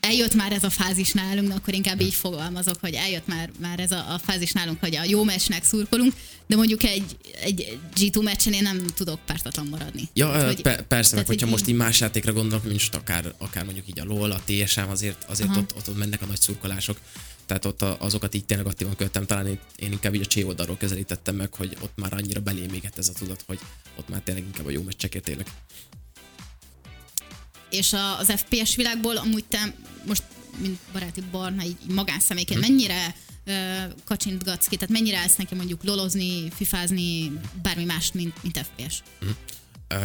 eljött 0.04 0.34
már 0.34 0.52
ez 0.52 0.64
a 0.64 0.70
fázis 0.70 1.12
nálunk, 1.12 1.52
akkor 1.52 1.74
inkább 1.74 2.00
így 2.00 2.14
fogalmazok, 2.14 2.76
hogy 2.80 2.94
eljött 2.94 3.26
már, 3.26 3.50
már 3.60 3.80
ez 3.80 3.92
a, 3.92 4.12
a 4.12 4.18
fázis 4.18 4.52
nálunk, 4.52 4.80
hogy 4.80 4.96
a 4.96 5.04
jó 5.04 5.24
meccsnek 5.24 5.64
szurkolunk, 5.64 6.14
de 6.46 6.56
mondjuk 6.56 6.82
egy, 6.82 7.16
egy 7.42 7.78
G2 7.96 8.22
meccsen 8.22 8.52
én 8.52 8.62
nem 8.62 8.86
tudok 8.94 9.20
pártatlan 9.26 9.66
maradni. 9.66 10.08
Ja, 10.12 10.26
Tehát, 10.26 10.46
hogy, 10.46 10.62
pe- 10.62 10.82
persze, 10.82 11.14
meg 11.14 11.24
tehát, 11.24 11.26
hogyha 11.26 11.46
hogy 11.46 11.54
most 11.54 11.68
így 11.68 11.76
más 11.76 12.00
játékra 12.00 12.32
gondolok, 12.32 12.64
mint 12.64 12.82
akár, 12.92 13.34
akár 13.38 13.64
mondjuk 13.64 13.88
így 13.88 14.00
a 14.00 14.04
LOL, 14.04 14.30
a 14.30 14.40
TSM, 14.44 14.88
azért, 14.88 15.24
azért 15.28 15.48
Aha. 15.48 15.58
ott, 15.58 15.76
ott, 15.76 15.96
mennek 15.96 16.22
a 16.22 16.26
nagy 16.26 16.40
szurkolások. 16.40 16.98
Tehát 17.46 17.64
ott 17.64 17.82
azokat 17.82 18.34
így 18.34 18.44
tényleg 18.44 18.66
aktívan 18.66 18.96
követtem, 18.96 19.26
talán 19.26 19.46
én, 19.46 19.58
én 19.76 19.92
inkább 19.92 20.14
így 20.14 20.20
a 20.20 20.26
csé 20.26 20.42
oldalról 20.42 20.76
közelítettem 20.76 21.34
meg, 21.36 21.54
hogy 21.54 21.76
ott 21.80 21.92
már 21.96 22.12
annyira 22.12 22.40
belém 22.40 22.72
égett 22.72 22.98
ez 22.98 23.08
a 23.08 23.12
tudat, 23.12 23.44
hogy 23.46 23.58
ott 23.96 24.08
már 24.08 24.20
tényleg 24.20 24.44
inkább 24.44 24.66
a 24.66 24.70
jó 24.70 24.82
meccsekért 24.82 25.28
élek. 25.28 25.50
és 27.70 27.92
a, 27.92 28.18
az 28.18 28.32
FPS 28.36 28.76
világból 28.76 29.16
amúgy 29.16 29.44
te 29.44 29.74
most, 30.06 30.22
mint 30.58 30.78
baráti 30.92 31.20
barna, 31.30 31.62
így 31.62 31.76
így 31.88 31.94
magánszemélyként, 31.94 32.60
Mhm. 32.60 32.68
mennyire 32.70 33.14
ö, 33.44 33.52
kacsintgatsz 34.04 34.66
ki, 34.66 34.76
tehát 34.76 34.94
mennyire 34.94 35.18
állsz 35.18 35.36
neki 35.36 35.54
mondjuk 35.54 35.84
lolozni, 35.84 36.50
fifázni, 36.50 37.32
bármi 37.62 37.84
más, 37.84 38.12
mint, 38.12 38.42
mint 38.42 38.58
FPS? 38.58 39.02
Ö, 39.88 39.96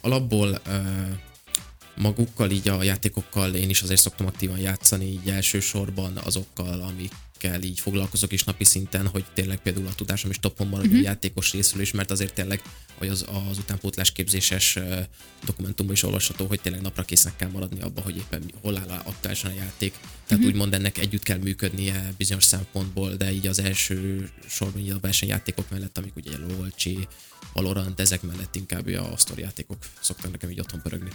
alapból 0.00 0.60
ö, 0.66 0.80
magukkal, 1.96 2.50
így 2.50 2.68
a 2.68 2.82
játékokkal 2.82 3.54
én 3.54 3.68
is 3.68 3.82
azért 3.82 4.00
szoktam 4.00 4.26
aktívan 4.26 4.58
játszani, 4.58 5.04
így 5.04 5.28
elsősorban 5.28 6.16
azokkal, 6.16 6.80
amikkel 6.80 7.62
így 7.62 7.80
foglalkozok 7.80 8.32
is 8.32 8.44
napi 8.44 8.64
szinten, 8.64 9.06
hogy 9.06 9.24
tényleg 9.34 9.58
például 9.58 9.86
a 9.86 9.94
tudásom 9.94 10.30
is 10.30 10.38
topon 10.38 10.66
maradjon 10.66 10.92
uh-huh. 10.92 11.06
játékos 11.06 11.52
részről 11.52 11.82
is, 11.82 11.90
mert 11.90 12.10
azért 12.10 12.34
tényleg, 12.34 12.62
hogy 12.98 13.08
az, 13.08 13.24
az 13.48 13.58
utánpótlás 13.58 14.12
képzéses 14.12 14.78
dokumentumban 15.44 15.94
is 15.94 16.02
olvasható, 16.02 16.46
hogy 16.46 16.60
tényleg 16.60 16.82
napra 16.82 17.02
késznek 17.02 17.36
kell 17.36 17.50
maradni 17.50 17.80
abba, 17.80 18.00
hogy 18.00 18.16
éppen 18.16 18.52
hol 18.60 18.76
áll 18.76 19.00
aktuálisan 19.04 19.50
a 19.50 19.54
játék. 19.54 19.92
Tehát 20.00 20.30
uh-huh. 20.30 20.46
úgymond 20.46 20.74
ennek 20.74 20.98
együtt 20.98 21.22
kell 21.22 21.38
működnie 21.38 22.12
bizonyos 22.16 22.44
szempontból, 22.44 23.14
de 23.14 23.32
így 23.32 23.46
az 23.46 23.58
első 23.58 24.30
sorban 24.48 24.80
így 24.80 24.90
a 24.90 24.98
versenyjátékok 25.00 25.70
mellett, 25.70 25.98
amik 25.98 26.16
ugye 26.16 26.38
LOL, 26.38 26.72
Valorant, 27.52 28.00
ezek 28.00 28.22
mellett 28.22 28.56
inkább 28.56 28.86
a 28.86 29.14
sztorijátékok 29.16 29.78
szoktak 30.00 30.30
nekem 30.30 30.50
így 30.50 30.60
otthon 30.60 30.82
pörögni 30.82 31.10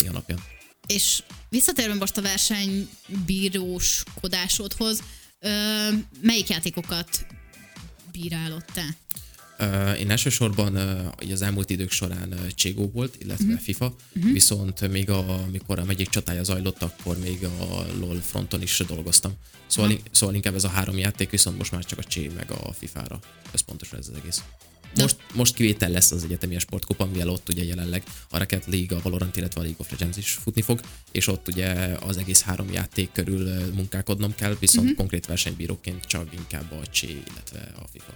néha 0.00 0.12
napján. 0.12 0.38
És 0.86 1.22
visszatérve 1.48 1.94
most 1.94 2.16
a 2.16 2.22
versenybíróskodásodhoz, 2.22 5.02
ö, 5.38 5.88
melyik 6.20 6.48
játékokat 6.48 7.26
bírálod 8.12 8.64
te? 8.72 8.96
Ö, 9.58 9.92
Én 9.92 10.10
elsősorban 10.10 10.76
az 11.32 11.42
elmúlt 11.42 11.70
idők 11.70 11.90
során 11.90 12.32
ö, 12.32 12.46
Cségó 12.54 12.90
volt, 12.90 13.16
illetve 13.18 13.44
uh-huh. 13.44 13.60
FIFA, 13.60 13.94
uh-huh. 14.14 14.32
viszont 14.32 14.88
még 14.88 15.10
a, 15.10 15.42
amikor 15.42 15.78
a 15.78 15.84
megyék 15.84 16.08
csatája 16.08 16.44
zajlott, 16.44 16.82
akkor 16.82 17.18
még 17.18 17.44
a 17.44 17.86
LOL 17.98 18.20
fronton 18.20 18.62
is 18.62 18.82
dolgoztam. 18.86 19.32
Szóval, 19.66 19.90
uh-huh. 19.90 20.06
szóval 20.10 20.34
inkább 20.34 20.54
ez 20.54 20.64
a 20.64 20.68
három 20.68 20.98
játék, 20.98 21.30
viszont 21.30 21.58
most 21.58 21.72
már 21.72 21.84
csak 21.84 21.98
a 21.98 22.04
Csé 22.04 22.30
meg 22.36 22.50
a 22.50 22.72
FIFA-ra 22.72 23.18
összpontosul 23.52 23.98
ez 23.98 24.08
az 24.08 24.16
egész. 24.16 24.42
Most, 24.94 25.16
most 25.34 25.54
kivétel 25.54 25.90
lesz 25.90 26.10
az 26.10 26.24
egyetemi 26.24 26.58
sportkupa, 26.58 27.04
mivel 27.04 27.28
ott 27.28 27.48
ugye 27.48 27.64
jelenleg 27.64 28.02
a 28.30 28.38
Rocket 28.38 28.66
League, 28.66 28.96
a 28.96 29.00
Valorant, 29.02 29.36
illetve 29.36 29.60
a 29.60 29.62
League 29.62 29.80
of 29.80 29.90
Legends 29.90 30.16
is 30.16 30.30
futni 30.30 30.62
fog, 30.62 30.80
és 31.12 31.26
ott 31.26 31.48
ugye 31.48 31.68
az 32.00 32.16
egész 32.16 32.42
három 32.42 32.72
játék 32.72 33.12
körül 33.12 33.72
munkálkodnom 33.74 34.34
kell, 34.34 34.56
viszont 34.58 34.82
uh-huh. 34.82 34.98
konkrét 34.98 35.26
versenybíróként 35.26 36.04
csak 36.04 36.32
inkább 36.32 36.72
a 36.72 36.86
Csé, 36.86 37.22
illetve 37.30 37.72
a 37.76 37.84
FIFA. 37.92 38.12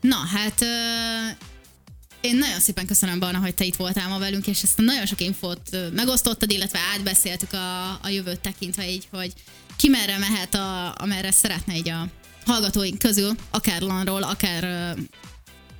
Na, 0.00 0.16
hát 0.16 0.60
ö, 0.60 0.66
én 2.20 2.36
nagyon 2.36 2.60
szépen 2.60 2.86
köszönöm, 2.86 3.18
Barna, 3.18 3.38
hogy 3.38 3.54
te 3.54 3.64
itt 3.64 3.76
voltál 3.76 4.08
ma 4.08 4.18
velünk, 4.18 4.46
és 4.46 4.62
ezt 4.62 4.78
a 4.78 4.82
nagyon 4.82 5.06
sok 5.06 5.20
infót 5.20 5.92
megosztottad, 5.92 6.50
illetve 6.50 6.78
átbeszéltük 6.94 7.52
a, 7.52 7.90
a 7.90 8.08
jövőt 8.08 8.40
tekintve 8.40 8.90
így, 8.90 9.08
hogy 9.10 9.32
ki 9.76 9.88
merre 9.88 10.18
mehet, 10.18 10.54
a, 10.54 10.94
amerre 10.98 11.30
szeretne 11.30 11.76
így 11.76 11.88
a 11.88 12.08
hallgatóink 12.44 12.98
közül, 12.98 13.34
akár 13.50 13.80
lanról, 13.80 14.22
akár 14.22 14.64
ö, 14.64 15.00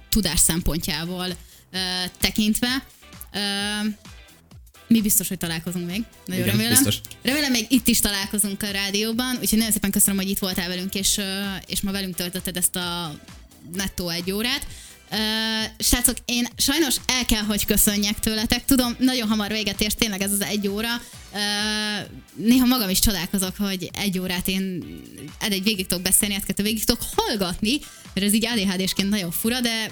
tudás 0.08 0.40
szempontjából 0.40 1.26
ö, 1.72 1.78
tekintve. 2.20 2.86
Ö, 3.32 3.38
mi 4.86 5.00
biztos, 5.00 5.28
hogy 5.28 5.38
találkozunk 5.38 5.86
még. 5.86 6.04
Nagyon 6.26 6.42
Igen, 6.42 6.56
remélem. 6.56 6.72
biztos. 6.82 7.00
Remélem 7.22 7.50
még 7.50 7.66
itt 7.68 7.88
is 7.88 8.00
találkozunk 8.00 8.62
a 8.62 8.70
rádióban, 8.70 9.36
úgyhogy 9.40 9.58
nagyon 9.58 9.72
szépen 9.72 9.90
köszönöm, 9.90 10.16
hogy 10.16 10.28
itt 10.28 10.38
voltál 10.38 10.68
velünk, 10.68 10.94
és, 10.94 11.20
és 11.66 11.80
ma 11.80 11.90
velünk 11.90 12.14
töltötted 12.14 12.56
ezt 12.56 12.76
a 12.76 13.14
nettó 13.72 14.08
egy 14.08 14.32
órát. 14.32 14.66
Uh, 15.12 15.18
srácok, 15.78 16.16
én 16.24 16.48
sajnos 16.56 16.96
el 17.06 17.24
kell, 17.24 17.42
hogy 17.42 17.66
köszönjek 17.66 18.18
tőletek. 18.18 18.64
Tudom, 18.64 18.96
nagyon 18.98 19.28
hamar 19.28 19.50
véget 19.50 19.80
ért 19.80 19.98
tényleg 19.98 20.22
ez 20.22 20.32
az 20.32 20.42
egy 20.42 20.68
óra. 20.68 20.88
Uh, 21.32 22.08
néha 22.34 22.66
magam 22.66 22.88
is 22.88 22.98
csodálkozok, 22.98 23.56
hogy 23.56 23.90
egy 23.92 24.18
órát 24.18 24.48
én 24.48 24.84
egy 25.38 25.62
végig 25.62 25.86
tudok 25.86 26.02
beszélni, 26.02 26.34
ezt 26.34 26.62
végig 26.62 26.84
tudok 26.84 27.02
hallgatni, 27.16 27.78
mert 28.14 28.26
ez 28.26 28.32
így 28.32 28.46
ADHD-sként 28.46 29.10
nagyon 29.10 29.30
fura, 29.30 29.60
de 29.60 29.90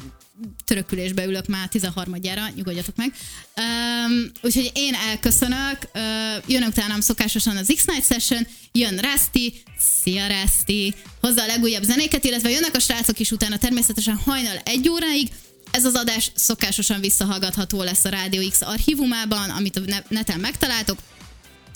törökülésbe 0.65 1.25
ülök 1.25 1.47
már 1.47 1.69
13 1.69 2.21
gyára, 2.21 2.49
nyugodjatok 2.55 2.97
meg. 2.97 3.15
Um, 3.57 4.31
úgyhogy 4.43 4.71
én 4.75 4.95
elköszönök, 4.95 5.79
uh, 5.95 6.01
jön 6.47 6.63
utánam 6.63 7.01
szokásosan 7.01 7.57
az 7.57 7.73
X-Night 7.77 8.07
Session, 8.07 8.47
jön 8.73 8.99
Rusty, 8.99 9.63
szia 9.79 10.27
Rusty, 10.27 10.95
hozzá 11.21 11.43
a 11.43 11.47
legújabb 11.47 11.83
zenéket, 11.83 12.25
illetve 12.25 12.51
jönnek 12.51 12.77
a 12.77 12.81
srácok 12.81 13.19
is 13.19 13.31
utána 13.31 13.59
természetesen 13.59 14.17
hajnal 14.17 14.57
egy 14.65 14.89
óráig, 14.89 15.29
ez 15.71 15.85
az 15.85 15.95
adás 15.95 16.33
szokásosan 16.35 17.01
visszahallgatható 17.01 17.83
lesz 17.83 18.05
a 18.05 18.09
Rádió 18.09 18.49
X 18.49 18.63
archívumában, 18.63 19.51
amit 19.51 19.77
a 19.77 19.81
ne- 19.87 20.03
neten 20.09 20.41
megtaláltok, 20.41 20.99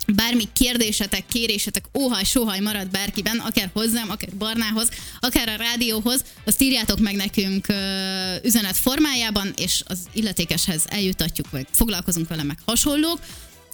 bármi 0.07 0.49
kérdésetek, 0.53 1.27
kérésetek, 1.27 1.85
óhaj, 1.99 2.25
sóhaj 2.25 2.61
marad 2.61 2.91
bárkiben, 2.91 3.39
akár 3.39 3.71
hozzám, 3.73 4.11
akár 4.11 4.29
Barnához, 4.39 4.89
akár 5.21 5.49
a 5.49 5.57
rádióhoz, 5.57 6.25
azt 6.45 6.63
írjátok 6.63 6.99
meg 6.99 7.15
nekünk 7.15 7.69
ö, 7.69 7.75
üzenet 8.43 8.77
formájában, 8.77 9.53
és 9.57 9.83
az 9.87 9.99
illetékeshez 10.13 10.85
eljutatjuk, 10.87 11.51
vagy 11.51 11.67
foglalkozunk 11.71 12.29
vele, 12.29 12.43
meg 12.43 12.59
hasonlók. 12.67 13.19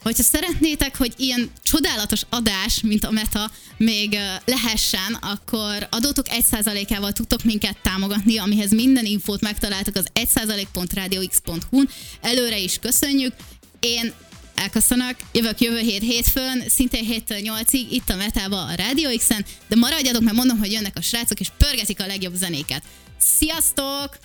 Hogyha 0.03 0.23
szeretnétek, 0.23 0.97
hogy 0.97 1.13
ilyen 1.17 1.51
csodálatos 1.63 2.23
adás, 2.29 2.81
mint 2.81 3.05
a 3.05 3.11
Meta, 3.11 3.51
még 3.77 4.19
lehessen, 4.45 5.15
akkor 5.21 5.87
adótok 5.91 6.27
1%-ával 6.29 7.13
tudtok 7.13 7.43
minket 7.43 7.77
támogatni, 7.83 8.39
amihez 8.39 8.71
minden 8.71 9.05
infót 9.05 9.41
megtaláltok 9.41 9.95
az 9.97 10.07
1%.radiox.hu-n. 10.15 11.89
Előre 12.21 12.59
is 12.59 12.79
köszönjük. 12.79 13.35
Én 13.81 14.13
elköszönök, 14.61 15.17
jövök 15.33 15.61
jövő 15.61 15.79
hét 15.79 16.03
hétfőn, 16.03 16.65
szintén 16.69 17.05
7-től 17.09 17.61
8-ig, 17.63 17.87
itt 17.91 18.11
a 18.11 18.17
Metába 18.17 18.65
a 18.65 18.75
Rádió 18.75 19.17
X-en, 19.17 19.45
de 19.69 19.77
maradjatok, 19.77 20.23
mert 20.23 20.37
mondom, 20.37 20.59
hogy 20.59 20.73
jönnek 20.73 20.97
a 20.97 21.01
srácok, 21.01 21.41
és 21.41 21.49
pörgetik 21.59 22.01
a 22.01 22.07
legjobb 22.07 22.35
zenéket. 22.35 22.83
Sziasztok! 23.21 24.19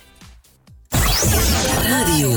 Rádió 1.82 2.30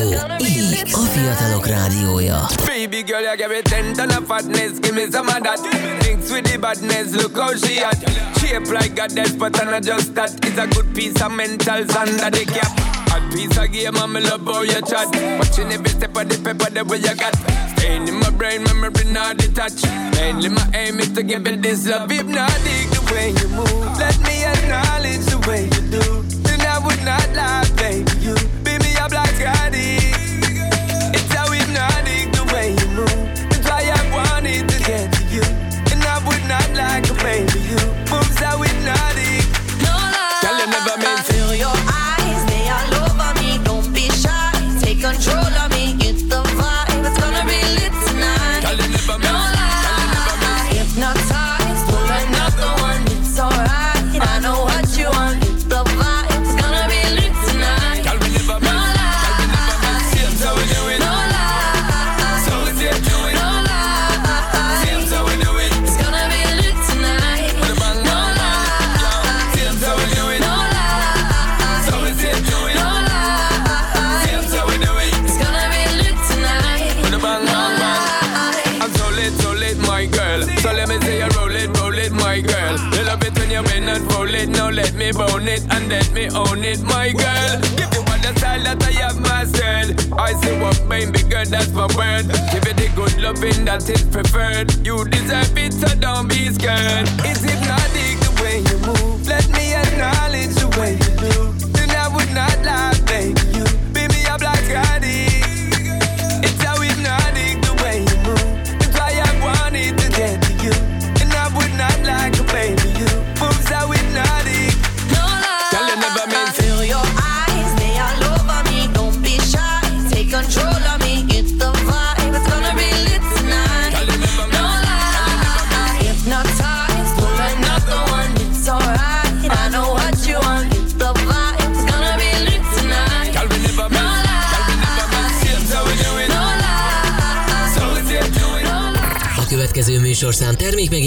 X, 0.83 0.93
a 0.93 0.99
fiatalok 0.99 1.67
rádiója. 1.67 2.47
Baby 2.65 3.03
girl, 3.03 3.21
you 3.21 3.35
give 3.35 3.47
me 3.47 3.61
ten 3.61 3.93
ton 3.93 4.09
of 4.09 4.27
fatness, 4.27 4.79
give 4.79 4.93
me 4.93 5.07
some 5.11 5.27
of 5.27 5.41
that. 5.41 5.59
Mix 6.01 6.31
with 6.31 6.51
the 6.51 6.57
badness, 6.57 7.13
look 7.15 7.37
how 7.37 7.55
she 7.55 7.83
at. 7.83 7.97
Shape 8.39 8.71
like 8.79 8.99
a 9.03 9.07
death, 9.07 9.37
but 9.37 9.59
I'm 9.61 9.69
not 9.69 9.83
just 9.83 10.13
that. 10.15 10.45
It's 10.45 10.57
a 10.57 10.67
good 10.67 10.95
piece 10.95 11.21
of 11.21 11.31
mentals 11.31 11.95
under 11.95 12.29
the 12.29 12.45
cap. 12.45 12.98
A 13.19 13.31
piece 13.33 13.57
of 13.57 13.71
game, 13.71 13.97
I'm 13.97 14.13
love 14.13 14.45
how 14.45 14.61
you 14.61 14.81
chat. 14.81 15.07
Watching 15.39 15.71
every 15.71 15.89
step 15.89 16.15
of 16.15 16.29
the 16.29 16.37
paper, 16.39 16.69
the 16.71 16.85
way 16.85 16.97
you 16.97 17.15
got. 17.15 17.35
Staying 17.75 18.07
in 18.07 18.15
my 18.15 18.29
brain, 18.31 18.63
memory 18.63 19.05
not 19.11 19.37
detached. 19.37 19.85
Mainly 20.15 20.49
my 20.49 20.65
aim 20.73 20.99
is 20.99 21.09
to 21.13 21.23
give 21.23 21.45
it 21.47 21.61
this 21.61 21.87
love. 21.87 22.09
Hypnotic 22.09 22.87
the 22.95 23.01
way 23.11 23.29
you 23.31 23.47
move. 23.49 23.97
Let 23.99 24.17
me 24.23 24.45
acknowledge 24.45 25.25
the 25.27 25.39
way 25.47 25.63
you 25.65 25.81
do. 25.91 26.21
Then 26.47 26.61
I 26.61 26.79
would 26.79 27.01
not 27.03 27.27
lie, 27.35 27.67
baby. 27.75 28.11
You 28.23 28.35